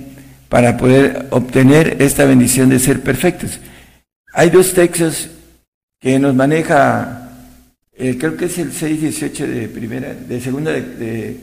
para 0.49 0.77
poder 0.77 1.27
obtener 1.29 1.97
esta 1.99 2.25
bendición 2.25 2.69
de 2.69 2.79
ser 2.79 3.01
perfectos. 3.01 3.59
Hay 4.33 4.49
dos 4.49 4.73
textos 4.73 5.29
que 5.99 6.17
nos 6.19 6.33
maneja 6.33 7.25
eh, 7.97 8.17
creo 8.19 8.35
que 8.35 8.45
es 8.45 8.57
el 8.57 8.73
6.18 8.73 9.47
de 9.47 9.67
primera, 9.69 10.13
de 10.13 10.41
segunda 10.41 10.71
de, 10.71 11.37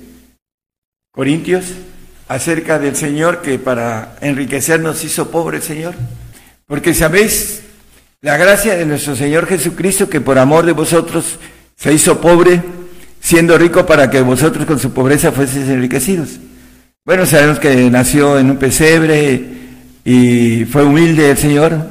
Corintios, 1.11 1.65
acerca 2.29 2.79
del 2.79 2.95
Señor 2.95 3.41
que 3.43 3.59
para 3.59 4.17
enriquecernos 4.21 5.03
hizo 5.05 5.31
pobre 5.31 5.59
el 5.59 5.63
Señor. 5.63 5.95
Porque 6.67 6.93
sabéis 6.93 7.63
la 8.21 8.37
gracia 8.37 8.77
de 8.77 8.85
nuestro 8.85 9.17
Señor 9.17 9.47
Jesucristo 9.47 10.09
que 10.09 10.21
por 10.21 10.39
amor 10.39 10.67
de 10.67 10.73
vosotros 10.73 11.39
se 11.83 11.93
hizo 11.93 12.21
pobre, 12.21 12.63
siendo 13.21 13.59
rico 13.59 13.85
para 13.85 14.09
que 14.09 14.21
vosotros 14.21 14.67
con 14.67 14.79
su 14.79 14.93
pobreza 14.93 15.33
fueseis 15.33 15.69
enriquecidos. 15.69 16.39
Bueno, 17.05 17.27
sabemos 17.27 17.59
que 17.59 17.91
nació 17.91 18.39
en 18.39 18.51
un 18.51 18.57
pesebre 18.57 19.45
y 20.05 20.65
fue 20.65 20.85
humilde 20.85 21.31
el 21.31 21.37
Señor. 21.37 21.91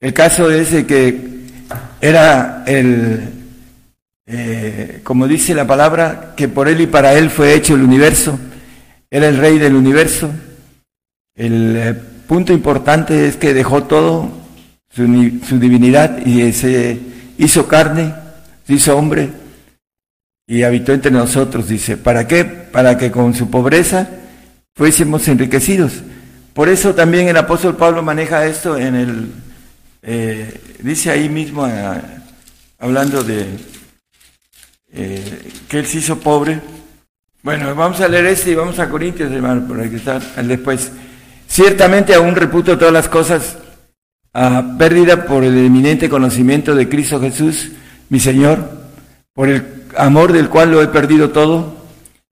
El 0.00 0.12
caso 0.12 0.50
es 0.50 0.70
que 0.84 1.28
era 2.00 2.64
el 2.66 3.38
eh, 4.26 5.00
como 5.04 5.28
dice 5.28 5.54
la 5.54 5.66
palabra, 5.66 6.34
que 6.36 6.48
por 6.48 6.68
él 6.68 6.80
y 6.80 6.86
para 6.86 7.14
él 7.14 7.30
fue 7.30 7.54
hecho 7.54 7.76
el 7.76 7.82
universo, 7.82 8.38
era 9.08 9.28
el 9.28 9.38
rey 9.38 9.58
del 9.58 9.74
universo. 9.74 10.28
El 11.36 11.76
eh, 11.76 11.94
punto 12.26 12.52
importante 12.52 13.28
es 13.28 13.36
que 13.36 13.54
dejó 13.54 13.84
todo, 13.84 14.28
su 14.90 15.58
divinidad, 15.58 16.26
y 16.26 16.52
se 16.52 16.98
hizo 17.38 17.68
carne, 17.68 18.12
se 18.68 18.74
hizo 18.74 18.98
hombre, 18.98 19.30
y 20.46 20.62
habitó 20.62 20.92
entre 20.92 21.10
nosotros, 21.10 21.68
dice. 21.68 21.96
¿Para 21.96 22.28
qué? 22.28 22.44
Para 22.44 22.98
que 22.98 23.10
con 23.10 23.32
su 23.32 23.48
pobreza 23.48 24.06
fuésemos 24.74 25.26
enriquecidos. 25.26 26.02
Por 26.52 26.68
eso 26.68 26.94
también 26.94 27.28
el 27.28 27.36
apóstol 27.38 27.76
Pablo 27.76 28.02
maneja 28.02 28.44
esto 28.44 28.76
en 28.76 28.94
el, 28.94 29.32
eh, 30.02 30.60
dice 30.80 31.10
ahí 31.10 31.30
mismo, 31.30 31.66
hablando 32.78 33.24
de 33.24 33.46
eh, 34.92 35.50
que 35.66 35.78
él 35.78 35.86
se 35.86 35.98
hizo 35.98 36.20
pobre. 36.20 36.60
Bueno, 37.42 37.74
vamos 37.74 38.02
a 38.02 38.08
leer 38.08 38.26
este 38.26 38.50
y 38.50 38.54
vamos 38.54 38.78
a 38.78 38.90
Corintios, 38.90 39.32
hermano, 39.32 39.66
por 39.66 39.88
que 39.88 39.96
está 39.96 40.18
después. 40.42 40.92
Ciertamente 41.46 42.12
aún 42.12 42.36
reputo 42.36 42.76
todas 42.76 42.92
las 42.92 43.08
cosas 43.08 43.56
a 44.34 44.76
pérdida 44.78 45.24
por 45.24 45.42
el 45.42 45.56
eminente 45.56 46.10
conocimiento 46.10 46.74
de 46.74 46.86
Cristo 46.86 47.18
Jesús, 47.18 47.70
mi 48.08 48.20
Señor, 48.20 48.70
por 49.32 49.48
el 49.48 49.64
amor 49.96 50.32
del 50.32 50.48
cual 50.48 50.70
lo 50.70 50.82
he 50.82 50.88
perdido 50.88 51.30
todo, 51.30 51.76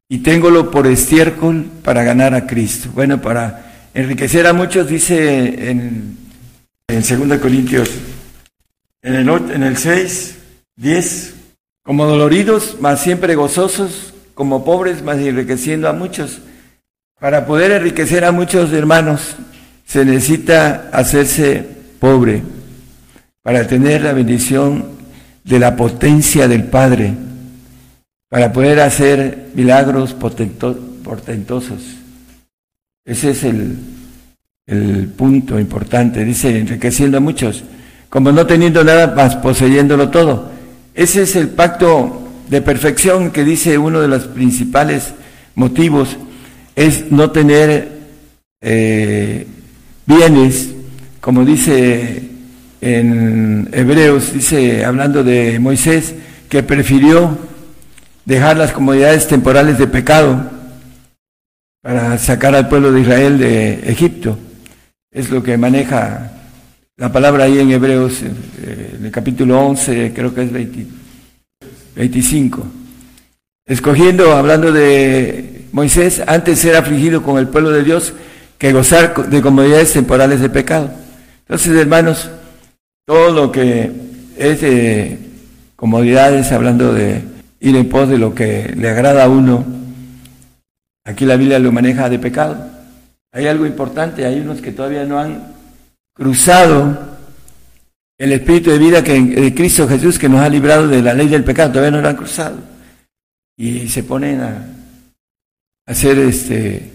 y 0.08 0.18
téngolo 0.18 0.70
por 0.70 0.86
estiércol 0.86 1.66
para 1.82 2.04
ganar 2.04 2.34
a 2.34 2.46
Cristo. 2.46 2.90
Bueno, 2.94 3.20
para 3.20 3.88
enriquecer 3.94 4.46
a 4.46 4.52
muchos, 4.52 4.88
dice 4.88 5.70
en, 5.70 6.16
en 6.88 7.28
2 7.28 7.38
Corintios, 7.38 7.90
en 9.02 9.14
el, 9.14 9.28
en 9.28 9.62
el 9.62 9.76
6, 9.76 10.36
10, 10.76 11.34
como 11.82 12.06
doloridos, 12.06 12.76
mas 12.80 13.00
siempre 13.00 13.34
gozosos, 13.34 14.14
como 14.34 14.64
pobres, 14.64 15.02
mas 15.02 15.18
enriqueciendo 15.18 15.88
a 15.88 15.92
muchos. 15.92 16.40
Para 17.18 17.46
poder 17.46 17.70
enriquecer 17.72 18.24
a 18.24 18.32
muchos 18.32 18.72
hermanos, 18.72 19.36
se 19.86 20.04
necesita 20.04 20.90
hacerse 20.92 21.64
pobre 21.98 22.42
para 23.42 23.66
tener 23.66 24.02
la 24.02 24.12
bendición 24.12 24.95
de 25.46 25.58
la 25.58 25.76
potencia 25.76 26.48
del 26.48 26.64
Padre, 26.64 27.14
para 28.28 28.52
poder 28.52 28.80
hacer 28.80 29.50
milagros 29.54 30.12
portentosos. 30.14 31.82
Ese 33.04 33.30
es 33.30 33.44
el, 33.44 33.76
el 34.66 35.06
punto 35.08 35.58
importante. 35.60 36.24
Dice, 36.24 36.58
enriqueciendo 36.58 37.18
a 37.18 37.20
muchos, 37.20 37.62
como 38.10 38.32
no 38.32 38.44
teniendo 38.44 38.82
nada 38.82 39.14
más, 39.14 39.36
poseyéndolo 39.36 40.10
todo. 40.10 40.50
Ese 40.92 41.22
es 41.22 41.36
el 41.36 41.48
pacto 41.50 42.28
de 42.48 42.60
perfección 42.62 43.30
que 43.30 43.44
dice 43.44 43.78
uno 43.78 44.00
de 44.00 44.08
los 44.08 44.24
principales 44.24 45.14
motivos, 45.54 46.16
es 46.74 47.10
no 47.12 47.30
tener 47.30 47.88
eh, 48.60 49.46
bienes, 50.06 50.70
como 51.20 51.44
dice 51.44 52.25
en 52.80 53.68
Hebreos, 53.72 54.32
dice, 54.32 54.84
hablando 54.84 55.24
de 55.24 55.58
Moisés, 55.58 56.14
que 56.48 56.62
prefirió 56.62 57.38
dejar 58.24 58.56
las 58.56 58.72
comodidades 58.72 59.26
temporales 59.26 59.78
de 59.78 59.86
pecado 59.86 60.50
para 61.82 62.18
sacar 62.18 62.54
al 62.54 62.68
pueblo 62.68 62.92
de 62.92 63.00
Israel 63.00 63.38
de 63.38 63.90
Egipto. 63.90 64.38
Es 65.10 65.30
lo 65.30 65.42
que 65.42 65.56
maneja 65.56 66.32
la 66.96 67.12
palabra 67.12 67.44
ahí 67.44 67.58
en 67.58 67.70
Hebreos, 67.70 68.22
eh, 68.22 68.96
en 68.98 69.04
el 69.04 69.10
capítulo 69.10 69.60
11, 69.66 70.12
creo 70.14 70.34
que 70.34 70.42
es 70.42 70.50
25. 71.94 72.66
Escogiendo, 73.66 74.32
hablando 74.32 74.72
de 74.72 75.66
Moisés, 75.72 76.22
antes 76.26 76.58
ser 76.58 76.76
afligido 76.76 77.22
con 77.22 77.38
el 77.38 77.48
pueblo 77.48 77.70
de 77.70 77.84
Dios 77.84 78.14
que 78.58 78.72
gozar 78.72 79.28
de 79.28 79.42
comodidades 79.42 79.92
temporales 79.92 80.40
de 80.40 80.48
pecado. 80.48 80.90
Entonces, 81.40 81.76
hermanos, 81.76 82.30
todo 83.06 83.30
lo 83.30 83.52
que 83.52 83.90
es 84.36 84.60
de 84.60 85.18
comodidades, 85.76 86.52
hablando 86.52 86.92
de 86.92 87.22
ir 87.60 87.76
en 87.76 87.88
pos 87.88 88.08
de 88.08 88.18
lo 88.18 88.34
que 88.34 88.74
le 88.76 88.90
agrada 88.90 89.24
a 89.24 89.28
uno, 89.28 89.64
aquí 91.04 91.24
la 91.24 91.36
Biblia 91.36 91.58
lo 91.58 91.72
maneja 91.72 92.10
de 92.10 92.18
pecado. 92.18 92.68
Hay 93.32 93.46
algo 93.46 93.64
importante, 93.64 94.26
hay 94.26 94.40
unos 94.40 94.60
que 94.60 94.72
todavía 94.72 95.04
no 95.04 95.18
han 95.18 95.54
cruzado 96.12 97.16
el 98.18 98.32
espíritu 98.32 98.70
de 98.70 98.78
vida 98.78 99.04
que 99.04 99.20
de 99.20 99.54
Cristo 99.54 99.86
Jesús 99.86 100.18
que 100.18 100.28
nos 100.28 100.40
ha 100.40 100.48
librado 100.48 100.88
de 100.88 101.02
la 101.02 101.14
ley 101.14 101.28
del 101.28 101.44
pecado, 101.44 101.70
todavía 101.70 101.92
no 101.92 102.02
lo 102.02 102.08
han 102.08 102.16
cruzado. 102.16 102.58
Y 103.56 103.88
se 103.88 104.02
ponen 104.02 104.40
a 104.40 104.66
hacer 105.86 106.18
este 106.18 106.90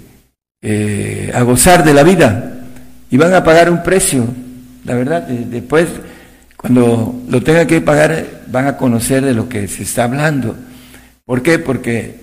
eh, 0.61 1.31
a 1.33 1.41
gozar 1.43 1.83
de 1.83 1.93
la 1.93 2.03
vida 2.03 2.65
y 3.09 3.17
van 3.17 3.33
a 3.33 3.43
pagar 3.43 3.69
un 3.69 3.81
precio, 3.81 4.25
la 4.83 4.95
verdad, 4.95 5.27
después 5.27 5.87
cuando 6.61 7.23
lo 7.27 7.41
tengan 7.41 7.65
que 7.65 7.81
pagar 7.81 8.43
van 8.47 8.67
a 8.67 8.77
conocer 8.77 9.23
de 9.25 9.33
lo 9.33 9.49
que 9.49 9.67
se 9.67 9.83
está 9.83 10.03
hablando. 10.03 10.55
¿Por 11.25 11.41
qué? 11.41 11.57
Porque 11.57 12.19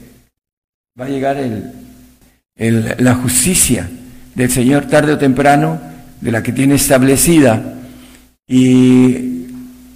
va 0.98 1.06
a 1.06 1.08
llegar 1.08 1.36
el, 1.36 2.94
la 2.98 3.14
justicia 3.16 3.88
del 4.34 4.50
Señor 4.50 4.86
tarde 4.86 5.12
o 5.12 5.18
temprano, 5.18 5.80
de 6.20 6.30
la 6.30 6.42
que 6.42 6.52
tiene 6.52 6.76
establecida, 6.76 7.74
y 8.46 9.46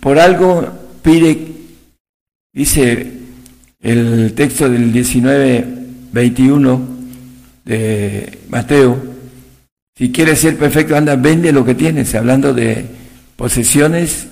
por 0.01 0.19
algo 0.19 0.67
pide, 1.03 1.53
dice 2.53 3.13
el 3.81 4.33
texto 4.35 4.69
del 4.69 4.93
19, 4.93 5.67
21, 6.13 6.89
de 7.65 8.39
Mateo, 8.49 9.12
si 10.03 10.11
quieres 10.11 10.41
ser 10.41 10.59
perfecto, 10.59 10.97
anda, 10.97 11.15
vende 11.15 11.53
lo 11.53 11.65
que 11.65 11.77
tienes, 11.77 12.13
hablando 12.17 12.53
de 12.53 12.87
posesiones 13.37 14.27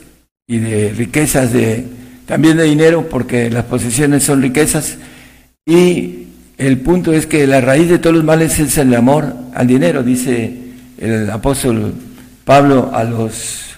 y 0.48 0.58
de 0.58 0.90
riquezas, 0.90 1.52
de, 1.52 1.86
también 2.26 2.56
de 2.56 2.64
dinero, 2.64 3.08
porque 3.08 3.48
las 3.50 3.66
posesiones 3.66 4.24
son 4.24 4.42
riquezas, 4.42 4.98
y 5.64 6.26
el 6.58 6.80
punto 6.80 7.12
es 7.12 7.28
que 7.28 7.46
la 7.46 7.60
raíz 7.60 7.88
de 7.88 8.00
todos 8.00 8.16
los 8.16 8.24
males 8.24 8.58
es 8.58 8.78
el 8.78 8.92
amor 8.96 9.32
al 9.54 9.68
dinero, 9.68 10.02
dice 10.02 10.58
el 10.98 11.30
apóstol 11.30 11.94
Pablo 12.44 12.90
a 12.92 13.04
los 13.04 13.76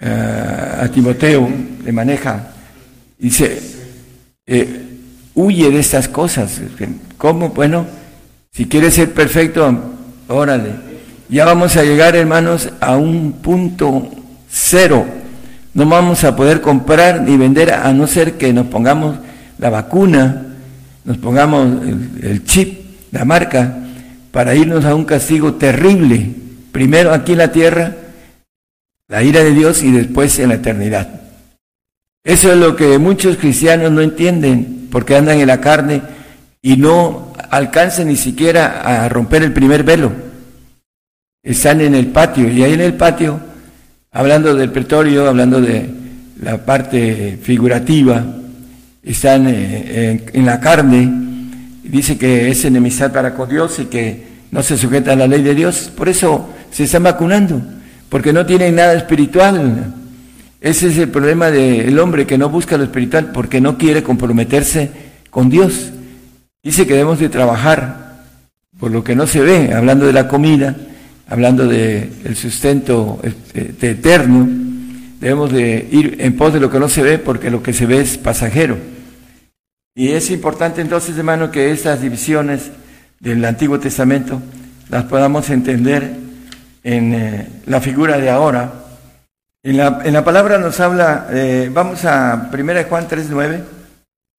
eh, 0.00 0.78
a 0.80 0.88
Timoteo, 0.88 1.50
le 1.84 1.92
maneja, 1.92 2.48
dice, 3.18 3.60
eh, 4.46 4.86
huye 5.34 5.70
de 5.70 5.80
estas 5.80 6.08
cosas. 6.08 6.62
¿Cómo? 7.18 7.50
Bueno, 7.50 7.86
si 8.50 8.64
quieres 8.64 8.94
ser 8.94 9.12
perfecto, 9.12 9.96
órale. 10.28 10.72
Ya 11.28 11.44
vamos 11.44 11.76
a 11.76 11.82
llegar, 11.82 12.16
hermanos, 12.16 12.70
a 12.80 12.96
un 12.96 13.32
punto 13.32 14.08
cero. 14.48 15.04
No 15.74 15.86
vamos 15.86 16.24
a 16.24 16.34
poder 16.34 16.60
comprar 16.60 17.22
ni 17.22 17.36
vender 17.36 17.72
a 17.72 17.92
no 17.92 18.06
ser 18.06 18.38
que 18.38 18.52
nos 18.52 18.66
pongamos 18.66 19.16
la 19.58 19.70
vacuna, 19.70 20.46
nos 21.04 21.18
pongamos 21.18 21.86
el, 22.22 22.44
chip, 22.44 22.80
la 23.12 23.24
marca, 23.24 23.76
para 24.30 24.54
irnos 24.54 24.84
a 24.84 24.94
un 24.94 25.04
castigo 25.04 25.54
terrible. 25.54 26.30
Primero 26.72 27.12
aquí 27.12 27.32
en 27.32 27.38
la 27.38 27.52
tierra, 27.52 27.94
la 29.08 29.22
ira 29.22 29.42
de 29.42 29.52
Dios 29.52 29.82
y 29.82 29.90
después 29.90 30.38
en 30.38 30.48
la 30.48 30.56
eternidad. 30.56 31.08
Eso 32.24 32.52
es 32.52 32.58
lo 32.58 32.76
que 32.76 32.98
muchos 32.98 33.36
cristianos 33.36 33.92
no 33.92 34.00
entienden, 34.00 34.88
porque 34.90 35.16
andan 35.16 35.38
en 35.38 35.46
la 35.46 35.60
carne 35.60 36.02
y 36.62 36.76
no 36.76 37.27
alcanzan 37.50 38.08
ni 38.08 38.16
siquiera 38.16 39.04
a 39.04 39.08
romper 39.08 39.42
el 39.42 39.52
primer 39.52 39.82
velo. 39.84 40.12
Están 41.42 41.80
en 41.80 41.94
el 41.94 42.08
patio 42.08 42.50
y 42.50 42.62
ahí 42.62 42.74
en 42.74 42.80
el 42.80 42.94
patio, 42.94 43.40
hablando 44.12 44.54
del 44.54 44.70
pretorio, 44.70 45.28
hablando 45.28 45.60
de 45.60 45.88
la 46.42 46.58
parte 46.64 47.38
figurativa, 47.42 48.24
están 49.02 49.46
eh, 49.48 50.26
en, 50.32 50.46
la 50.46 50.60
carne, 50.60 51.10
dice 51.82 52.18
que 52.18 52.50
es 52.50 52.64
enemistad 52.64 53.12
para 53.12 53.34
con 53.34 53.48
Dios 53.48 53.78
y 53.78 53.86
que 53.86 54.26
no 54.50 54.62
se 54.62 54.76
sujeta 54.76 55.12
a 55.12 55.16
la 55.16 55.26
ley 55.26 55.42
de 55.42 55.54
Dios, 55.54 55.90
por 55.96 56.08
eso 56.08 56.50
se 56.70 56.84
están 56.84 57.04
vacunando, 57.04 57.62
porque 58.08 58.32
no 58.32 58.44
tienen 58.44 58.74
nada 58.74 58.94
espiritual. 58.94 59.94
Ese 60.60 60.88
es 60.88 60.98
el 60.98 61.08
problema 61.08 61.50
del 61.50 61.98
hombre 61.98 62.26
que 62.26 62.36
no 62.36 62.48
busca 62.48 62.76
lo 62.76 62.84
espiritual 62.84 63.30
porque 63.32 63.60
no 63.60 63.78
quiere 63.78 64.02
comprometerse 64.02 64.90
con 65.30 65.48
Dios. 65.48 65.92
Dice 66.62 66.86
que 66.86 66.94
debemos 66.94 67.18
de 67.18 67.28
trabajar 67.28 68.08
por 68.78 68.90
lo 68.90 69.02
que 69.02 69.16
no 69.16 69.26
se 69.26 69.40
ve, 69.40 69.72
hablando 69.72 70.06
de 70.06 70.12
la 70.12 70.28
comida, 70.28 70.74
hablando 71.28 71.66
del 71.66 72.12
el 72.24 72.36
sustento 72.36 73.20
este, 73.22 73.90
eterno, 73.90 74.48
debemos 75.20 75.52
de 75.52 75.88
ir 75.90 76.16
en 76.20 76.36
pos 76.36 76.52
de 76.52 76.60
lo 76.60 76.70
que 76.70 76.78
no 76.78 76.88
se 76.88 77.02
ve 77.02 77.18
porque 77.18 77.50
lo 77.50 77.62
que 77.62 77.72
se 77.72 77.86
ve 77.86 78.00
es 78.00 78.18
pasajero. 78.18 78.78
Y 79.94 80.12
es 80.12 80.30
importante 80.30 80.80
entonces, 80.80 81.16
hermano, 81.18 81.50
que 81.50 81.72
estas 81.72 82.00
divisiones 82.00 82.70
del 83.18 83.44
Antiguo 83.44 83.80
Testamento 83.80 84.40
las 84.88 85.04
podamos 85.04 85.50
entender 85.50 86.14
en 86.84 87.14
eh, 87.14 87.48
la 87.66 87.80
figura 87.80 88.18
de 88.18 88.30
ahora. 88.30 88.72
En 89.62 89.76
la, 89.76 90.00
en 90.04 90.12
la 90.12 90.24
palabra 90.24 90.58
nos 90.58 90.78
habla, 90.78 91.26
eh, 91.30 91.68
vamos 91.72 92.04
a 92.04 92.48
1 92.52 92.72
Juan 92.88 93.08
3.9, 93.08 93.60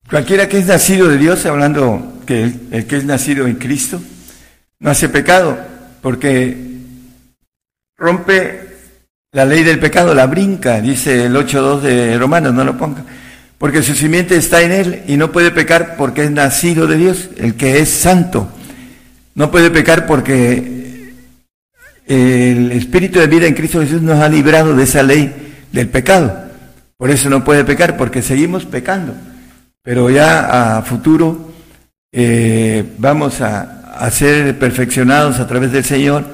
cualquiera 0.09 0.49
que 0.49 0.57
es 0.57 0.65
nacido 0.65 1.07
de 1.07 1.17
Dios, 1.17 1.45
hablando 1.45 2.21
que 2.25 2.51
el, 2.71 2.85
que 2.85 2.97
es 2.97 3.05
nacido 3.05 3.47
en 3.47 3.55
Cristo 3.55 4.01
no 4.79 4.89
hace 4.89 5.09
pecado, 5.09 5.57
porque 6.01 6.57
rompe 7.97 8.67
la 9.31 9.45
ley 9.45 9.63
del 9.63 9.79
pecado, 9.79 10.13
la 10.13 10.25
brinca, 10.25 10.81
dice 10.81 11.25
el 11.25 11.35
8.2 11.35 11.81
de 11.81 12.17
Romanos, 12.17 12.53
no 12.53 12.63
lo 12.63 12.77
ponga, 12.77 13.03
porque 13.57 13.83
su 13.83 13.93
simiente 13.93 14.35
está 14.35 14.61
en 14.61 14.71
él 14.71 15.03
y 15.07 15.17
no 15.17 15.31
puede 15.31 15.51
pecar 15.51 15.95
porque 15.97 16.23
es 16.23 16.31
nacido 16.31 16.87
de 16.87 16.97
Dios, 16.97 17.29
el 17.37 17.55
que 17.55 17.79
es 17.79 17.89
santo. 17.89 18.49
No 19.35 19.51
puede 19.51 19.69
pecar 19.69 20.05
porque 20.05 21.13
el 22.07 22.71
Espíritu 22.71 23.19
de 23.19 23.27
vida 23.27 23.45
en 23.45 23.53
Cristo 23.53 23.81
Jesús 23.81 24.01
nos 24.01 24.19
ha 24.19 24.29
librado 24.29 24.75
de 24.75 24.83
esa 24.83 25.03
ley 25.03 25.33
del 25.71 25.89
pecado. 25.89 26.49
Por 26.97 27.11
eso 27.11 27.29
no 27.29 27.43
puede 27.43 27.63
pecar, 27.63 27.97
porque 27.97 28.21
seguimos 28.21 28.65
pecando. 28.65 29.13
Pero 29.83 30.09
ya 30.09 30.77
a 30.77 30.81
futuro 30.81 31.51
eh, 32.11 32.83
vamos 32.97 33.41
a, 33.41 33.75
ser 34.11 34.57
perfeccionados 34.57 35.39
a 35.39 35.47
través 35.47 35.71
del 35.71 35.83
Señor. 35.83 36.25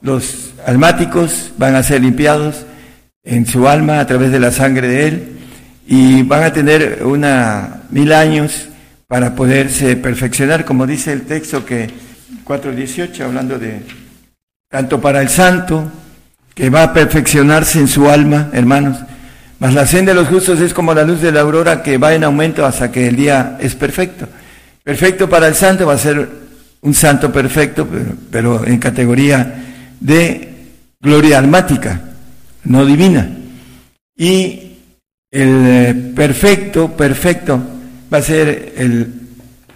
Los 0.00 0.52
almáticos 0.66 1.52
van 1.58 1.74
a 1.74 1.82
ser 1.82 2.02
limpiados 2.02 2.64
en 3.24 3.44
su 3.46 3.68
alma 3.68 4.00
a 4.00 4.06
través 4.06 4.30
de 4.30 4.38
la 4.38 4.52
sangre 4.52 4.86
de 4.88 5.08
Él 5.08 5.38
y 5.86 6.22
van 6.22 6.44
a 6.44 6.52
tener 6.52 7.02
una 7.04 7.82
mil 7.90 8.12
años 8.12 8.68
para 9.08 9.34
poderse 9.34 9.96
perfeccionar, 9.96 10.64
como 10.64 10.86
dice 10.86 11.12
el 11.12 11.22
texto 11.22 11.64
que 11.64 11.90
4.18, 12.44 13.20
hablando 13.22 13.58
de 13.58 13.82
tanto 14.70 15.00
para 15.00 15.20
el 15.20 15.28
santo, 15.28 15.90
que 16.54 16.70
va 16.70 16.82
a 16.84 16.92
perfeccionarse 16.92 17.80
en 17.80 17.88
su 17.88 18.08
alma, 18.08 18.50
hermanos, 18.52 18.98
mas 19.58 19.74
la 19.74 19.86
senda 19.86 20.12
de 20.12 20.20
los 20.20 20.28
justos 20.28 20.60
es 20.60 20.72
como 20.72 20.94
la 20.94 21.02
luz 21.02 21.20
de 21.20 21.32
la 21.32 21.40
aurora 21.40 21.82
que 21.82 21.98
va 21.98 22.14
en 22.14 22.24
aumento 22.24 22.64
hasta 22.64 22.92
que 22.92 23.08
el 23.08 23.16
día 23.16 23.58
es 23.60 23.74
perfecto. 23.74 24.28
Perfecto 24.84 25.28
para 25.28 25.48
el 25.48 25.54
santo 25.54 25.86
va 25.86 25.94
a 25.94 25.98
ser 25.98 26.28
un 26.80 26.94
santo 26.94 27.32
perfecto, 27.32 27.86
pero, 28.30 28.64
en 28.64 28.78
categoría 28.78 29.64
de 29.98 30.54
gloria 31.00 31.38
almática, 31.38 32.00
no 32.64 32.86
divina. 32.86 33.28
Y 34.16 34.76
el 35.30 35.66
eh, 35.66 36.12
perfecto, 36.14 36.96
perfecto, 36.96 37.60
va 38.12 38.18
a 38.18 38.22
ser 38.22 38.74
el 38.76 39.12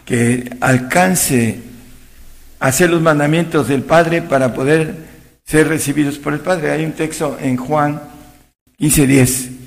que 0.05 0.57
alcance 0.61 1.59
a 2.61 2.69
hacer 2.69 2.91
los 2.91 3.03
mandamientos 3.03 3.69
del 3.69 3.83
Padre 3.83 4.23
para 4.23 4.55
poder 4.55 4.95
ser 5.45 5.69
recibidos 5.69 6.19
por 6.19 6.33
el 6.33 6.41
Padre. 6.41 6.71
Hay 6.71 6.85
un 6.85 6.93
texto 6.93 7.37
en 7.41 7.57
Juan 7.57 8.01
15:10. 8.79 9.62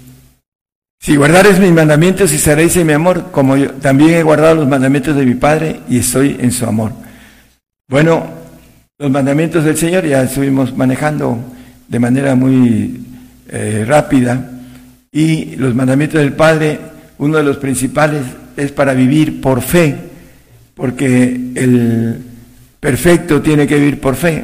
Si 1.06 1.16
guardares 1.18 1.60
mis 1.60 1.72
mandamientos 1.72 2.34
y 2.34 2.40
seréis 2.40 2.76
en 2.78 2.88
mi 2.88 2.94
amor, 2.94 3.26
como 3.32 3.56
yo 3.56 3.74
también 3.74 4.16
he 4.16 4.24
guardado 4.24 4.56
los 4.56 4.68
mandamientos 4.68 5.16
de 5.16 5.24
mi 5.24 5.36
Padre 5.36 5.82
y 5.88 6.00
estoy 6.00 6.36
en 6.40 6.52
su 6.52 6.66
amor. 6.66 6.94
Bueno, 7.88 8.26
los 8.98 9.12
mandamientos 9.12 9.64
del 9.64 9.78
Señor 9.78 10.08
ya 10.08 10.24
estuvimos 10.24 10.76
manejando 10.76 11.38
de 11.88 12.00
manera 12.00 12.34
muy 12.34 13.06
eh, 13.50 13.86
rápida 13.88 14.50
y 15.12 15.56
los 15.58 15.76
mandamientos 15.76 16.22
del 16.22 16.34
Padre, 16.34 16.80
uno 17.20 17.38
de 17.38 17.44
los 17.44 17.58
principales 17.58 18.24
es 18.58 18.72
para 18.72 18.96
vivir 18.96 19.42
por 19.42 19.62
fe, 19.62 19.96
porque 20.74 21.40
el 21.54 22.18
perfecto 22.80 23.44
tiene 23.44 23.68
que 23.68 23.76
vivir 23.76 24.02
por 24.02 24.16
fe. 24.16 24.44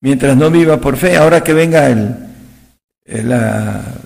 Mientras 0.00 0.36
no 0.36 0.50
viva 0.50 0.80
por 0.80 0.96
fe, 0.96 1.16
ahora 1.16 1.44
que 1.44 1.52
venga 1.52 1.88
el, 1.88 2.16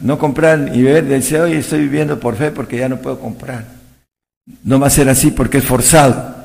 no 0.01 0.19
comprar 0.19 0.71
y 0.75 0.83
ver, 0.83 1.09
dice, 1.09 1.41
hoy 1.41 1.55
estoy 1.55 1.81
viviendo 1.81 2.21
por 2.21 2.37
fe 2.37 2.51
porque 2.51 2.79
ya 2.79 2.89
no 2.89 2.99
puedo 2.99 3.19
comprar. 3.19 3.65
No 4.65 4.79
va 4.79 4.87
a 4.87 4.91
ser 4.91 5.09
así 5.09 5.31
porque 5.31 5.59
es 5.59 5.65
forzado. 5.65 6.37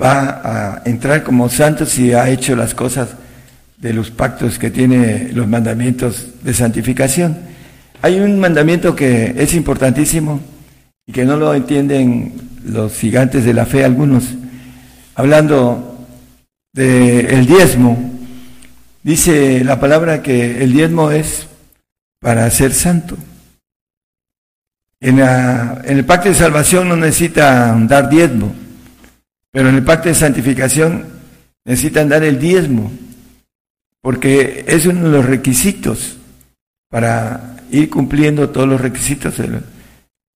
Va 0.00 0.40
a 0.44 0.82
entrar 0.84 1.22
como 1.22 1.48
santo 1.48 1.86
si 1.86 2.12
ha 2.12 2.28
hecho 2.28 2.56
las 2.56 2.74
cosas 2.74 3.08
de 3.78 3.92
los 3.92 4.10
pactos 4.10 4.58
que 4.58 4.70
tiene 4.70 5.30
los 5.32 5.46
mandamientos 5.46 6.26
de 6.42 6.54
santificación. 6.54 7.36
Hay 8.02 8.18
un 8.18 8.38
mandamiento 8.38 8.94
que 8.94 9.34
es 9.36 9.54
importantísimo 9.54 10.40
y 11.06 11.12
que 11.12 11.24
no 11.24 11.36
lo 11.36 11.54
entienden 11.54 12.34
los 12.64 12.94
gigantes 12.94 13.44
de 13.44 13.54
la 13.54 13.64
fe 13.64 13.84
algunos, 13.84 14.24
hablando 15.14 16.06
del 16.72 17.26
el 17.26 17.46
diezmo. 17.46 18.15
Dice 19.06 19.62
la 19.62 19.78
palabra 19.78 20.20
que 20.20 20.64
el 20.64 20.72
diezmo 20.72 21.12
es 21.12 21.46
para 22.18 22.50
ser 22.50 22.74
santo. 22.74 23.16
En, 24.98 25.20
en 25.20 25.96
el 25.98 26.04
pacto 26.04 26.28
de 26.28 26.34
salvación 26.34 26.88
no 26.88 26.96
necesitan 26.96 27.86
dar 27.86 28.08
diezmo, 28.08 28.52
pero 29.52 29.68
en 29.68 29.76
el 29.76 29.84
pacto 29.84 30.08
de 30.08 30.16
santificación 30.16 31.06
necesitan 31.64 32.08
dar 32.08 32.24
el 32.24 32.40
diezmo 32.40 32.90
porque 34.00 34.64
es 34.66 34.86
uno 34.86 35.04
de 35.04 35.10
los 35.10 35.24
requisitos 35.24 36.16
para 36.88 37.58
ir 37.70 37.88
cumpliendo 37.88 38.50
todos 38.50 38.66
los 38.66 38.80
requisitos 38.80 39.34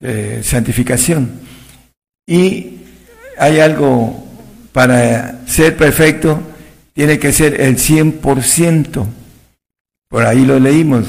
de, 0.00 0.44
santificación. 0.44 1.28
Y 2.24 2.76
hay 3.36 3.58
algo 3.58 4.28
para 4.70 5.40
ser 5.48 5.76
perfecto, 5.76 6.40
tiene 6.92 7.18
que 7.18 7.32
ser 7.32 7.60
el 7.60 7.76
100%. 7.76 9.06
Por 10.08 10.26
ahí 10.26 10.44
lo 10.44 10.58
leímos. 10.58 11.06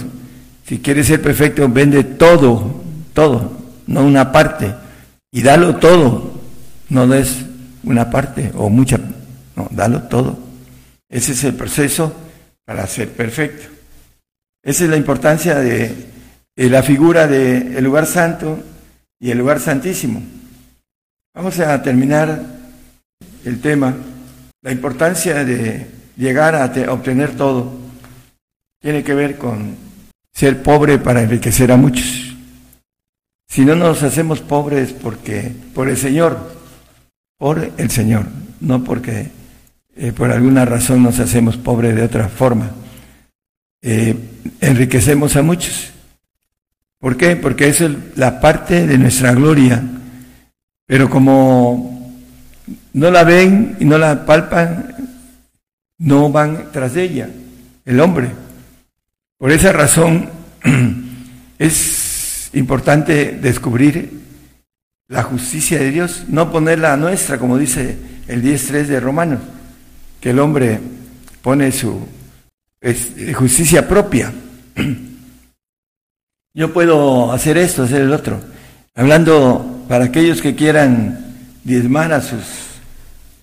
Si 0.66 0.80
quieres 0.80 1.08
ser 1.08 1.22
perfecto, 1.22 1.68
vende 1.68 2.04
todo, 2.04 2.82
todo, 3.14 3.58
no 3.88 4.06
una 4.06 4.32
parte. 4.32 4.74
Y 5.32 5.42
dalo 5.42 5.78
todo, 5.78 6.40
no 6.90 7.08
des 7.08 7.46
una 7.84 8.10
parte 8.10 8.52
o 8.56 8.70
mucha, 8.70 9.00
no, 9.56 9.68
dalo 9.72 10.04
todo. 10.04 10.38
Ese 11.10 11.34
es 11.34 11.44
el 11.44 11.56
proceso 11.56 12.14
para 12.66 12.86
ser 12.88 13.10
perfecto. 13.10 13.68
Esa 14.64 14.84
es 14.84 14.90
la 14.90 14.98
importancia 14.98 15.56
de, 15.56 15.94
la 16.56 16.84
figura 16.84 17.28
del 17.28 17.84
lugar 17.84 18.06
santo 18.06 18.60
y 19.20 19.32
el 19.32 19.38
lugar 19.38 19.60
santísimo. 19.60 20.22
Vamos 21.34 21.60
a 21.60 21.82
terminar 21.82 22.44
el 23.44 23.60
tema. 23.62 23.96
La 24.62 24.72
importancia 24.72 25.44
de 25.44 25.88
llegar 26.18 26.56
a 26.56 26.72
obtener 26.92 27.36
todo 27.36 27.80
tiene 28.80 29.04
que 29.04 29.16
ver 29.16 29.38
con 29.38 29.76
ser 30.32 30.62
pobre 30.62 31.00
para 31.00 31.22
enriquecer 31.24 31.72
a 31.72 31.78
muchos. 31.78 32.36
Si 33.48 33.66
no 33.66 33.76
nos 33.76 34.04
hacemos 34.04 34.40
pobres 34.40 34.94
porque 34.94 35.52
por 35.74 35.90
el 35.90 35.98
Señor, 35.98 36.56
por 37.38 37.72
el 37.76 37.90
Señor, 37.90 38.26
no 38.60 38.84
porque 38.84 39.30
eh, 39.96 40.12
por 40.12 40.32
alguna 40.32 40.64
razón 40.64 41.04
nos 41.04 41.20
hacemos 41.20 41.58
pobres 41.58 41.96
de 41.96 42.04
otra 42.04 42.30
forma. 42.30 42.72
Eh, 43.82 44.16
enriquecemos 44.62 45.36
a 45.36 45.42
muchos. 45.42 45.92
¿Por 47.00 47.18
qué? 47.18 47.36
Porque 47.36 47.68
es 47.68 47.84
la 48.16 48.40
parte 48.40 48.86
de 48.86 48.98
nuestra 48.98 49.34
gloria. 49.34 49.84
Pero 50.86 51.10
como 51.10 52.01
no 52.94 53.12
la 53.12 53.24
ven 53.24 53.78
y 53.80 53.86
no 53.86 53.98
la 53.98 54.26
palpan, 54.26 54.96
no 55.98 56.32
van 56.32 56.72
tras 56.72 56.96
ella, 56.96 57.30
el 57.86 58.00
hombre. 58.00 58.30
Por 59.38 59.52
esa 59.52 59.72
razón 59.72 60.30
es 61.60 62.50
importante 62.54 63.38
descubrir 63.42 64.22
la 65.08 65.24
justicia 65.24 65.80
de 65.80 65.92
Dios, 65.92 66.26
no 66.30 66.52
ponerla 66.52 66.94
a 66.94 66.98
nuestra, 66.98 67.38
como 67.38 67.58
dice 67.58 67.98
el 68.28 68.44
10.3 68.44 68.86
de 68.86 69.00
Romanos 69.00 69.40
que 70.22 70.30
el 70.30 70.40
hombre 70.40 70.80
pone 71.42 71.72
su 71.72 72.08
justicia 73.34 73.88
propia. 73.88 74.32
Yo 76.54 76.72
puedo 76.72 77.32
hacer 77.32 77.58
esto, 77.58 77.84
hacer 77.84 78.04
el 78.04 78.14
otro. 78.14 78.40
Hablando 78.94 79.86
para 79.90 80.06
aquellos 80.06 80.42
que 80.42 80.56
quieran 80.56 81.31
diezmar 81.64 82.14
a 82.14 82.22
sus 82.22 82.72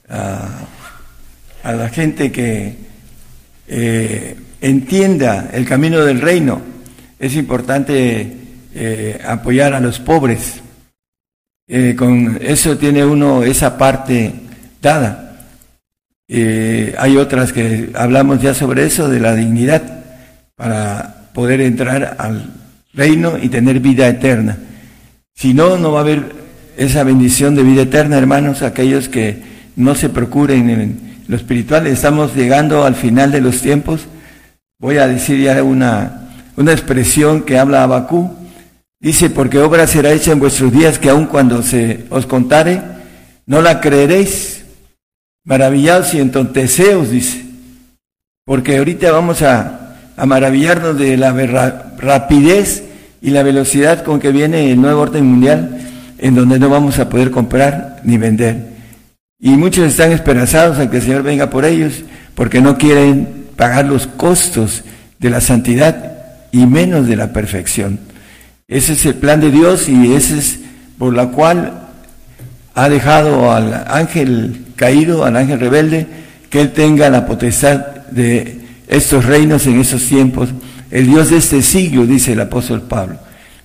a, 0.09 0.49
la 1.65 1.89
gente 1.89 2.32
que 2.32 2.74
eh, 3.66 4.36
entienda 4.61 5.51
el 5.53 5.66
camino 5.66 6.05
del 6.05 6.20
reino, 6.20 6.61
es 7.19 7.35
importante 7.35 8.32
eh, 8.74 9.20
apoyar 9.27 9.74
a 9.74 9.81
los 9.81 9.99
pobres. 9.99 10.61
Eh, 11.66 11.95
con 11.97 12.39
eso 12.40 12.78
tiene 12.78 13.05
uno 13.05 13.43
esa 13.43 13.77
parte 13.77 14.32
dada. 14.81 15.24
Hay 16.31 17.16
otras 17.16 17.53
que 17.53 17.90
hablamos 17.95 18.40
ya 18.40 18.55
sobre 18.55 18.85
eso, 18.85 19.09
de 19.09 19.20
la 19.20 19.35
dignidad, 19.35 20.05
para 20.57 21.31
poder 21.32 21.61
entrar 21.61 22.16
al 22.19 22.51
reino 22.93 23.39
y 23.40 23.49
tener 23.49 23.81
vida 23.81 24.09
eterna. 24.09 24.59
Si 25.35 25.55
no, 25.55 25.78
no 25.78 25.93
va 25.93 26.01
a 26.01 26.03
haber 26.03 26.48
esa 26.79 27.03
bendición 27.03 27.57
de 27.57 27.65
vida 27.65 27.83
eterna, 27.83 28.17
hermanos, 28.17 28.63
aquellos 28.63 29.09
que 29.09 29.43
no 29.75 29.97
se 29.97 30.09
procuren 30.09 30.71
en 30.71 31.25
lo 31.27 31.37
espiritual. 31.37 31.89
Estamos 31.89 32.35
llegando 32.37 32.85
al 32.85 32.95
final 32.95 33.33
de 33.33 33.41
los 33.41 33.61
tiempos. 33.61 34.03
Voy 34.79 34.99
a 34.99 35.09
decir 35.09 35.43
ya 35.43 35.61
una, 35.63 36.29
una 36.57 36.73
expresión 36.73 37.43
que 37.43 37.59
habla 37.59 37.83
Abacú. 37.83 38.33
Dice, 39.01 39.29
porque 39.29 39.59
obra 39.59 39.89
será 39.89 40.13
hecha 40.13 40.31
en 40.31 40.39
vuestros 40.39 40.73
días 40.73 41.01
que 41.01 41.11
aun 41.11 41.27
cuando 41.27 41.63
se 41.63 42.07
os 42.11 42.27
contare, 42.27 42.81
no 43.47 43.61
la 43.61 43.81
creeréis 43.81 44.65
maravillados 45.45 46.15
y 46.15 46.21
entonteceos, 46.21 47.11
dice, 47.11 47.45
porque 48.45 48.77
ahorita 48.77 49.11
vamos 49.11 49.43
a, 49.43 49.97
a 50.17 50.27
maravillarnos 50.27 50.99
de 50.99 51.17
la 51.17 51.33
rapidez 51.97 52.85
y 53.21 53.31
la 53.31 53.43
velocidad 53.43 54.05
con 54.05 54.21
que 54.21 54.31
viene 54.31 54.71
el 54.71 54.81
nuevo 54.81 55.01
orden 55.01 55.25
mundial, 55.25 55.88
en 56.19 56.35
donde 56.35 56.59
no 56.59 56.69
vamos 56.69 56.99
a 56.99 57.09
poder 57.09 57.31
comprar 57.31 58.01
ni 58.05 58.19
vender. 58.19 58.78
Y 59.40 59.51
muchos 59.51 59.86
están 59.86 60.12
esperanzados 60.12 60.78
a 60.78 60.90
que 60.90 60.97
el 60.97 61.03
Señor 61.03 61.23
venga 61.23 61.49
por 61.49 61.65
ellos, 61.65 62.03
porque 62.35 62.61
no 62.61 62.77
quieren 62.77 63.47
pagar 63.57 63.85
los 63.86 64.07
costos 64.07 64.85
de 65.19 65.31
la 65.31 65.40
santidad 65.40 66.12
y 66.53 66.66
menos 66.66 67.07
de 67.07 67.16
la 67.16 67.32
perfección. 67.32 68.01
Ese 68.66 68.93
es 68.93 69.07
el 69.07 69.15
plan 69.15 69.40
de 69.40 69.51
Dios 69.51 69.89
y 69.89 70.15
ese 70.15 70.39
es 70.39 70.61
por 70.99 71.15
la 71.15 71.28
cual 71.28 71.89
ha 72.74 72.89
dejado 72.89 73.53
al 73.53 73.85
ángel 73.89 74.66
caído, 74.77 75.24
al 75.24 75.36
ángel 75.36 75.61
rebelde, 75.61 76.07
que 76.51 76.61
él 76.61 76.73
tenga 76.73 77.11
la 77.11 77.27
potestad 77.27 77.78
de 78.11 78.61
estos 78.86 79.24
reinos 79.24 79.66
en 79.66 79.81
esos 79.81 80.03
tiempos. 80.07 80.51
El 80.90 81.07
Dios 81.07 81.31
de 81.31 81.39
este 81.39 81.62
siglo, 81.62 82.07
dice 82.07 82.32
el 82.32 82.40
apóstol 82.40 82.82
Pablo. 82.82 83.19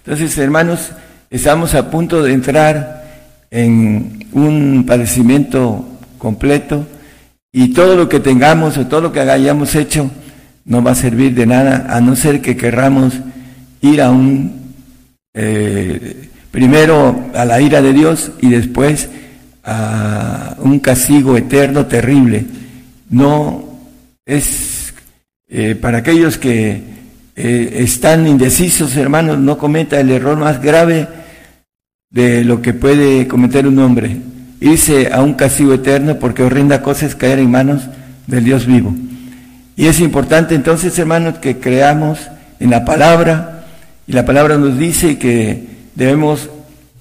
Entonces, 0.05 0.37
hermanos, 0.37 0.91
estamos 1.33 1.73
a 1.73 1.89
punto 1.89 2.21
de 2.21 2.31
entrar 2.31 3.03
en 3.49 4.27
un 4.33 4.85
padecimiento 4.85 5.83
completo 6.19 6.85
y 7.51 7.73
todo 7.73 7.95
lo 7.95 8.07
que 8.07 8.19
tengamos 8.19 8.77
o 8.77 8.85
todo 8.85 9.01
lo 9.01 9.11
que 9.11 9.19
hayamos 9.19 9.73
hecho 9.73 10.11
no 10.65 10.83
va 10.83 10.91
a 10.91 10.95
servir 10.95 11.33
de 11.33 11.47
nada 11.47 11.87
a 11.89 11.99
no 12.01 12.15
ser 12.15 12.39
que 12.39 12.55
querramos 12.55 13.15
ir 13.81 14.03
a 14.03 14.11
un 14.11 14.61
eh, 15.33 16.29
primero 16.51 17.31
a 17.33 17.45
la 17.45 17.59
ira 17.59 17.81
de 17.81 17.93
Dios 17.93 18.31
y 18.39 18.49
después 18.49 19.09
a 19.63 20.55
un 20.59 20.79
castigo 20.81 21.35
eterno 21.35 21.87
terrible. 21.87 22.45
No 23.09 23.69
es 24.23 24.93
eh, 25.49 25.73
para 25.73 25.97
aquellos 25.97 26.37
que 26.37 26.79
eh, 27.35 27.77
están 27.79 28.27
indecisos, 28.27 28.95
hermanos, 28.95 29.39
no 29.39 29.57
cometa 29.57 29.99
el 29.99 30.11
error 30.11 30.37
más 30.37 30.61
grave 30.61 31.22
de 32.13 32.45
lo 32.45 32.61
que 32.61 32.73
puede 32.73 33.27
cometer 33.27 33.67
un 33.67 33.79
hombre, 33.79 34.17
irse 34.61 35.11
a 35.11 35.21
un 35.21 35.33
castigo 35.33 35.73
eterno 35.73 36.19
porque 36.19 36.43
horrenda 36.43 36.81
cosa 36.81 37.07
es 37.07 37.15
caer 37.15 37.39
en 37.39 37.51
manos 37.51 37.81
del 38.27 38.45
Dios 38.45 38.65
vivo. 38.65 38.95
Y 39.75 39.87
es 39.87 39.99
importante 39.99 40.53
entonces, 40.53 40.97
hermanos, 40.99 41.39
que 41.39 41.57
creamos 41.57 42.19
en 42.59 42.69
la 42.69 42.85
palabra, 42.85 43.65
y 44.07 44.13
la 44.13 44.25
palabra 44.25 44.57
nos 44.57 44.77
dice 44.77 45.17
que 45.17 45.67
debemos 45.95 46.49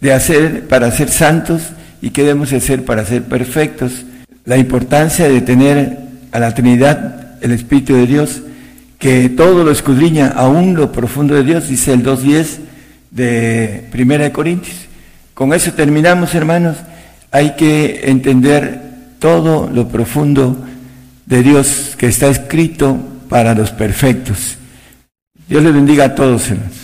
de 0.00 0.12
hacer 0.14 0.66
para 0.66 0.90
ser 0.90 1.10
santos 1.10 1.62
y 2.00 2.10
que 2.10 2.22
debemos 2.22 2.52
hacer 2.52 2.84
para 2.84 3.04
ser 3.04 3.24
perfectos. 3.24 4.06
La 4.46 4.56
importancia 4.56 5.28
de 5.28 5.42
tener 5.42 5.98
a 6.32 6.38
la 6.38 6.54
Trinidad, 6.54 7.36
el 7.42 7.52
Espíritu 7.52 7.94
de 7.94 8.06
Dios, 8.06 8.42
que 8.98 9.28
todo 9.28 9.62
lo 9.62 9.70
escudriña, 9.70 10.28
aún 10.28 10.74
lo 10.74 10.90
profundo 10.90 11.34
de 11.34 11.44
Dios, 11.44 11.68
dice 11.68 11.92
el 11.92 12.02
2.10 12.02 12.46
de 13.10 13.88
Primera 13.90 14.24
de 14.24 14.32
Corintios. 14.32 14.91
Con 15.34 15.52
eso 15.54 15.72
terminamos, 15.72 16.34
hermanos. 16.34 16.76
Hay 17.30 17.56
que 17.56 18.10
entender 18.10 19.16
todo 19.18 19.70
lo 19.72 19.88
profundo 19.88 20.56
de 21.26 21.42
Dios 21.42 21.94
que 21.96 22.08
está 22.08 22.28
escrito 22.28 22.98
para 23.28 23.54
los 23.54 23.70
perfectos. 23.70 24.58
Dios 25.48 25.62
les 25.62 25.74
bendiga 25.74 26.04
a 26.06 26.14
todos, 26.14 26.50
hermanos. 26.50 26.82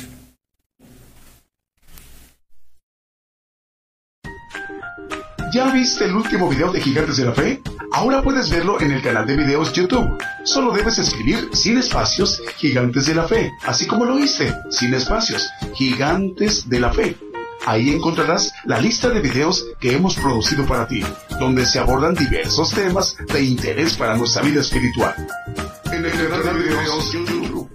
¿Ya 5.52 5.70
viste 5.70 6.04
el 6.04 6.14
último 6.14 6.48
video 6.48 6.70
de 6.70 6.80
Gigantes 6.80 7.16
de 7.16 7.24
la 7.24 7.32
Fe? 7.32 7.60
Ahora 7.92 8.22
puedes 8.22 8.50
verlo 8.50 8.80
en 8.80 8.92
el 8.92 9.02
canal 9.02 9.26
de 9.26 9.36
videos 9.36 9.72
YouTube. 9.72 10.18
Solo 10.44 10.72
debes 10.72 10.98
escribir 10.98 11.48
sin 11.52 11.78
espacios 11.78 12.42
Gigantes 12.58 13.06
de 13.06 13.14
la 13.14 13.26
Fe, 13.26 13.50
así 13.64 13.86
como 13.86 14.04
lo 14.04 14.14
oíste, 14.14 14.54
sin 14.70 14.92
espacios, 14.92 15.48
Gigantes 15.74 16.68
de 16.68 16.80
la 16.80 16.92
Fe. 16.92 17.16
Ahí 17.68 17.90
encontrarás 17.90 18.54
la 18.64 18.80
lista 18.80 19.10
de 19.10 19.20
videos 19.20 19.66
que 19.78 19.92
hemos 19.92 20.14
producido 20.16 20.64
para 20.64 20.88
ti, 20.88 21.04
donde 21.38 21.66
se 21.66 21.78
abordan 21.78 22.14
diversos 22.14 22.70
temas 22.70 23.14
de 23.30 23.42
interés 23.42 23.92
para 23.92 24.16
nuestra 24.16 24.40
vida 24.40 24.62
espiritual. 24.62 25.14
En 25.92 26.02
el 26.02 26.10
canal 26.10 26.44
de 26.44 26.62
videos 26.62 27.12
YouTube. 27.12 27.70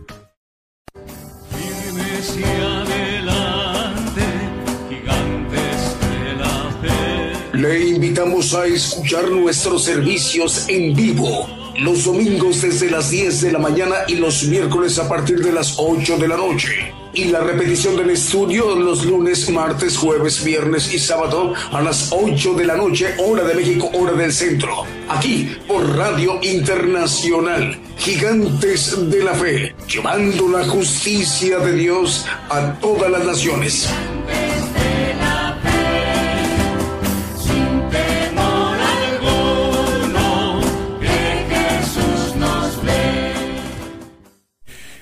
Le 7.54 7.90
invitamos 7.90 8.56
a 8.56 8.66
escuchar 8.66 9.30
nuestros 9.30 9.84
servicios 9.84 10.68
en 10.70 10.96
vivo 10.96 11.48
los 11.80 12.06
domingos 12.06 12.64
desde 12.64 12.90
las 12.90 13.12
10 13.12 13.42
de 13.42 13.52
la 13.52 13.60
mañana 13.60 13.98
y 14.08 14.16
los 14.16 14.44
miércoles 14.46 14.98
a 14.98 15.08
partir 15.08 15.44
de 15.44 15.52
las 15.52 15.76
8 15.78 16.18
de 16.18 16.28
la 16.28 16.38
noche. 16.38 17.03
Y 17.16 17.26
la 17.26 17.42
repetición 17.42 17.96
del 17.96 18.10
estudio 18.10 18.76
los 18.76 19.06
lunes, 19.06 19.48
martes, 19.50 19.98
jueves, 19.98 20.44
viernes 20.44 20.92
y 20.94 20.98
sábado 20.98 21.54
a 21.72 21.82
las 21.82 22.12
8 22.12 22.56
de 22.56 22.66
la 22.66 22.76
noche, 22.76 23.14
hora 23.20 23.44
de 23.44 23.54
México, 23.54 23.92
hora 23.94 24.14
del 24.14 24.34
centro. 24.34 24.84
Aquí 25.10 25.56
por 25.68 25.96
Radio 25.96 26.40
Internacional, 26.42 27.80
Gigantes 27.98 29.10
de 29.12 29.24
la 29.24 29.34
Fe, 29.34 29.76
llevando 29.88 30.48
la 30.50 30.66
justicia 30.66 31.60
de 31.60 31.74
Dios 31.74 32.26
a 32.50 32.74
todas 32.80 33.12
las 33.12 33.24
naciones. 33.26 33.88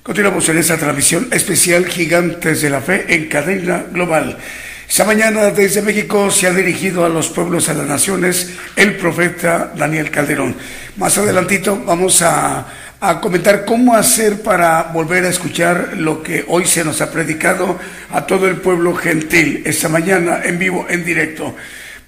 Continuamos 0.03 0.49
en 0.49 0.57
esta 0.57 0.78
transmisión 0.78 1.28
especial 1.32 1.86
Gigantes 1.86 2.64
de 2.64 2.72
la 2.72 2.82
Fe 2.82 3.06
en 3.14 3.30
cadena 3.30 3.86
global. 3.91 4.36
Esta 4.90 5.03
mañana 5.06 5.52
desde 5.52 5.84
México 5.84 6.32
se 6.32 6.48
ha 6.48 6.52
dirigido 6.52 7.06
a 7.06 7.10
los 7.10 7.30
pueblos, 7.30 7.69
a 7.69 7.76
las 7.76 7.86
naciones, 7.86 8.49
el 8.76 8.98
profeta 8.98 9.72
Daniel 9.76 10.10
Calderón. 10.10 10.56
Más 10.98 11.19
adelantito 11.19 11.84
vamos 11.86 12.23
a, 12.23 12.65
a 12.99 13.22
comentar 13.22 13.64
cómo 13.64 13.94
hacer 13.94 14.41
para 14.41 14.82
volver 14.91 15.23
a 15.26 15.30
escuchar 15.30 15.91
lo 15.95 16.23
que 16.23 16.45
hoy 16.48 16.65
se 16.65 16.84
nos 16.84 16.99
ha 17.02 17.11
predicado 17.11 17.78
a 18.10 18.26
todo 18.26 18.48
el 18.48 18.56
pueblo 18.56 18.95
gentil, 18.95 19.61
esta 19.68 19.88
mañana 19.88 20.41
en 20.44 20.57
vivo, 20.57 20.88
en 20.90 21.06
directo. 21.06 21.56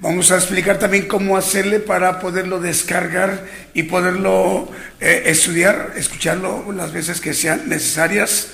Vamos 0.03 0.34
a 0.34 0.35
explicar 0.35 0.80
también 0.80 1.07
cómo 1.07 1.38
hacerle 1.38 1.80
para 1.80 2.19
poderlo 2.19 2.59
descargar 2.59 3.45
y 3.73 3.84
poderlo 3.84 4.69
eh, 4.99 5.23
estudiar, 5.27 5.93
escucharlo 5.95 6.73
las 6.73 6.91
veces 6.91 7.21
que 7.21 7.34
sean 7.34 7.69
necesarias. 7.69 8.49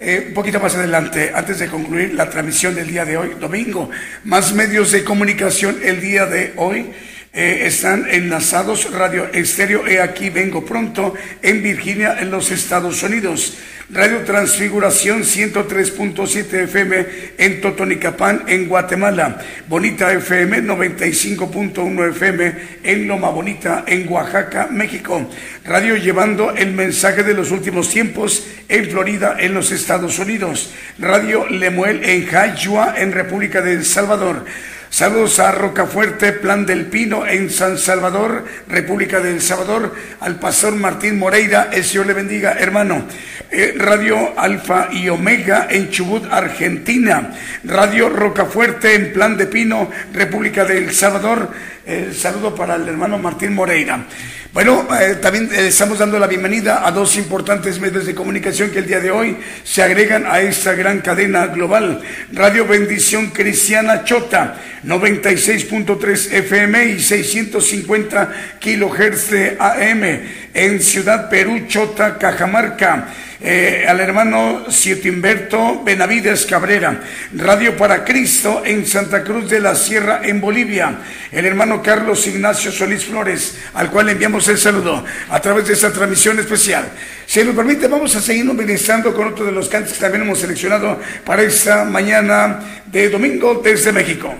Eh, 0.00 0.24
un 0.28 0.32
poquito 0.32 0.58
más 0.58 0.74
adelante, 0.74 1.32
antes 1.34 1.58
de 1.58 1.68
concluir 1.68 2.14
la 2.14 2.30
transmisión 2.30 2.74
del 2.74 2.88
día 2.88 3.04
de 3.04 3.18
hoy, 3.18 3.34
domingo, 3.38 3.90
más 4.24 4.54
medios 4.54 4.90
de 4.90 5.04
comunicación 5.04 5.80
el 5.84 6.00
día 6.00 6.24
de 6.24 6.54
hoy. 6.56 6.90
Eh, 7.36 7.66
están 7.66 8.06
enlazados 8.08 8.90
Radio 8.94 9.28
Estéreo, 9.30 9.86
he 9.86 10.00
aquí 10.00 10.30
vengo 10.30 10.64
pronto, 10.64 11.12
en 11.42 11.62
Virginia, 11.62 12.16
en 12.18 12.30
los 12.30 12.50
Estados 12.50 13.02
Unidos. 13.02 13.58
Radio 13.90 14.22
Transfiguración 14.22 15.22
103.7 15.22 16.62
FM 16.64 17.06
en 17.36 17.60
Totonicapán, 17.60 18.44
en 18.46 18.66
Guatemala. 18.66 19.38
Bonita 19.68 20.10
FM 20.14 20.62
95.1 20.62 22.08
FM 22.08 22.54
en 22.82 23.06
Loma 23.06 23.28
Bonita, 23.28 23.84
en 23.86 24.08
Oaxaca, 24.10 24.68
México. 24.70 25.30
Radio 25.66 25.94
llevando 25.96 26.52
el 26.52 26.72
mensaje 26.72 27.22
de 27.22 27.34
los 27.34 27.50
últimos 27.50 27.90
tiempos 27.90 28.46
en 28.66 28.90
Florida, 28.90 29.36
en 29.38 29.52
los 29.52 29.72
Estados 29.72 30.18
Unidos. 30.18 30.72
Radio 30.98 31.46
Lemuel 31.50 32.02
en 32.02 32.26
Jayua, 32.26 32.94
en 32.96 33.12
República 33.12 33.60
de 33.60 33.74
El 33.74 33.84
Salvador. 33.84 34.46
Saludos 34.96 35.40
a 35.40 35.52
Rocafuerte, 35.52 36.32
Plan 36.32 36.64
del 36.64 36.86
Pino 36.86 37.26
en 37.26 37.50
San 37.50 37.76
Salvador, 37.76 38.46
República 38.66 39.20
del 39.20 39.42
Salvador, 39.42 39.94
al 40.20 40.38
pastor 40.38 40.74
Martín 40.74 41.18
Moreira, 41.18 41.68
el 41.70 41.84
Señor 41.84 42.06
le 42.06 42.14
bendiga, 42.14 42.56
hermano. 42.58 43.04
Eh, 43.50 43.74
Radio 43.76 44.32
Alfa 44.40 44.88
y 44.90 45.10
Omega 45.10 45.66
en 45.68 45.90
Chubut, 45.90 46.24
Argentina. 46.32 47.30
Radio 47.64 48.08
Rocafuerte 48.08 48.94
en 48.94 49.12
Plan 49.12 49.36
de 49.36 49.44
Pino, 49.44 49.90
República 50.14 50.64
del 50.64 50.90
Salvador. 50.94 51.50
El 51.84 52.14
saludo 52.14 52.54
para 52.54 52.76
el 52.76 52.88
hermano 52.88 53.18
Martín 53.18 53.52
Moreira. 53.52 54.02
Bueno, 54.56 54.88
eh, 54.98 55.16
también 55.16 55.50
eh, 55.52 55.66
estamos 55.66 55.98
dando 55.98 56.18
la 56.18 56.26
bienvenida 56.26 56.88
a 56.88 56.90
dos 56.90 57.18
importantes 57.18 57.78
medios 57.78 58.06
de 58.06 58.14
comunicación 58.14 58.70
que 58.70 58.78
el 58.78 58.86
día 58.86 59.00
de 59.00 59.10
hoy 59.10 59.36
se 59.62 59.82
agregan 59.82 60.24
a 60.26 60.40
esta 60.40 60.72
gran 60.72 61.00
cadena 61.00 61.48
global. 61.48 62.00
Radio 62.32 62.66
Bendición 62.66 63.32
Cristiana 63.32 64.04
Chota, 64.04 64.56
96.3 64.82 66.32
FM 66.32 66.86
y 66.86 67.00
650 67.00 68.32
kilohertz 68.58 69.28
de 69.28 69.58
AM 69.60 70.20
en 70.54 70.80
Ciudad 70.80 71.28
Perú, 71.28 71.66
Chota, 71.68 72.16
Cajamarca 72.16 73.08
eh, 73.40 73.84
al 73.86 74.00
hermano 74.00 74.64
Humberto 75.04 75.82
Benavides 75.84 76.46
Cabrera, 76.46 77.00
Radio 77.34 77.76
para 77.76 78.04
Cristo 78.04 78.62
en 78.64 78.86
Santa 78.86 79.22
Cruz 79.22 79.50
de 79.50 79.60
la 79.60 79.74
Sierra 79.74 80.20
en 80.22 80.40
Bolivia, 80.40 80.98
el 81.30 81.44
hermano 81.44 81.82
Carlos 81.82 82.26
Ignacio 82.26 82.72
Solís 82.72 83.04
Flores, 83.04 83.58
al 83.74 83.90
cual 83.90 84.08
enviamos 84.08 84.48
el 84.48 84.58
saludo 84.58 85.04
a 85.28 85.40
través 85.40 85.66
de 85.66 85.74
esta 85.74 85.92
transmisión 85.92 86.38
especial. 86.38 86.88
Si 87.26 87.44
nos 87.44 87.54
permite, 87.54 87.88
vamos 87.88 88.14
a 88.16 88.22
seguir 88.22 88.44
ministrando 88.44 89.14
con 89.14 89.28
otro 89.28 89.44
de 89.44 89.52
los 89.52 89.68
cantos 89.68 89.92
que 89.92 90.00
también 90.00 90.22
hemos 90.22 90.38
seleccionado 90.38 91.00
para 91.24 91.42
esta 91.42 91.84
mañana 91.84 92.82
de 92.86 93.10
domingo 93.10 93.60
desde 93.62 93.92
México. 93.92 94.34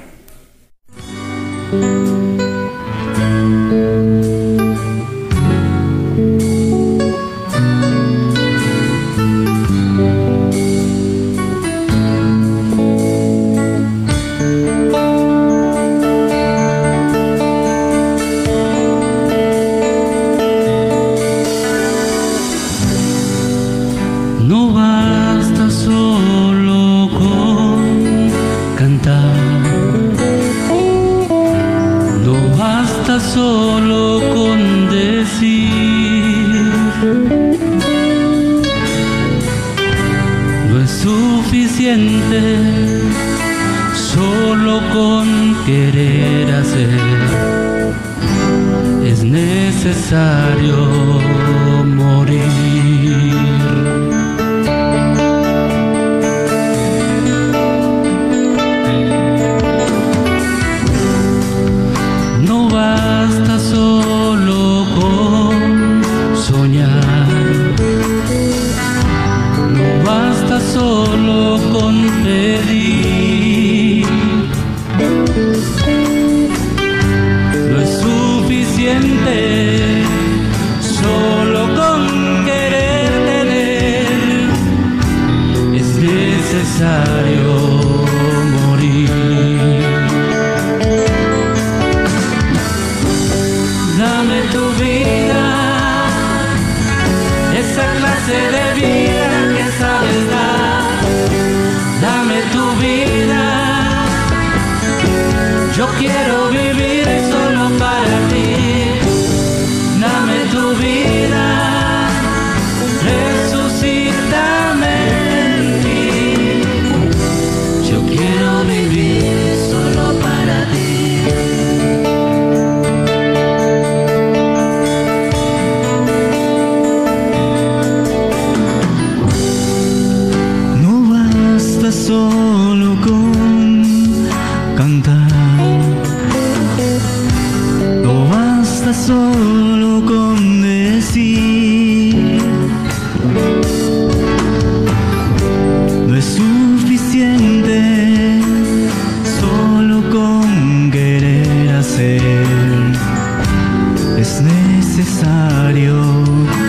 Un 155.89 156.66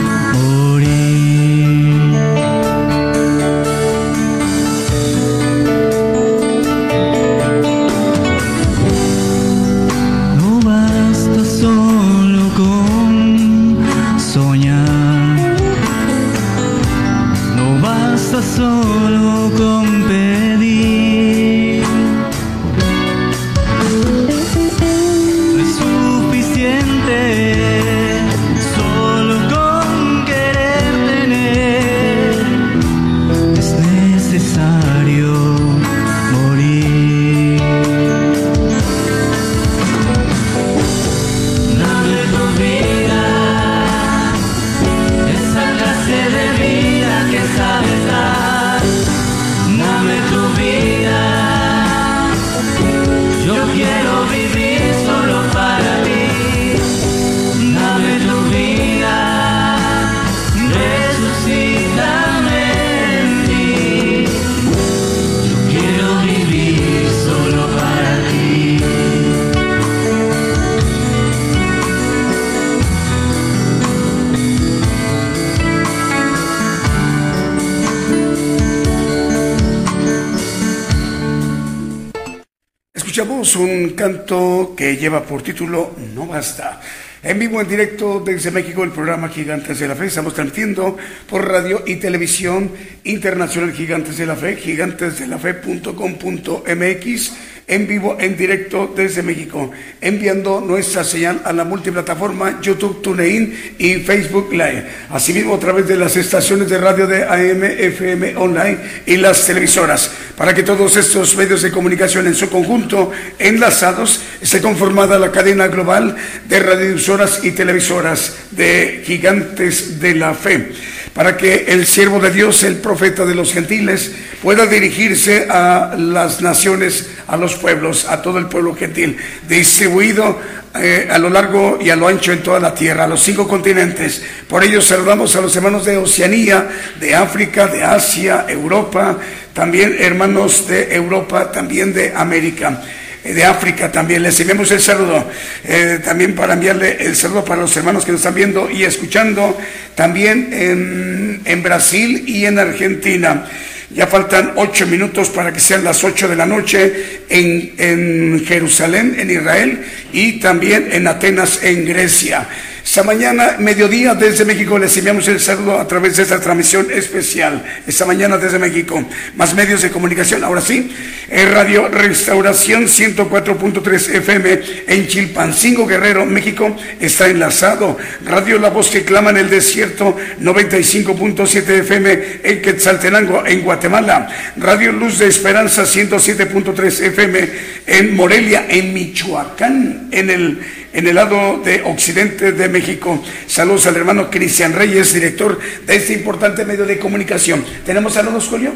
canto 84.08 84.74
que 84.78 84.96
lleva 84.96 85.22
por 85.22 85.42
título 85.42 85.92
No 86.16 86.28
Basta. 86.28 86.80
En 87.22 87.38
vivo, 87.40 87.60
en 87.60 87.68
directo 87.68 88.24
desde 88.26 88.52
México, 88.52 88.86
el 88.86 88.92
programa 88.92 89.28
Gigantes 89.28 89.80
de 89.80 89.88
la 89.90 89.96
Fe. 89.96 90.06
Estamos 90.06 90.34
transmitiendo 90.34 90.96
por 91.30 91.46
radio 91.46 91.84
y 91.86 91.98
televisión 91.98 92.72
internacional 93.04 93.74
Gigantes 93.74 94.18
de 94.18 94.26
la 94.26 94.38
Fe, 94.38 94.56
gigantesdelafe.com.mx 94.56 97.32
en 97.68 97.86
vivo, 97.86 98.16
en 98.18 98.38
directo 98.38 98.94
desde 98.96 99.22
México, 99.22 99.72
enviando 100.00 100.62
nuestra 100.62 101.04
señal 101.04 101.42
a 101.44 101.52
la 101.52 101.66
multiplataforma 101.66 102.62
YouTube, 102.62 103.02
TuneIn 103.02 103.76
y 103.78 103.96
Facebook 103.96 104.54
Live. 104.54 104.88
Asimismo, 105.10 105.56
a 105.56 105.60
través 105.60 105.86
de 105.86 105.98
las 105.98 106.16
estaciones 106.16 106.70
de 106.70 106.78
radio 106.78 107.08
de 107.08 107.26
AM, 107.26 107.64
FM 107.64 108.38
Online 108.38 108.78
y 109.06 109.18
las 109.18 109.46
televisoras, 109.46 110.10
para 110.38 110.53
que 110.53 110.61
todos 110.61 110.95
estos 110.95 111.35
medios 111.35 111.64
de 111.64 111.72
comunicación 111.72 112.27
en 112.27 112.35
su 112.35 112.47
conjunto, 112.47 113.11
enlazados, 113.39 114.22
esté 114.39 114.61
conformada 114.61 115.18
la 115.18 115.31
cadena 115.31 115.68
global 115.68 116.15
de 116.47 116.59
radiodifusoras 116.59 117.43
y 117.43 117.51
televisoras 117.53 118.35
de 118.51 119.01
gigantes 119.03 119.99
de 119.99 120.14
la 120.14 120.35
fe. 120.35 120.73
Para 121.15 121.35
que 121.35 121.65
el 121.69 121.88
siervo 121.88 122.19
de 122.19 122.30
Dios, 122.30 122.61
el 122.61 122.76
profeta 122.76 123.26
de 123.26 123.34
los 123.34 123.51
gentiles, 123.51 124.11
pueda 124.43 124.68
dirigirse 124.68 125.47
a 125.49 125.95
las 125.97 126.39
naciones, 126.43 127.09
a 127.27 127.35
los 127.35 127.55
pueblos, 127.55 128.05
a 128.05 128.22
todo 128.22 128.38
el 128.38 128.45
pueblo 128.45 128.76
gentil, 128.76 129.18
distribuido 129.49 130.39
eh, 130.82 131.08
a 131.10 131.18
lo 131.18 131.30
largo 131.30 131.80
y 131.82 131.90
a 131.90 131.95
lo 131.95 132.08
ancho 132.08 132.32
en 132.32 132.44
toda 132.44 132.60
la 132.60 132.74
tierra, 132.74 133.06
a 133.06 133.08
los 133.08 133.22
cinco 133.22 133.48
continentes. 133.48 134.22
Por 134.48 134.64
ello 134.64 134.82
saludamos 134.82 135.36
a 135.36 135.41
los 135.41 135.56
hermanos 135.56 135.86
de 135.86 135.98
Oceanía, 135.98 136.68
de 136.99 137.16
África, 137.16 137.68
de 137.68 137.84
Asia, 137.84 138.45
Europa, 138.48 139.18
también 139.54 139.95
hermanos 139.99 140.68
de 140.68 140.95
Europa, 140.95 141.52
también 141.52 141.94
de 141.94 142.14
América 142.16 142.82
de 143.24 143.44
África 143.44 143.91
también. 143.91 144.24
Les 144.24 144.40
enviamos 144.40 144.72
el 144.72 144.80
saludo. 144.80 145.30
Eh, 145.66 145.99
también 146.04 146.34
para 146.34 146.54
enviarle 146.54 146.95
el 147.06 147.14
saludo 147.14 147.44
para 147.44 147.62
los 147.62 147.76
hermanos 147.76 148.06
que 148.06 148.14
nos 148.14 148.22
están 148.22 148.36
viendo 148.36 148.70
y 148.72 148.84
escuchando 148.84 149.58
también 149.95 151.41
en 151.44 151.64
Brasil 151.64 152.24
y 152.26 152.45
en 152.45 152.58
Argentina. 152.58 153.45
Ya 153.89 154.05
faltan 154.05 154.53
ocho 154.57 154.85
minutos 154.85 155.30
para 155.30 155.53
que 155.53 155.59
sean 155.59 155.84
las 155.84 156.03
ocho 156.03 156.27
de 156.27 156.35
la 156.35 156.45
noche 156.45 157.22
en, 157.30 157.73
en 157.77 158.45
Jerusalén, 158.45 159.15
en 159.18 159.31
Israel, 159.31 159.85
y 160.11 160.39
también 160.39 160.89
en 160.91 161.07
Atenas, 161.07 161.64
en 161.64 161.85
Grecia. 161.85 162.47
Esta 162.88 163.03
mañana, 163.03 163.57
mediodía, 163.59 164.15
desde 164.15 164.45
México, 164.45 164.80
les 164.80 164.95
enviamos 164.95 165.27
el 165.27 165.41
saludo 165.41 165.77
a 165.77 165.85
través 165.85 166.15
de 166.15 166.23
esta 166.23 166.39
transmisión 166.39 166.88
especial. 166.89 167.61
Esta 167.85 168.05
mañana 168.05 168.38
desde 168.38 168.57
México. 168.57 169.03
Más 169.35 169.53
medios 169.53 169.81
de 169.81 169.91
comunicación, 169.91 170.41
ahora 170.45 170.61
sí. 170.61 170.89
Radio 171.30 171.89
Restauración 171.89 172.85
104.3 172.85 174.15
FM 174.15 174.61
en 174.88 175.05
Chilpancingo, 175.05 175.85
Guerrero, 175.85 176.26
México, 176.26 176.77
está 177.01 177.27
enlazado. 177.27 177.97
Radio 178.23 178.57
La 178.57 178.69
Voz 178.69 178.89
que 178.89 179.03
clama 179.03 179.31
en 179.31 179.38
el 179.38 179.49
desierto 179.49 180.15
95.7 180.41 181.69
FM 181.81 182.19
en 182.41 182.61
Quetzaltenango, 182.61 183.45
en 183.45 183.64
Guatemala. 183.64 184.30
Radio 184.55 184.93
Luz 184.93 185.19
de 185.19 185.27
Esperanza 185.27 185.84
107.3 185.84 187.01
FM 187.07 187.49
en 187.85 188.15
Morelia, 188.15 188.65
en 188.69 188.93
Michoacán, 188.93 190.07
en 190.11 190.30
el, 190.30 190.59
en 190.98 191.06
el 191.06 191.14
lado 191.14 191.61
de 191.64 191.84
occidente 191.84 192.53
de 192.53 192.69
México. 192.69 193.24
Saludos 193.45 193.86
al 193.86 193.98
hermano 193.98 194.32
Cristian 194.32 194.74
Reyes, 194.74 195.14
director 195.14 195.60
de 195.86 195.95
este 195.95 196.14
importante 196.14 196.65
medio 196.65 196.88
de 196.88 196.98
comunicación. 196.98 197.64
¿Tenemos 197.86 198.15
saludos, 198.15 198.48
Julio? 198.48 198.74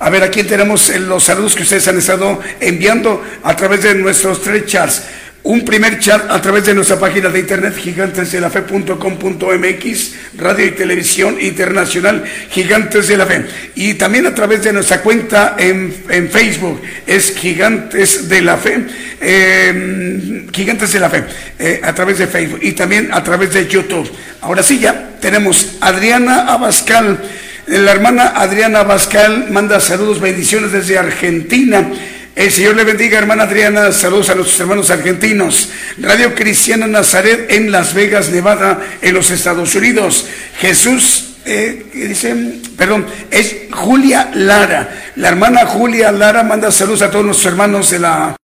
A 0.00 0.10
ver, 0.10 0.24
aquí 0.24 0.42
tenemos 0.42 0.88
los 0.96 1.22
saludos 1.22 1.54
que 1.54 1.62
ustedes 1.62 1.86
han 1.86 1.98
estado 1.98 2.40
enviando 2.58 3.22
a 3.44 3.54
través 3.54 3.84
de 3.84 3.94
nuestros 3.94 4.42
tres 4.42 4.66
chats 4.66 5.04
un 5.44 5.64
primer 5.64 5.98
chat 5.98 6.30
a 6.30 6.40
través 6.40 6.66
de 6.66 6.74
nuestra 6.74 6.98
página 6.98 7.28
de 7.28 7.40
internet 7.40 7.74
gigantesdelafe.com.mx, 7.76 10.12
radio 10.38 10.66
y 10.66 10.70
televisión 10.70 11.36
internacional 11.40 12.22
Gigantes 12.50 13.08
de 13.08 13.16
la 13.16 13.26
Fe. 13.26 13.44
Y 13.74 13.94
también 13.94 14.26
a 14.26 14.34
través 14.34 14.62
de 14.62 14.72
nuestra 14.72 15.02
cuenta 15.02 15.56
en, 15.58 15.92
Facebook, 16.30 16.80
es 17.06 17.36
Gigantes 17.36 18.28
de 18.28 18.40
la 18.40 18.56
Fe, 18.56 18.86
em, 19.20 20.48
Gigantes 20.52 20.92
de 20.92 21.00
la 21.00 21.10
Fe, 21.10 21.24
eh, 21.58 21.80
a 21.82 21.92
través 21.92 22.18
de 22.18 22.28
Facebook 22.28 22.60
y 22.62 22.70
también 22.72 23.12
a 23.12 23.24
través 23.24 23.52
de 23.52 23.66
YouTube. 23.66 24.08
Ahora 24.42 24.62
sí, 24.62 24.78
ya 24.78 25.16
tenemos 25.20 25.78
Adriana 25.80 26.52
Abascal. 26.52 27.18
La 27.66 27.90
hermana 27.90 28.34
Adriana 28.36 28.78
Abascal 28.80 29.50
manda 29.50 29.80
saludos, 29.80 30.20
bendiciones 30.20 30.72
desde 30.72 30.98
Argentina. 30.98 31.88
El 32.34 32.50
Señor 32.50 32.76
le 32.76 32.84
bendiga, 32.84 33.18
hermana 33.18 33.44
Adriana. 33.44 33.92
Saludos 33.92 34.30
a 34.30 34.34
nuestros 34.34 34.58
hermanos 34.60 34.90
argentinos. 34.90 35.68
Radio 35.98 36.34
Cristiana 36.34 36.86
Nazaret 36.86 37.46
en 37.50 37.70
Las 37.70 37.92
Vegas, 37.92 38.30
Nevada, 38.30 38.80
en 39.02 39.14
los 39.14 39.30
Estados 39.30 39.74
Unidos. 39.74 40.26
Jesús, 40.58 41.34
eh, 41.44 41.90
dice, 41.92 42.34
perdón, 42.76 43.06
es 43.30 43.56
Julia 43.70 44.30
Lara. 44.34 45.12
La 45.16 45.28
hermana 45.28 45.66
Julia 45.66 46.10
Lara 46.10 46.42
manda 46.42 46.70
saludos 46.70 47.02
a 47.02 47.10
todos 47.10 47.26
nuestros 47.26 47.52
hermanos 47.52 47.90
de 47.90 47.98
la... 47.98 48.36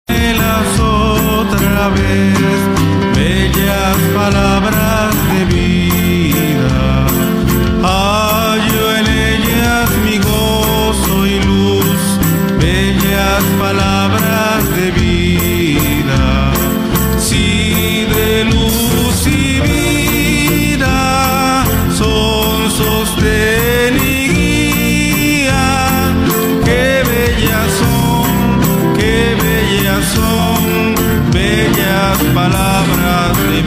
Otra 1.40 1.88
vez, 1.88 3.16
bellas 3.16 3.96
palabras 4.14 4.77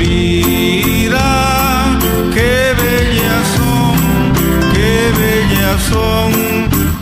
vida, 0.01 1.29
qué 2.33 2.73
bellas 2.81 3.47
son, 3.57 3.95
qué 4.73 4.93
bellas 5.19 5.81
son, 5.91 6.31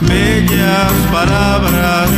bellas 0.01 0.91
palabras 1.11 2.08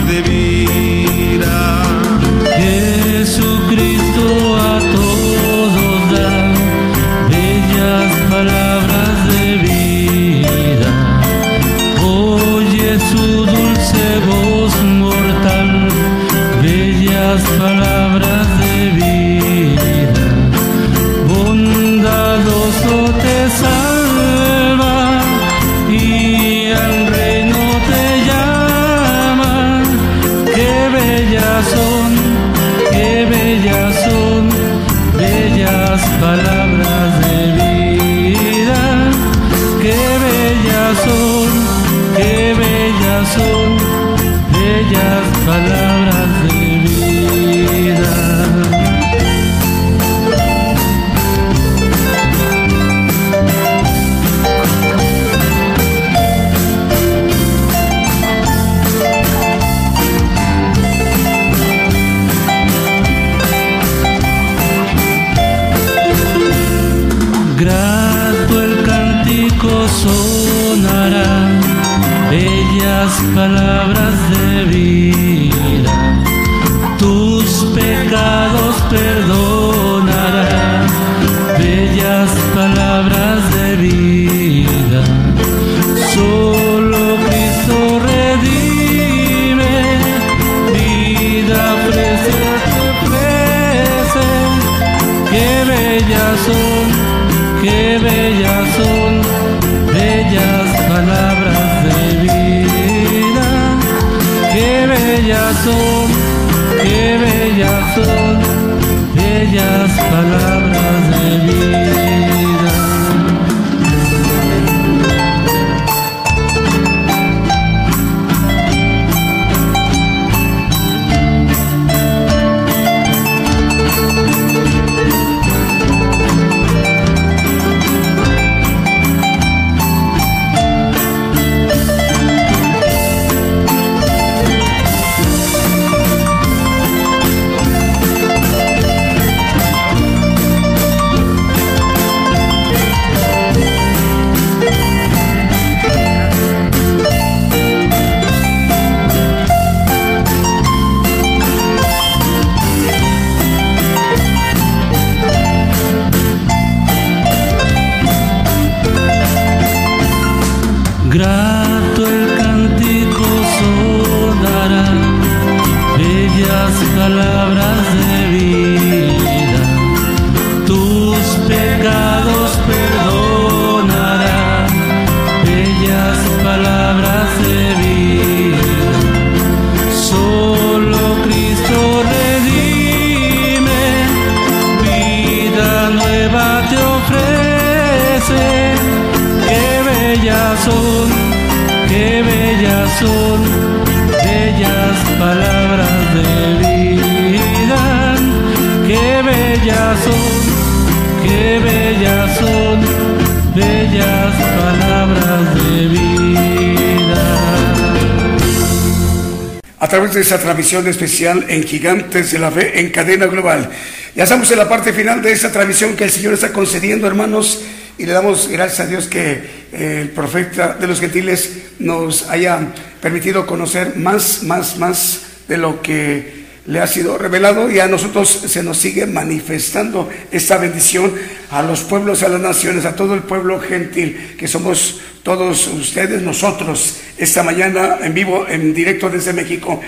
de 210.13 210.21
esa 210.21 210.39
transmisión 210.39 210.87
especial 210.87 211.45
en 211.47 211.63
Gigantes 211.63 212.31
de 212.31 212.39
la 212.39 212.51
Fe 212.51 212.79
en 212.79 212.89
cadena 212.89 213.27
global. 213.27 213.69
Ya 214.15 214.23
estamos 214.23 214.51
en 214.51 214.57
la 214.57 214.67
parte 214.67 214.93
final 214.93 215.21
de 215.21 215.31
esta 215.31 215.51
transmisión 215.51 215.95
que 215.95 216.03
el 216.03 216.11
Señor 216.11 216.33
está 216.33 216.51
concediendo, 216.51 217.07
hermanos, 217.07 217.61
y 217.97 218.05
le 218.05 218.13
damos 218.13 218.47
gracias 218.47 218.79
a 218.81 218.87
Dios 218.87 219.07
que 219.07 219.31
eh, 219.71 219.99
el 220.01 220.09
profeta 220.09 220.75
de 220.79 220.87
los 220.87 220.99
gentiles 220.99 221.49
nos 221.79 222.29
haya 222.29 222.59
permitido 223.01 223.45
conocer 223.45 223.95
más, 223.95 224.43
más, 224.43 224.77
más 224.77 225.21
de 225.47 225.57
lo 225.57 225.81
que 225.81 226.41
le 226.67 226.79
ha 226.79 226.87
sido 226.87 227.17
revelado 227.17 227.69
y 227.69 227.79
a 227.79 227.87
nosotros 227.87 228.29
se 228.29 228.63
nos 228.63 228.77
sigue 228.77 229.05
manifestando 229.07 230.09
esta 230.31 230.57
bendición 230.57 231.13
a 231.49 231.61
los 231.63 231.81
pueblos, 231.81 232.23
a 232.23 232.29
las 232.29 232.39
naciones, 232.39 232.85
a 232.85 232.95
todo 232.95 233.13
el 233.13 233.23
pueblo 233.23 233.59
gentil, 233.59 234.35
que 234.37 234.47
somos 234.47 235.00
todos 235.23 235.67
ustedes, 235.67 236.21
nosotros, 236.21 236.97
esta 237.17 237.43
mañana 237.43 237.99
en 238.01 238.13
vivo, 238.13 238.47
en 238.47 238.73
directo 238.73 239.09
desde 239.09 239.33
México. 239.33 239.79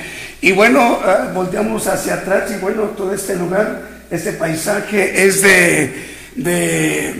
Y 0.41 0.51
bueno, 0.51 0.99
ah, 1.03 1.31
volteamos 1.33 1.87
hacia 1.87 2.15
atrás 2.15 2.51
y 2.55 2.59
bueno, 2.59 2.83
todo 2.95 3.13
este 3.13 3.35
lugar, 3.35 3.81
este 4.11 4.33
paisaje 4.33 5.25
es 5.25 5.41
de, 5.41 5.93
de 6.35 7.13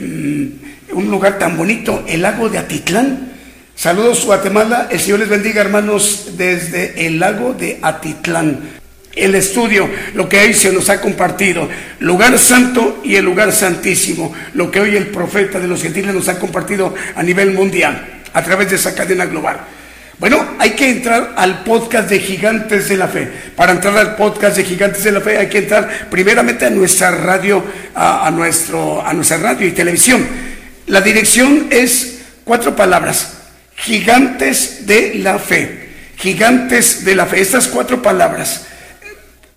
mm, 0.92 0.98
un 0.98 1.10
lugar 1.10 1.40
tan 1.40 1.58
bonito, 1.58 2.04
el 2.08 2.22
lago 2.22 2.50
de 2.50 2.60
Atitlán. 2.60 3.32
Saludos 3.76 4.26
Guatemala, 4.26 4.88
el 4.92 5.00
Señor 5.00 5.20
les 5.20 5.30
bendiga 5.30 5.62
hermanos 5.62 6.34
desde 6.38 7.08
el 7.08 7.20
lago 7.20 7.54
de 7.54 7.80
Atitlán 7.82 8.83
el 9.16 9.36
estudio, 9.36 9.90
lo 10.16 10.28
que 10.28 10.54
se 10.54 10.72
nos 10.72 10.90
ha 10.90 11.00
compartido, 11.00 11.70
lugar 12.00 12.38
santo 12.40 13.02
y 13.04 13.16
el 13.16 13.26
lugar 13.26 13.52
santísimo, 13.52 14.34
lo 14.54 14.72
que 14.72 14.80
hoy 14.80 14.96
el 14.96 15.08
profeta 15.08 15.60
de 15.60 15.68
los 15.68 15.82
gentiles 15.82 16.14
nos 16.14 16.28
ha 16.30 16.40
compartido 16.40 16.94
a 17.16 17.22
nivel 17.22 17.52
mundial, 17.52 18.22
a 18.34 18.44
través 18.44 18.70
de 18.70 18.78
esa 18.78 18.96
cadena 18.96 19.26
global. 19.26 19.60
Bueno, 20.20 20.56
hay 20.58 20.72
que 20.72 20.90
entrar 20.90 21.34
al 21.36 21.64
podcast 21.64 22.10
de 22.10 22.20
Gigantes 22.20 22.88
de 22.88 22.98
la 22.98 23.08
Fe. 23.08 23.28
Para 23.56 23.74
entrar 23.74 23.98
al 23.98 24.16
podcast 24.16 24.56
de 24.58 24.64
Gigantes 24.64 25.04
de 25.04 25.12
la 25.12 25.22
Fe 25.22 25.38
hay 25.38 25.48
que 25.48 25.58
entrar 25.60 26.08
primeramente 26.10 26.66
a 26.66 26.70
nuestra 26.70 27.12
radio, 27.12 27.64
a, 27.96 28.32
nuestro, 28.32 29.06
a 29.06 29.12
nuestra 29.14 29.38
radio 29.38 29.68
y 29.68 29.72
televisión. 29.72 30.26
La 30.88 31.02
dirección 31.02 31.68
es 31.72 32.22
cuatro 32.44 32.76
palabras, 32.76 33.34
Gigantes 33.76 34.86
de 34.86 35.16
la 35.16 35.40
Fe. 35.40 35.90
Gigantes 36.18 37.04
de 37.04 37.16
la 37.16 37.26
Fe. 37.26 37.42
Estas 37.42 37.68
cuatro 37.68 38.02
palabras 38.02 38.68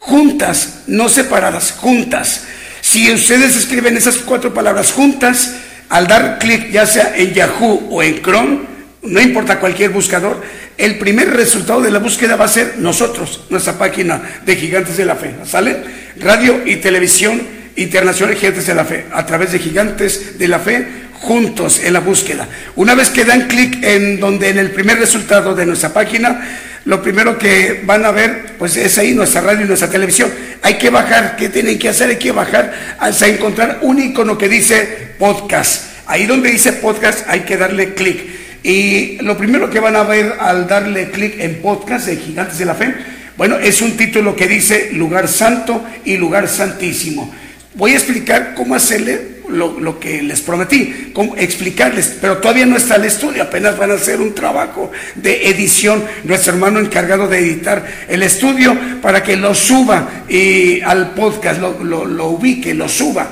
juntas, 0.07 0.83
no 0.87 1.09
separadas, 1.09 1.73
juntas. 1.73 2.45
Si 2.81 3.13
ustedes 3.13 3.57
escriben 3.57 3.97
esas 3.97 4.19
cuatro 4.19 4.55
palabras 4.55 4.93
juntas, 4.93 5.57
al 5.89 6.07
dar 6.07 6.39
clic 6.39 6.71
ya 6.71 6.87
sea 6.87 7.15
en 7.17 7.35
Yahoo 7.35 7.89
o 7.91 8.03
en 8.03 8.23
Chrome, 8.23 8.61
no 9.03 9.21
importa 9.21 9.59
cualquier 9.59 9.91
buscador, 9.91 10.43
el 10.79 10.99
primer 10.99 11.31
resultado 11.31 11.81
de 11.81 11.91
la 11.91 11.99
búsqueda 11.99 12.37
va 12.37 12.45
a 12.45 12.49
ser 12.49 12.75
nosotros, 12.79 13.47
nuestra 13.51 13.79
página 13.79 14.23
de 14.45 14.57
Gigantes 14.57 14.97
de 14.97 15.05
la 15.05 15.17
Fe. 15.17 15.35
¿Sale? 15.45 15.77
Radio 16.21 16.63
y 16.65 16.77
televisión 16.77 17.43
internacional 17.75 18.37
Gigantes 18.37 18.67
de 18.67 18.75
la 18.75 18.85
Fe, 18.85 19.07
a 19.13 19.27
través 19.27 19.53
de 19.53 19.59
Gigantes 19.59 20.39
de 20.39 20.49
la 20.49 20.61
Fe, 20.61 20.87
juntos 21.21 21.81
en 21.83 21.93
la 21.93 22.01
búsqueda. 22.01 22.49
Una 22.77 22.95
vez 22.95 23.11
que 23.11 23.25
dan 23.25 23.49
clic 23.49 23.83
en 23.83 24.21
donde 24.21 24.49
en 24.49 24.59
el 24.59 24.71
primer 24.71 24.99
resultado 24.99 25.55
de 25.55 25.67
nuestra 25.67 25.93
página, 25.93 26.41
lo 26.85 27.03
primero 27.03 27.37
que 27.37 27.83
van 27.85 28.05
a 28.05 28.13
ver, 28.13 28.55
pues 28.59 28.77
es 28.77 28.97
ahí 28.99 29.13
nuestra 29.13 29.41
radio 29.41 29.65
y 29.65 29.69
nuestra 29.69 29.91
televisión. 29.91 30.31
Hay 30.63 30.79
que 30.79 30.91
bajar, 30.91 31.35
¿qué 31.37 31.49
tienen 31.49 31.79
que 31.79 31.89
hacer? 31.89 32.11
Hay 32.11 32.17
que 32.17 32.31
bajar 32.31 32.97
hasta 32.99 33.27
encontrar 33.27 33.81
un 33.83 34.01
icono 34.01 34.39
que 34.39 34.49
dice 34.49 35.15
podcast. 35.19 35.87
Ahí 36.07 36.27
donde 36.27 36.51
dice 36.51 36.75
podcast 36.75 37.29
hay 37.29 37.41
que 37.41 37.57
darle 37.57 37.95
clic. 37.95 38.23
Y 38.63 39.19
lo 39.23 39.37
primero 39.37 39.69
que 39.69 39.81
van 39.81 39.97
a 39.97 40.05
ver 40.05 40.37
al 40.39 40.69
darle 40.69 41.11
clic 41.11 41.41
en 41.41 41.57
podcast 41.57 42.07
de 42.07 42.17
Gigantes 42.17 42.59
de 42.59 42.65
la 42.65 42.75
Fe, 42.75 42.95
bueno, 43.37 43.59
es 43.59 43.83
un 43.83 43.97
título 43.97 44.35
que 44.35 44.47
dice 44.47 44.91
lugar 44.93 45.29
santo 45.29 45.85
y 46.05 46.17
lugar 46.17 46.49
santísimo. 46.49 47.35
Voy 47.75 47.93
a 47.93 47.97
explicar 47.97 48.55
cómo 48.55 48.75
hacerle 48.75 49.36
lo, 49.49 49.99
que 50.01 50.23
les 50.23 50.41
prometí, 50.41 51.13
explicarles, 51.37 52.17
pero 52.21 52.39
todavía 52.39 52.67
no 52.67 52.77
está 52.77 52.97
el 52.97 53.05
estudio, 53.05 53.43
apenas 53.43 53.79
van 53.79 53.91
a 53.91 53.95
hacer 53.95 54.21
un 54.21 54.35
trabajo 54.35 54.91
de 55.15 55.49
edición, 55.49 56.05
nuestro 56.25 56.53
hermano 56.53 56.81
encargado 56.81 57.29
de 57.29 57.39
editar 57.39 57.85
el 58.09 58.23
estudio 58.23 58.77
para 59.01 59.23
que 59.23 59.37
lo 59.37 59.55
suba 59.55 60.25
y 60.29 60.81
al 60.81 61.13
podcast, 61.15 61.61
lo, 61.61 62.05
lo 62.05 62.27
ubique, 62.29 62.75
lo 62.75 62.89
suba. 62.89 63.29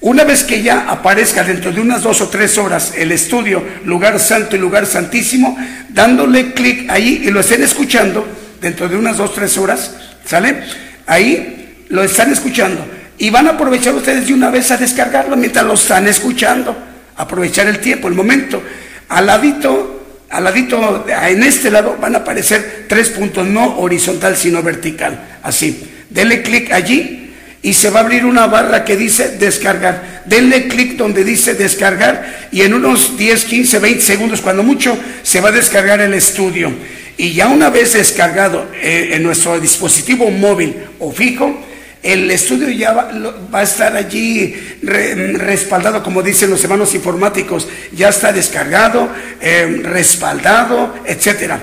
Una 0.00 0.24
vez 0.24 0.44
que 0.44 0.62
ya 0.62 0.90
aparezca 0.90 1.42
dentro 1.42 1.72
de 1.72 1.80
unas 1.80 2.02
dos 2.02 2.20
o 2.20 2.28
tres 2.28 2.58
horas 2.58 2.92
el 2.96 3.12
estudio, 3.12 3.62
lugar 3.84 4.20
santo 4.20 4.54
y 4.54 4.58
lugar 4.58 4.86
santísimo, 4.86 5.56
dándole 5.88 6.52
clic 6.52 6.88
ahí 6.90 7.22
y 7.24 7.30
lo 7.30 7.40
estén 7.40 7.62
escuchando 7.62 8.26
dentro 8.60 8.88
de 8.88 8.96
unas 8.96 9.16
dos 9.16 9.30
o 9.30 9.32
tres 9.32 9.56
horas, 9.58 9.96
¿sale? 10.24 10.62
Ahí 11.06 11.84
lo 11.88 12.02
están 12.02 12.32
escuchando 12.32 12.95
y 13.18 13.30
van 13.30 13.46
a 13.46 13.50
aprovechar 13.50 13.94
ustedes 13.94 14.26
de 14.26 14.34
una 14.34 14.50
vez 14.50 14.70
a 14.70 14.76
descargarlo 14.76 15.36
mientras 15.36 15.64
lo 15.64 15.74
están 15.74 16.06
escuchando. 16.06 16.76
Aprovechar 17.16 17.66
el 17.66 17.80
tiempo, 17.80 18.08
el 18.08 18.14
momento. 18.14 18.62
Al 19.08 19.26
ladito, 19.26 20.04
al 20.28 20.44
ladito, 20.44 21.06
en 21.08 21.42
este 21.42 21.70
lado 21.70 21.96
van 22.00 22.14
a 22.14 22.18
aparecer 22.18 22.84
tres 22.88 23.08
puntos, 23.10 23.46
no 23.46 23.78
horizontal, 23.78 24.36
sino 24.36 24.62
vertical. 24.62 25.38
Así. 25.42 25.92
Denle 26.10 26.42
clic 26.42 26.72
allí 26.72 27.32
y 27.62 27.72
se 27.72 27.90
va 27.90 28.00
a 28.00 28.02
abrir 28.02 28.24
una 28.24 28.46
barra 28.46 28.84
que 28.84 28.96
dice 28.96 29.38
descargar. 29.38 30.22
Denle 30.26 30.68
clic 30.68 30.96
donde 30.96 31.24
dice 31.24 31.54
descargar 31.54 32.48
y 32.52 32.62
en 32.62 32.74
unos 32.74 33.16
10, 33.16 33.44
15, 33.44 33.78
20 33.78 34.00
segundos, 34.02 34.40
cuando 34.40 34.62
mucho, 34.62 34.96
se 35.22 35.40
va 35.40 35.48
a 35.48 35.52
descargar 35.52 36.00
el 36.00 36.14
estudio. 36.14 36.72
Y 37.16 37.32
ya 37.32 37.48
una 37.48 37.70
vez 37.70 37.94
descargado 37.94 38.66
eh, 38.74 39.10
en 39.12 39.22
nuestro 39.22 39.58
dispositivo 39.58 40.30
móvil 40.30 40.76
o 40.98 41.10
fijo, 41.10 41.65
el 42.06 42.30
estudio 42.30 42.70
ya 42.70 42.92
va, 42.92 43.58
a 43.58 43.62
estar 43.62 43.96
allí 43.96 44.54
respaldado, 44.82 46.02
como 46.02 46.22
dicen 46.22 46.50
los 46.50 46.62
hermanos 46.62 46.94
informáticos, 46.94 47.68
ya 47.92 48.10
está 48.10 48.32
descargado, 48.32 49.08
eh, 49.40 49.80
respaldado, 49.82 50.94
etcétera. 51.04 51.60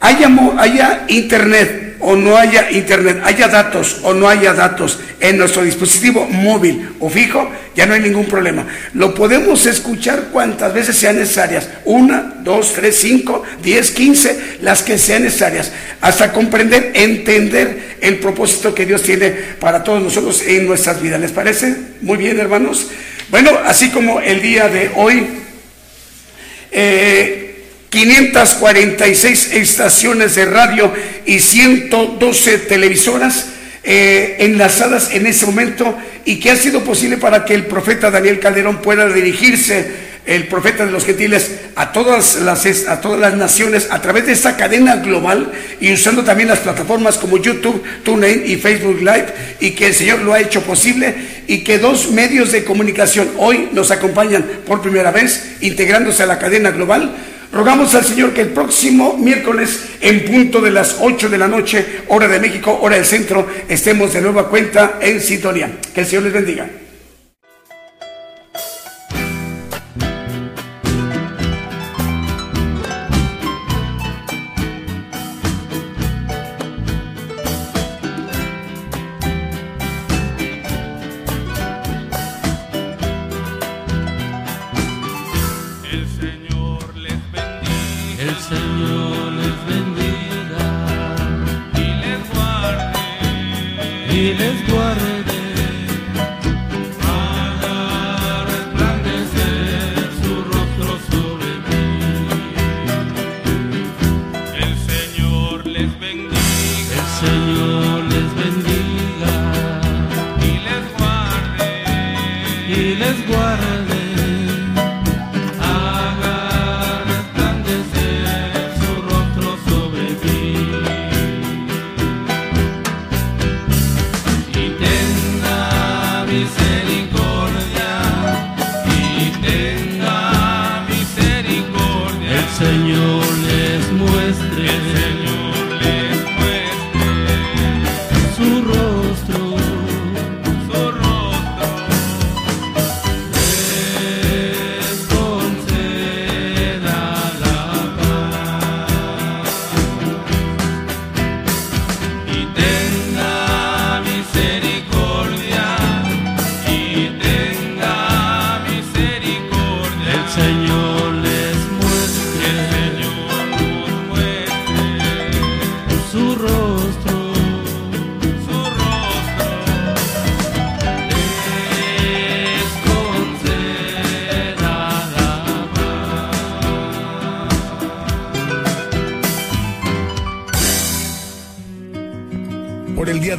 Haya, 0.00 0.28
haya 0.58 1.04
internet 1.08 1.87
o 2.00 2.16
no 2.16 2.36
haya 2.36 2.70
internet, 2.70 3.20
haya 3.24 3.48
datos 3.48 4.00
o 4.02 4.14
no 4.14 4.28
haya 4.28 4.54
datos 4.54 4.98
en 5.20 5.36
nuestro 5.36 5.64
dispositivo 5.64 6.26
móvil 6.26 6.90
o 7.00 7.10
fijo, 7.10 7.50
ya 7.74 7.86
no 7.86 7.94
hay 7.94 8.00
ningún 8.00 8.26
problema. 8.26 8.66
Lo 8.94 9.14
podemos 9.14 9.66
escuchar 9.66 10.28
cuantas 10.32 10.72
veces 10.72 10.96
sean 10.96 11.16
necesarias. 11.16 11.68
Una, 11.84 12.34
dos, 12.42 12.72
tres, 12.72 12.96
cinco, 12.96 13.42
diez, 13.62 13.90
quince, 13.90 14.58
las 14.62 14.82
que 14.82 14.98
sean 14.98 15.24
necesarias. 15.24 15.72
Hasta 16.00 16.32
comprender, 16.32 16.92
entender 16.94 17.96
el 18.00 18.18
propósito 18.18 18.74
que 18.74 18.86
Dios 18.86 19.02
tiene 19.02 19.30
para 19.30 19.82
todos 19.82 20.02
nosotros 20.02 20.42
en 20.46 20.66
nuestras 20.66 21.00
vidas. 21.02 21.20
¿Les 21.20 21.32
parece? 21.32 21.76
Muy 22.00 22.16
bien, 22.16 22.38
hermanos. 22.38 22.88
Bueno, 23.30 23.50
así 23.64 23.90
como 23.90 24.20
el 24.20 24.40
día 24.40 24.68
de 24.68 24.90
hoy, 24.94 25.26
eh, 26.70 27.47
546 27.90 29.54
estaciones 29.54 30.34
de 30.34 30.44
radio 30.44 30.92
y 31.24 31.40
112 31.40 32.58
televisoras 32.58 33.46
eh, 33.82 34.36
enlazadas 34.40 35.14
en 35.14 35.26
ese 35.26 35.46
momento 35.46 35.96
y 36.24 36.38
que 36.40 36.50
ha 36.50 36.56
sido 36.56 36.84
posible 36.84 37.16
para 37.16 37.44
que 37.44 37.54
el 37.54 37.66
profeta 37.66 38.10
Daniel 38.10 38.40
Calderón 38.40 38.82
pueda 38.82 39.08
dirigirse, 39.08 40.08
el 40.26 40.46
profeta 40.46 40.84
de 40.84 40.92
los 40.92 41.06
gentiles, 41.06 41.52
a 41.74 41.90
todas 41.90 42.36
las, 42.42 42.66
a 42.86 43.00
todas 43.00 43.18
las 43.18 43.34
naciones 43.34 43.88
a 43.90 44.02
través 44.02 44.26
de 44.26 44.32
esta 44.32 44.58
cadena 44.58 44.96
global 44.96 45.52
y 45.80 45.90
usando 45.90 46.22
también 46.22 46.50
las 46.50 46.58
plataformas 46.58 47.16
como 47.16 47.38
YouTube, 47.38 47.82
TuneIn 48.04 48.42
y 48.44 48.56
Facebook 48.56 48.98
Live 48.98 49.26
y 49.60 49.70
que 49.70 49.86
el 49.86 49.94
Señor 49.94 50.18
lo 50.20 50.34
ha 50.34 50.40
hecho 50.40 50.60
posible 50.60 51.14
y 51.46 51.64
que 51.64 51.78
dos 51.78 52.10
medios 52.10 52.52
de 52.52 52.64
comunicación 52.64 53.30
hoy 53.38 53.70
nos 53.72 53.90
acompañan 53.90 54.44
por 54.66 54.82
primera 54.82 55.12
vez 55.12 55.56
integrándose 55.62 56.24
a 56.24 56.26
la 56.26 56.38
cadena 56.38 56.72
global 56.72 57.16
Rogamos 57.52 57.94
al 57.94 58.04
Señor 58.04 58.34
que 58.34 58.42
el 58.42 58.48
próximo 58.48 59.16
miércoles, 59.16 59.84
en 60.00 60.24
punto 60.24 60.60
de 60.60 60.70
las 60.70 60.98
8 61.00 61.28
de 61.30 61.38
la 61.38 61.48
noche, 61.48 62.02
hora 62.08 62.28
de 62.28 62.40
México, 62.40 62.78
hora 62.82 62.96
del 62.96 63.06
centro, 63.06 63.46
estemos 63.68 64.12
de 64.12 64.20
nueva 64.20 64.48
cuenta 64.48 64.98
en 65.00 65.20
sintonía. 65.20 65.78
Que 65.94 66.02
el 66.02 66.06
Señor 66.06 66.24
les 66.24 66.32
bendiga. 66.34 66.68